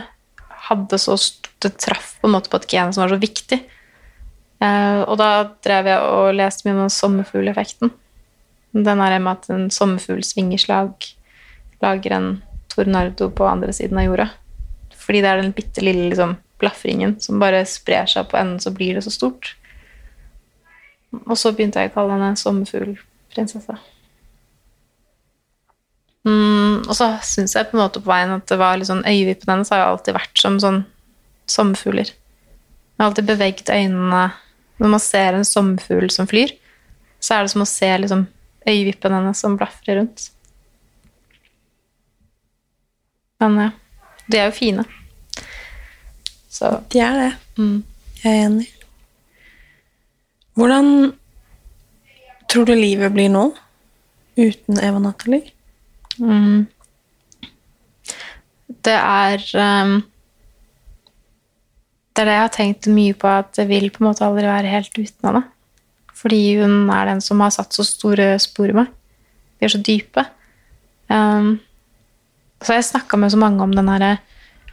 hadde 0.69 0.99
så 1.01 1.17
Det 1.63 1.73
traff 1.79 2.17
på 2.19 2.27
en 2.27 2.35
måte 2.35 2.51
på 2.51 2.59
et 2.59 2.69
gen 2.73 2.93
som 2.93 3.05
var 3.05 3.13
så 3.13 3.21
viktig. 3.21 3.61
Uh, 4.63 5.03
og 5.07 5.17
da 5.19 5.29
drev 5.63 5.87
jeg 5.87 6.07
og 6.11 6.35
leste 6.35 6.67
mye 6.67 6.85
om 6.85 6.91
sommerfugleffekten. 6.91 7.91
Den 8.75 9.03
er 9.05 9.15
med 9.19 9.37
at 9.37 9.51
en 9.53 9.69
sommerfugl 9.71 10.23
svingerslag 10.27 11.07
lager 11.83 12.15
en 12.17 12.27
tornado 12.73 13.29
på 13.31 13.47
andre 13.47 13.71
siden 13.75 14.01
av 14.01 14.09
jorda. 14.09 14.27
Fordi 15.03 15.21
det 15.23 15.29
er 15.29 15.41
den 15.41 15.55
bitte 15.55 15.83
lille 15.83 16.09
liksom, 16.11 16.37
blafringen 16.61 17.17
som 17.21 17.41
bare 17.41 17.65
sprer 17.67 18.07
seg 18.09 18.29
på 18.31 18.39
enden, 18.39 18.61
så 18.63 18.71
blir 18.75 18.95
det 18.95 19.03
så 19.05 19.13
stort. 19.13 19.55
Og 21.25 21.35
så 21.37 21.51
begynte 21.53 21.81
jeg 21.81 21.91
å 21.91 21.95
kalle 21.97 22.15
henne 22.15 22.39
sommerfuglprinsessa. 22.39 23.77
Mm, 26.23 26.85
og 26.87 26.93
så 26.95 27.09
syns 27.27 27.55
jeg 27.57 27.67
på 27.67 27.75
en 27.75 27.83
måte 27.83 27.99
på 27.99 28.07
veien 28.07 28.31
at 28.31 28.47
det 28.47 28.57
var 28.59 28.77
litt 28.79 28.87
sånn 28.87 29.03
øyevippene 29.03 29.57
hennes 29.57 29.71
har 29.73 29.81
jo 29.81 29.87
alltid 29.91 30.15
vært 30.15 30.39
som 30.39 30.59
sånn 30.63 30.79
sommerfugler. 31.51 32.13
Jeg 32.13 33.01
har 33.01 33.09
alltid 33.09 33.27
beveget 33.27 33.69
øynene 33.73 34.29
Når 34.79 34.89
man 34.89 35.01
ser 35.01 35.35
en 35.35 35.45
sommerfugl 35.45 36.09
som 36.11 36.25
flyr, 36.27 36.49
så 37.21 37.35
er 37.35 37.43
det 37.43 37.51
som 37.53 37.61
å 37.61 37.67
se 37.69 37.87
liksom 38.01 38.23
øyevippene 38.65 39.19
hennes 39.19 39.39
som 39.43 39.53
blafrer 39.55 39.99
rundt. 39.99 40.25
Men 43.39 43.59
ja, 43.61 43.67
de 44.31 44.37
er 44.39 44.45
jo 44.49 44.55
fine. 44.55 44.85
Så 46.53 46.69
De 46.93 46.99
er 46.99 47.17
det. 47.19 47.31
mm. 47.57 47.83
Jeg 48.23 48.31
er 48.39 48.45
enig. 48.45 48.67
Hvordan 50.55 50.87
tror 52.49 52.65
du 52.69 52.73
livet 52.77 53.11
blir 53.13 53.31
nå 53.33 53.47
uten 54.37 54.79
Eva 54.79 54.99
Natalie? 55.01 55.49
Mm. 56.21 56.67
Det 58.83 58.93
er 58.93 59.41
um, 59.57 60.03
Det 62.13 62.21
er 62.21 62.25
det 62.29 62.35
jeg 62.37 62.43
har 62.45 62.53
tenkt 62.53 62.87
mye 62.93 63.13
på, 63.17 63.27
at 63.27 63.55
det 63.57 63.67
vil 63.67 63.89
på 63.89 64.03
en 64.03 64.07
måte 64.11 64.25
aldri 64.25 64.45
være 64.45 64.69
helt 64.69 64.93
uten 64.99 65.27
henne. 65.27 65.43
Fordi 66.13 66.41
hun 66.61 66.89
er 66.93 67.09
den 67.09 67.21
som 67.25 67.41
har 67.41 67.49
satt 67.51 67.73
så 67.73 67.83
store 67.83 68.35
spor 68.39 68.69
i 68.69 68.75
meg. 68.77 68.91
De 69.57 69.65
er 69.65 69.73
så 69.73 69.81
dype. 69.81 70.23
Um, 71.09 71.57
så 72.63 72.77
jeg 72.77 72.87
snakka 72.87 73.19
med 73.19 73.33
så 73.33 73.39
mange 73.41 73.63
om 73.63 73.73
den 73.75 73.91
herre 73.91 74.17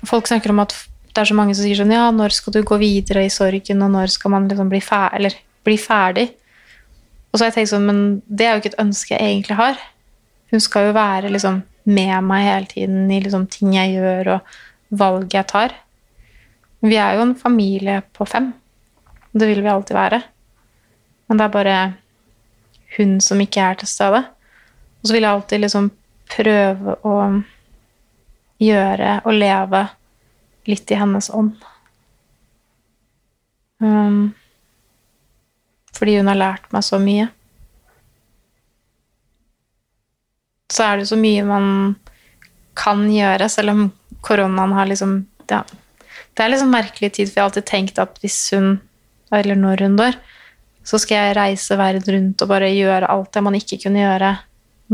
Folk 0.08 0.30
snakker 0.30 0.52
om 0.54 0.62
at 0.62 0.72
det 1.10 1.20
er 1.20 1.28
så 1.28 1.36
mange 1.36 1.52
som 1.52 1.66
sier 1.66 1.76
sånn 1.76 1.92
Ja, 1.92 2.06
når 2.14 2.32
skal 2.32 2.54
du 2.54 2.62
gå 2.64 2.78
videre 2.80 3.26
i 3.26 3.32
sorgen, 3.32 3.82
og 3.84 3.90
når 3.92 4.14
skal 4.14 4.32
man 4.32 4.46
liksom 4.48 4.70
bli, 4.70 4.80
fer 4.80 5.16
eller, 5.18 5.34
bli 5.66 5.76
ferdig? 5.80 6.30
Og 7.30 7.36
så 7.36 7.44
har 7.44 7.50
jeg 7.50 7.58
tenkt 7.58 7.72
sånn, 7.74 7.86
men 7.86 8.00
det 8.26 8.46
er 8.46 8.54
jo 8.54 8.62
ikke 8.62 8.72
et 8.72 8.82
ønske 8.82 9.14
jeg 9.14 9.34
egentlig 9.34 9.58
har. 9.58 9.82
Hun 10.50 10.62
skal 10.64 10.88
jo 10.88 10.96
være 10.96 11.30
liksom 11.30 11.60
med 11.90 12.26
meg 12.26 12.46
hele 12.46 12.70
tiden 12.70 13.12
i 13.12 13.20
liksom 13.22 13.46
ting 13.50 13.76
jeg 13.76 13.98
gjør, 13.98 14.32
og 14.36 14.96
valg 15.02 15.36
jeg 15.36 15.48
tar. 15.50 15.76
Vi 16.80 16.96
er 16.96 17.18
jo 17.18 17.26
en 17.26 17.36
familie 17.38 18.00
på 18.16 18.26
fem. 18.26 18.50
Det 19.36 19.46
vil 19.50 19.62
vi 19.62 19.70
alltid 19.70 19.98
være. 19.98 20.22
Men 21.28 21.38
det 21.38 21.46
er 21.46 21.54
bare 21.54 21.78
hun 22.96 23.18
som 23.22 23.40
ikke 23.42 23.62
er 23.62 23.78
til 23.78 23.90
stede. 23.90 24.24
Og 25.00 25.06
så 25.06 25.14
vil 25.14 25.26
jeg 25.26 25.30
alltid 25.30 25.62
liksom 25.62 25.90
prøve 26.30 26.96
å 27.06 27.14
gjøre 28.60 29.20
og 29.24 29.36
leve 29.36 29.84
litt 30.68 30.90
i 30.92 30.98
hennes 31.00 31.30
ånd. 31.32 31.54
Um, 33.80 34.32
fordi 35.96 36.18
hun 36.18 36.28
har 36.30 36.38
lært 36.38 36.68
meg 36.74 36.84
så 36.84 37.00
mye. 37.00 37.28
Så 40.70 40.86
er 40.86 41.00
det 41.00 41.08
så 41.10 41.18
mye 41.18 41.44
man 41.44 41.66
kan 42.78 43.02
gjøre, 43.10 43.48
selv 43.50 43.74
om 43.74 43.86
koronaen 44.24 44.76
har 44.76 44.88
liksom 44.88 45.24
ja, 45.50 45.64
Det 46.36 46.44
er 46.44 46.52
liksom 46.52 46.70
merkelig 46.70 47.10
tid, 47.16 47.28
for 47.28 47.36
jeg 47.36 47.42
har 47.42 47.48
alltid 47.50 47.66
tenkt 47.68 47.98
at 47.98 48.20
hvis 48.22 48.38
hun, 48.54 48.76
eller 49.34 49.58
når 49.58 49.82
hun 49.84 49.96
dør, 49.98 50.18
så 50.86 51.00
skal 51.00 51.18
jeg 51.18 51.36
reise 51.36 51.76
verden 51.76 52.14
rundt 52.14 52.44
og 52.44 52.52
bare 52.52 52.70
gjøre 52.72 53.10
alt 53.10 53.32
det 53.34 53.42
man 53.44 53.56
ikke 53.58 53.80
kunne 53.82 54.04
gjøre 54.04 54.30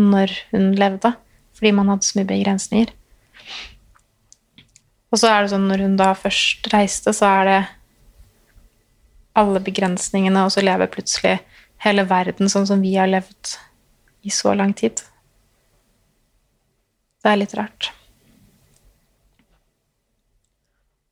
når 0.01 0.33
hun 0.51 0.73
levde, 0.79 1.13
fordi 1.57 1.73
man 1.77 1.93
hadde 1.93 2.09
så 2.09 2.19
mye 2.19 2.31
begrensninger. 2.33 2.91
Og 5.17 5.21
så 5.23 5.31
er 5.33 5.45
det 5.47 5.53
sånn 5.55 5.63
når 5.71 5.81
hun 5.87 5.95
da 5.97 6.11
først 6.13 6.67
reiste, 6.75 7.15
så 7.17 7.25
er 7.39 7.47
det 7.49 7.61
alle 9.41 9.63
begrensningene, 9.65 10.43
og 10.45 10.53
så 10.53 10.61
lever 10.65 10.91
plutselig 10.93 11.39
hele 11.85 12.05
verden 12.09 12.51
sånn 12.53 12.67
som 12.69 12.83
vi 12.85 12.91
har 12.99 13.09
levd 13.09 13.55
i 14.29 14.33
så 14.33 14.53
lang 14.57 14.75
tid. 14.77 15.01
Det 17.25 17.33
er 17.33 17.41
litt 17.41 17.55
rart. 17.57 17.89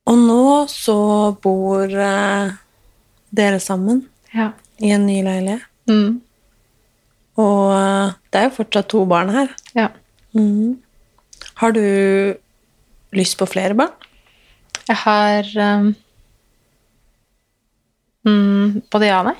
Og 0.05 0.21
nå 0.21 0.41
så 0.69 0.97
bor 1.41 1.89
eh, 1.89 2.53
dere 3.33 3.59
sammen 3.63 4.03
Ja. 4.35 4.51
i 4.77 4.91
en 4.93 5.05
ny 5.09 5.21
leilighet. 5.25 5.65
Mm. 5.89 6.21
Og 7.41 7.73
eh, 7.73 8.13
det 8.29 8.39
er 8.43 8.49
jo 8.51 8.57
fortsatt 8.61 8.89
to 8.93 9.05
barn 9.09 9.33
her. 9.33 9.49
ja. 9.73 9.89
Mm. 10.35 10.77
Har 11.55 11.71
du 11.71 11.81
lyst 13.17 13.37
på 13.39 13.47
flere 13.49 13.77
barn? 13.77 13.93
Jeg 14.85 14.97
har 15.01 15.49
um, 18.25 18.81
Både 18.93 19.09
ja 19.09 19.19
og 19.21 19.29
nei. 19.29 19.37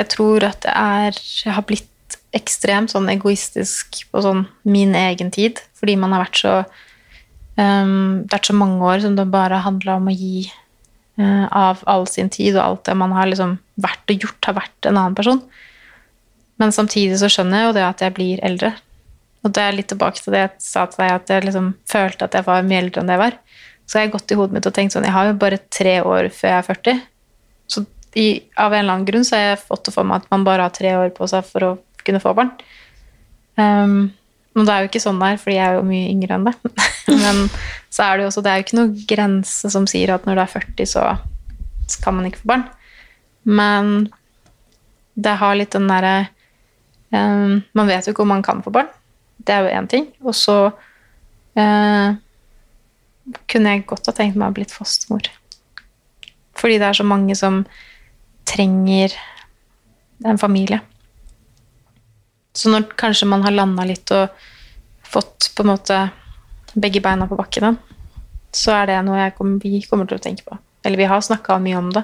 Jeg 0.00 0.08
tror 0.14 0.44
at 0.48 0.62
det 0.64 0.72
er 0.72 1.16
Jeg 1.16 1.54
har 1.56 1.66
blitt 1.68 1.88
ekstremt 2.36 2.92
sånn 2.92 3.08
egoistisk 3.10 4.04
på 4.12 4.22
sånn 4.22 4.44
min 4.62 4.94
egen 4.94 5.32
tid, 5.34 5.58
fordi 5.78 5.96
man 5.98 6.14
har 6.14 6.24
vært 6.24 6.40
så 6.40 6.52
um, 7.58 8.22
Det 8.22 8.30
har 8.30 8.36
vært 8.36 8.50
så 8.52 8.58
mange 8.58 8.84
år 8.86 9.02
som 9.04 9.16
det 9.18 9.26
bare 9.32 9.62
handla 9.64 9.98
om 9.98 10.10
å 10.10 10.14
gi 10.14 10.44
uh, 11.20 11.46
av 11.46 11.82
all 11.90 12.06
sin 12.10 12.30
tid, 12.30 12.54
og 12.56 12.64
alt 12.64 12.84
det 12.86 12.96
man 12.98 13.16
har 13.16 13.30
liksom 13.30 13.58
vært 13.82 14.14
og 14.14 14.26
gjort, 14.26 14.46
har 14.46 14.60
vært 14.60 14.88
en 14.88 14.96
annen 15.00 15.18
person. 15.18 15.42
Men 16.60 16.74
samtidig 16.76 17.18
så 17.20 17.30
skjønner 17.32 17.62
jeg 17.62 17.68
jo 17.68 17.76
det 17.78 17.84
at 17.86 18.04
jeg 18.04 18.16
blir 18.16 18.42
eldre. 18.46 18.74
Og 19.44 19.52
det 19.56 19.62
er 19.64 19.76
litt 19.76 19.88
tilbake 19.88 20.20
til 20.20 20.34
det 20.34 20.42
jeg 20.42 20.52
sa 20.64 20.84
til 20.90 21.02
deg, 21.02 21.14
at 21.16 21.32
jeg 21.32 21.46
liksom 21.46 21.70
følte 21.88 22.26
at 22.26 22.36
jeg 22.36 22.46
var 22.46 22.66
mye 22.66 22.82
eldre 22.82 23.00
enn 23.00 23.10
det 23.10 23.16
jeg 23.16 23.24
var. 23.24 23.38
Så 23.88 23.98
har 23.98 24.06
jeg 24.06 24.12
gått 24.14 24.34
i 24.34 24.38
hodet 24.38 24.54
mitt 24.54 24.68
og 24.68 24.74
tenkt 24.76 24.94
sånn 24.94 25.06
Jeg 25.08 25.16
har 25.16 25.30
jo 25.30 25.38
bare 25.40 25.58
tre 25.72 25.96
år 26.04 26.28
før 26.34 26.52
jeg 26.52 26.58
er 26.58 26.68
40. 26.68 27.00
Så 27.70 27.84
i, 28.20 28.26
av 28.54 28.74
en 28.74 28.84
eller 28.84 28.98
annen 28.98 29.08
grunn 29.08 29.26
så 29.26 29.38
har 29.38 29.48
jeg 29.48 29.64
fått 29.64 29.88
det 29.88 29.94
for 29.96 30.06
meg 30.06 30.22
at 30.22 30.30
man 30.34 30.46
bare 30.46 30.66
har 30.66 30.74
tre 30.74 30.92
år 30.98 31.12
på 31.16 31.26
seg 31.30 31.46
for 31.48 31.66
å 31.66 31.72
kunne 32.04 32.22
få 32.22 32.34
barn. 32.36 32.52
Um, 33.56 34.12
men 34.54 34.66
det 34.66 34.74
er 34.74 34.84
jo 34.84 34.90
ikke 34.90 35.02
sånn 35.02 35.20
det 35.22 35.32
er, 35.32 35.40
fordi 35.40 35.56
jeg 35.56 35.66
er 35.66 35.78
jo 35.78 35.86
mye 35.86 36.10
yngre 36.10 36.36
enn 36.36 36.46
det. 36.48 36.54
Men 37.22 37.44
så 37.90 38.06
er 38.06 38.16
det 38.16 38.24
jo 38.24 38.30
også 38.30 38.42
Det 38.44 38.50
er 38.50 38.58
jo 38.58 38.64
ikke 38.66 38.78
noen 38.78 38.94
grense 39.12 39.70
som 39.72 39.86
sier 39.90 40.14
at 40.14 40.26
når 40.26 40.38
du 40.38 40.42
er 40.42 40.54
40, 40.54 40.90
så 40.90 41.04
kan 42.02 42.16
man 42.16 42.26
ikke 42.28 42.42
få 42.42 42.50
barn. 42.52 42.64
Men 43.46 44.10
det 45.14 45.36
har 45.40 45.56
litt 45.58 45.74
den 45.74 45.88
derre 45.90 46.14
um, 47.14 47.60
Man 47.74 47.88
vet 47.88 48.06
jo 48.06 48.14
ikke 48.14 48.24
om 48.26 48.34
man 48.34 48.44
kan 48.46 48.62
få 48.64 48.74
barn. 48.74 48.90
Det 49.40 49.54
er 49.54 49.64
jo 49.64 49.74
én 49.80 49.88
ting. 49.90 50.08
Og 50.24 50.36
så 50.36 50.56
eh, 51.56 52.16
kunne 53.50 53.74
jeg 53.74 53.86
godt 53.88 54.10
ha 54.10 54.16
tenkt 54.16 54.38
meg 54.38 54.50
å 54.50 54.56
blitt 54.56 54.74
fostermor. 54.74 55.30
Fordi 56.60 56.78
det 56.80 56.88
er 56.90 56.98
så 57.00 57.06
mange 57.08 57.36
som 57.38 57.62
trenger 58.48 59.14
en 60.26 60.40
familie. 60.40 60.80
Så 62.52 62.72
når 62.72 62.90
kanskje 62.98 63.28
man 63.30 63.44
har 63.46 63.54
landa 63.54 63.86
litt 63.88 64.10
og 64.12 64.34
fått 65.06 65.52
på 65.56 65.64
en 65.64 65.72
måte 65.72 66.00
begge 66.74 67.02
beina 67.02 67.28
på 67.30 67.38
bakken 67.38 67.66
igjen, 67.66 67.78
så 68.54 68.74
er 68.80 68.90
det 68.90 68.98
noe 69.06 69.20
jeg 69.20 69.36
kommer, 69.38 69.62
vi 69.62 69.80
kommer 69.86 70.08
til 70.10 70.18
å 70.18 70.22
tenke 70.22 70.44
på. 70.46 70.58
Eller 70.84 70.98
vi 70.98 71.08
har 71.10 71.22
snakka 71.22 71.60
mye 71.62 71.78
om 71.78 71.92
det. 71.94 72.02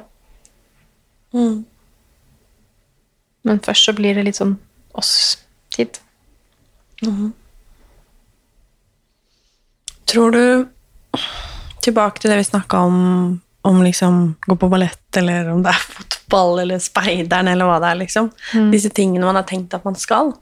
Men 3.46 3.62
først 3.62 3.88
så 3.88 3.94
blir 3.96 4.16
det 4.16 4.26
litt 4.26 4.38
sånn 4.38 4.56
oss-tid. 4.96 6.00
Tror 10.06 10.32
du 10.32 10.68
Tilbake 11.86 12.18
til 12.18 12.32
det 12.32 12.40
vi 12.40 12.46
snakka 12.48 12.78
om, 12.82 12.96
om 13.62 13.76
liksom 13.84 14.16
gå 14.42 14.56
på 14.58 14.68
ballett, 14.68 15.16
eller 15.16 15.52
om 15.52 15.60
det 15.62 15.70
er 15.70 15.84
fotball 15.96 16.58
eller 16.64 16.80
speideren, 16.82 17.46
eller 17.52 17.68
hva 17.68 17.76
det 17.82 17.90
er, 17.92 18.00
liksom. 18.00 18.30
Disse 18.72 18.90
tingene 18.90 19.28
man 19.28 19.38
har 19.38 19.46
tenkt 19.46 19.74
at 19.76 19.86
man 19.86 19.94
skal. 19.94 20.32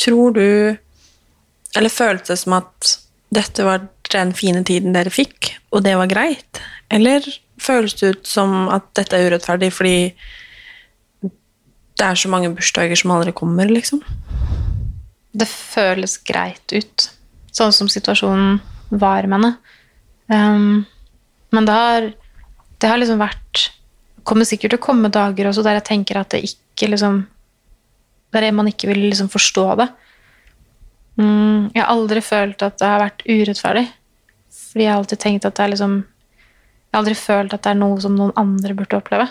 Tror 0.00 0.34
du 0.34 0.76
Eller 1.76 1.90
føltes 1.90 2.28
det 2.28 2.36
som 2.38 2.52
at 2.58 2.90
dette 3.34 3.64
var 3.66 3.86
den 4.12 4.32
fine 4.34 4.64
tiden 4.66 4.94
dere 4.94 5.10
fikk, 5.10 5.56
og 5.74 5.82
det 5.82 5.96
var 5.98 6.10
greit? 6.10 6.60
Eller 6.90 7.24
føles 7.58 7.94
det 7.98 8.10
ut 8.14 8.26
som 8.26 8.68
at 8.70 8.86
dette 8.94 9.16
er 9.16 9.30
urettferdig 9.30 9.72
fordi 9.74 9.96
det 11.24 12.06
er 12.06 12.18
så 12.18 12.30
mange 12.30 12.50
bursdager 12.54 12.98
som 12.98 13.10
aldri 13.14 13.34
kommer, 13.34 13.70
liksom? 13.70 14.02
Det 15.34 15.48
føles 15.50 16.16
greit 16.22 16.74
ut, 16.74 17.08
sånn 17.54 17.74
som 17.74 17.90
situasjonen 17.90 18.60
var 18.94 19.26
med 19.26 19.40
henne. 19.40 19.54
Um, 20.30 20.84
men 21.54 21.66
det 21.66 21.74
har, 21.74 22.06
det 22.80 22.90
har 22.90 23.00
liksom 23.00 23.20
vært 23.20 23.68
kommer 24.24 24.48
sikkert 24.48 24.72
til 24.72 24.80
å 24.80 24.86
komme 24.86 25.12
dager 25.12 25.50
også 25.50 25.64
der 25.66 25.78
jeg 25.78 25.88
tenker 25.90 26.18
at 26.20 26.32
det 26.32 26.46
ikke 26.48 26.88
liksom 26.94 27.26
Der 28.34 28.50
man 28.50 28.66
ikke 28.66 28.88
vil 28.90 29.04
liksom 29.04 29.28
forstå 29.30 29.64
det. 29.78 29.84
Mm, 31.14 31.70
jeg 31.70 31.78
har 31.78 31.92
aldri 31.92 32.18
følt 32.24 32.64
at 32.66 32.80
det 32.80 32.88
har 32.90 32.98
vært 32.98 33.22
urettferdig. 33.28 33.84
Fordi 34.50 34.82
jeg 34.82 34.90
har 34.90 34.98
alltid 34.98 35.20
tenkt 35.22 35.46
at 35.46 35.54
det 35.54 35.62
er 35.62 35.70
liksom 35.70 35.94
Jeg 36.02 36.96
har 36.96 37.02
aldri 37.04 37.14
følt 37.14 37.54
at 37.54 37.62
det 37.62 37.70
er 37.70 37.78
noe 37.78 38.00
som 38.02 38.16
noen 38.18 38.34
andre 38.40 38.74
burde 38.74 38.98
oppleve. 38.98 39.28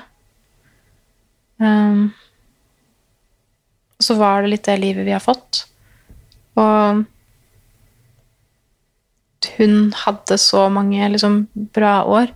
Um, 1.59 2.13
så 3.99 4.15
var 4.19 4.43
det 4.43 4.53
litt 4.53 4.65
det 4.67 4.77
livet 4.79 5.03
vi 5.07 5.15
har 5.15 5.23
fått. 5.23 5.65
Og 6.59 7.03
hun 9.57 9.93
hadde 10.05 10.37
så 10.37 10.67
mange 10.69 11.09
liksom, 11.09 11.47
bra 11.75 12.03
år, 12.03 12.33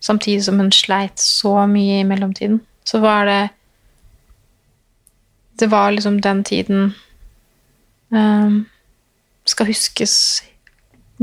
samtidig 0.00 0.44
som 0.44 0.60
hun 0.60 0.72
sleit 0.72 1.20
så 1.20 1.66
mye 1.70 2.00
i 2.00 2.08
mellomtiden. 2.08 2.60
Så 2.84 3.00
var 3.02 3.26
det 3.26 3.48
Det 5.58 5.70
var 5.70 5.90
liksom 5.90 6.20
den 6.20 6.44
tiden 6.44 6.94
um, 8.10 8.66
skal 9.44 9.66
huskes 9.66 10.42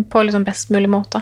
på 0.10 0.24
liksom 0.24 0.44
best 0.44 0.72
mulig 0.74 0.90
måte. 0.90 1.22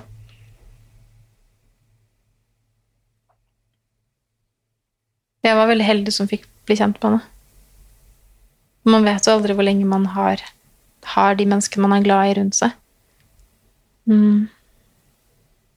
Jeg 5.43 5.57
var 5.57 5.67
veldig 5.67 5.85
heldig 5.85 6.13
som 6.13 6.29
fikk 6.29 6.47
bli 6.69 6.77
kjent 6.79 7.01
med 7.01 7.09
henne. 7.09 7.21
Man 8.85 9.05
vet 9.05 9.27
jo 9.27 9.33
aldri 9.33 9.53
hvor 9.57 9.65
lenge 9.65 9.85
man 9.85 10.05
har, 10.15 10.39
har 11.15 11.35
de 11.35 11.47
menneskene 11.49 11.85
man 11.85 11.97
er 11.97 12.05
glad 12.05 12.29
i, 12.29 12.33
rundt 12.39 12.57
seg. 12.57 12.73
Mm. 14.09 14.49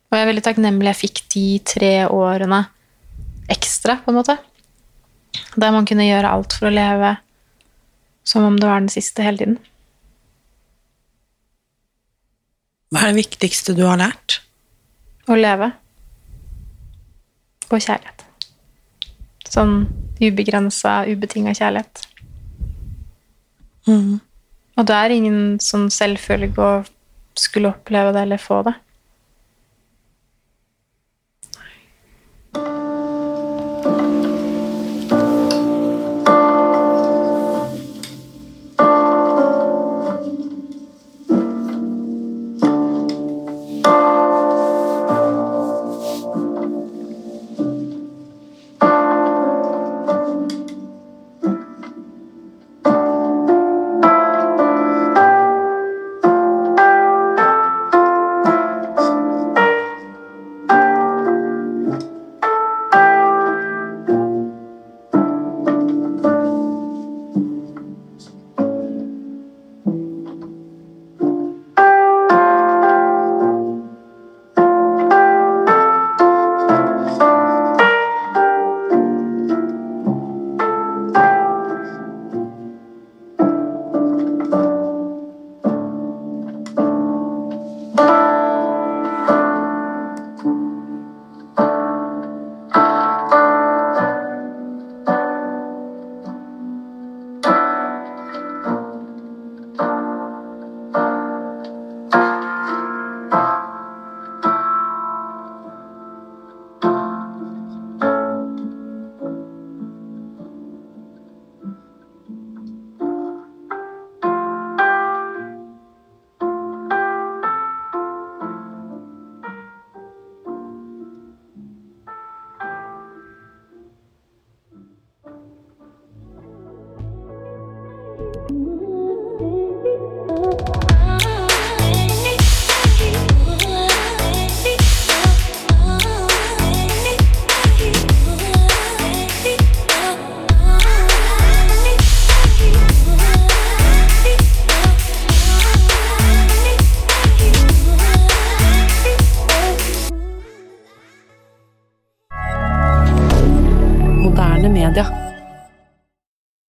Og 0.08 0.16
jeg 0.16 0.24
er 0.24 0.30
veldig 0.30 0.44
takknemlig 0.46 0.90
jeg 0.92 1.00
fikk 1.00 1.22
de 1.34 1.44
tre 1.74 1.92
årene 2.06 2.64
ekstra, 3.52 3.98
på 4.04 4.12
en 4.12 4.18
måte. 4.20 4.36
Der 5.58 5.74
man 5.74 5.86
kunne 5.88 6.06
gjøre 6.06 6.30
alt 6.30 6.54
for 6.56 6.70
å 6.70 6.74
leve 6.74 7.16
som 8.24 8.44
om 8.46 8.56
det 8.60 8.68
var 8.68 8.80
den 8.80 8.92
siste 8.92 9.24
hele 9.24 9.40
tiden. 9.40 9.58
Hva 12.94 13.02
er 13.02 13.12
det 13.12 13.24
viktigste 13.24 13.74
du 13.76 13.82
har 13.84 13.98
lært? 14.00 14.38
Å 15.28 15.36
leve. 15.36 15.72
Og 17.68 17.80
kjærlighet. 17.80 18.24
Sånn 19.50 19.76
ubegrensa, 20.22 21.02
ubetinga 21.10 21.54
kjærlighet. 21.58 22.04
Og 24.78 24.88
det 24.88 24.96
er 24.96 25.14
ingen 25.14 25.40
sånn 25.62 25.86
selvfølge 25.92 26.62
å 26.64 26.72
skulle 27.38 27.72
oppleve 27.74 28.14
det 28.14 28.24
eller 28.26 28.42
få 28.42 28.62
det. 28.66 28.74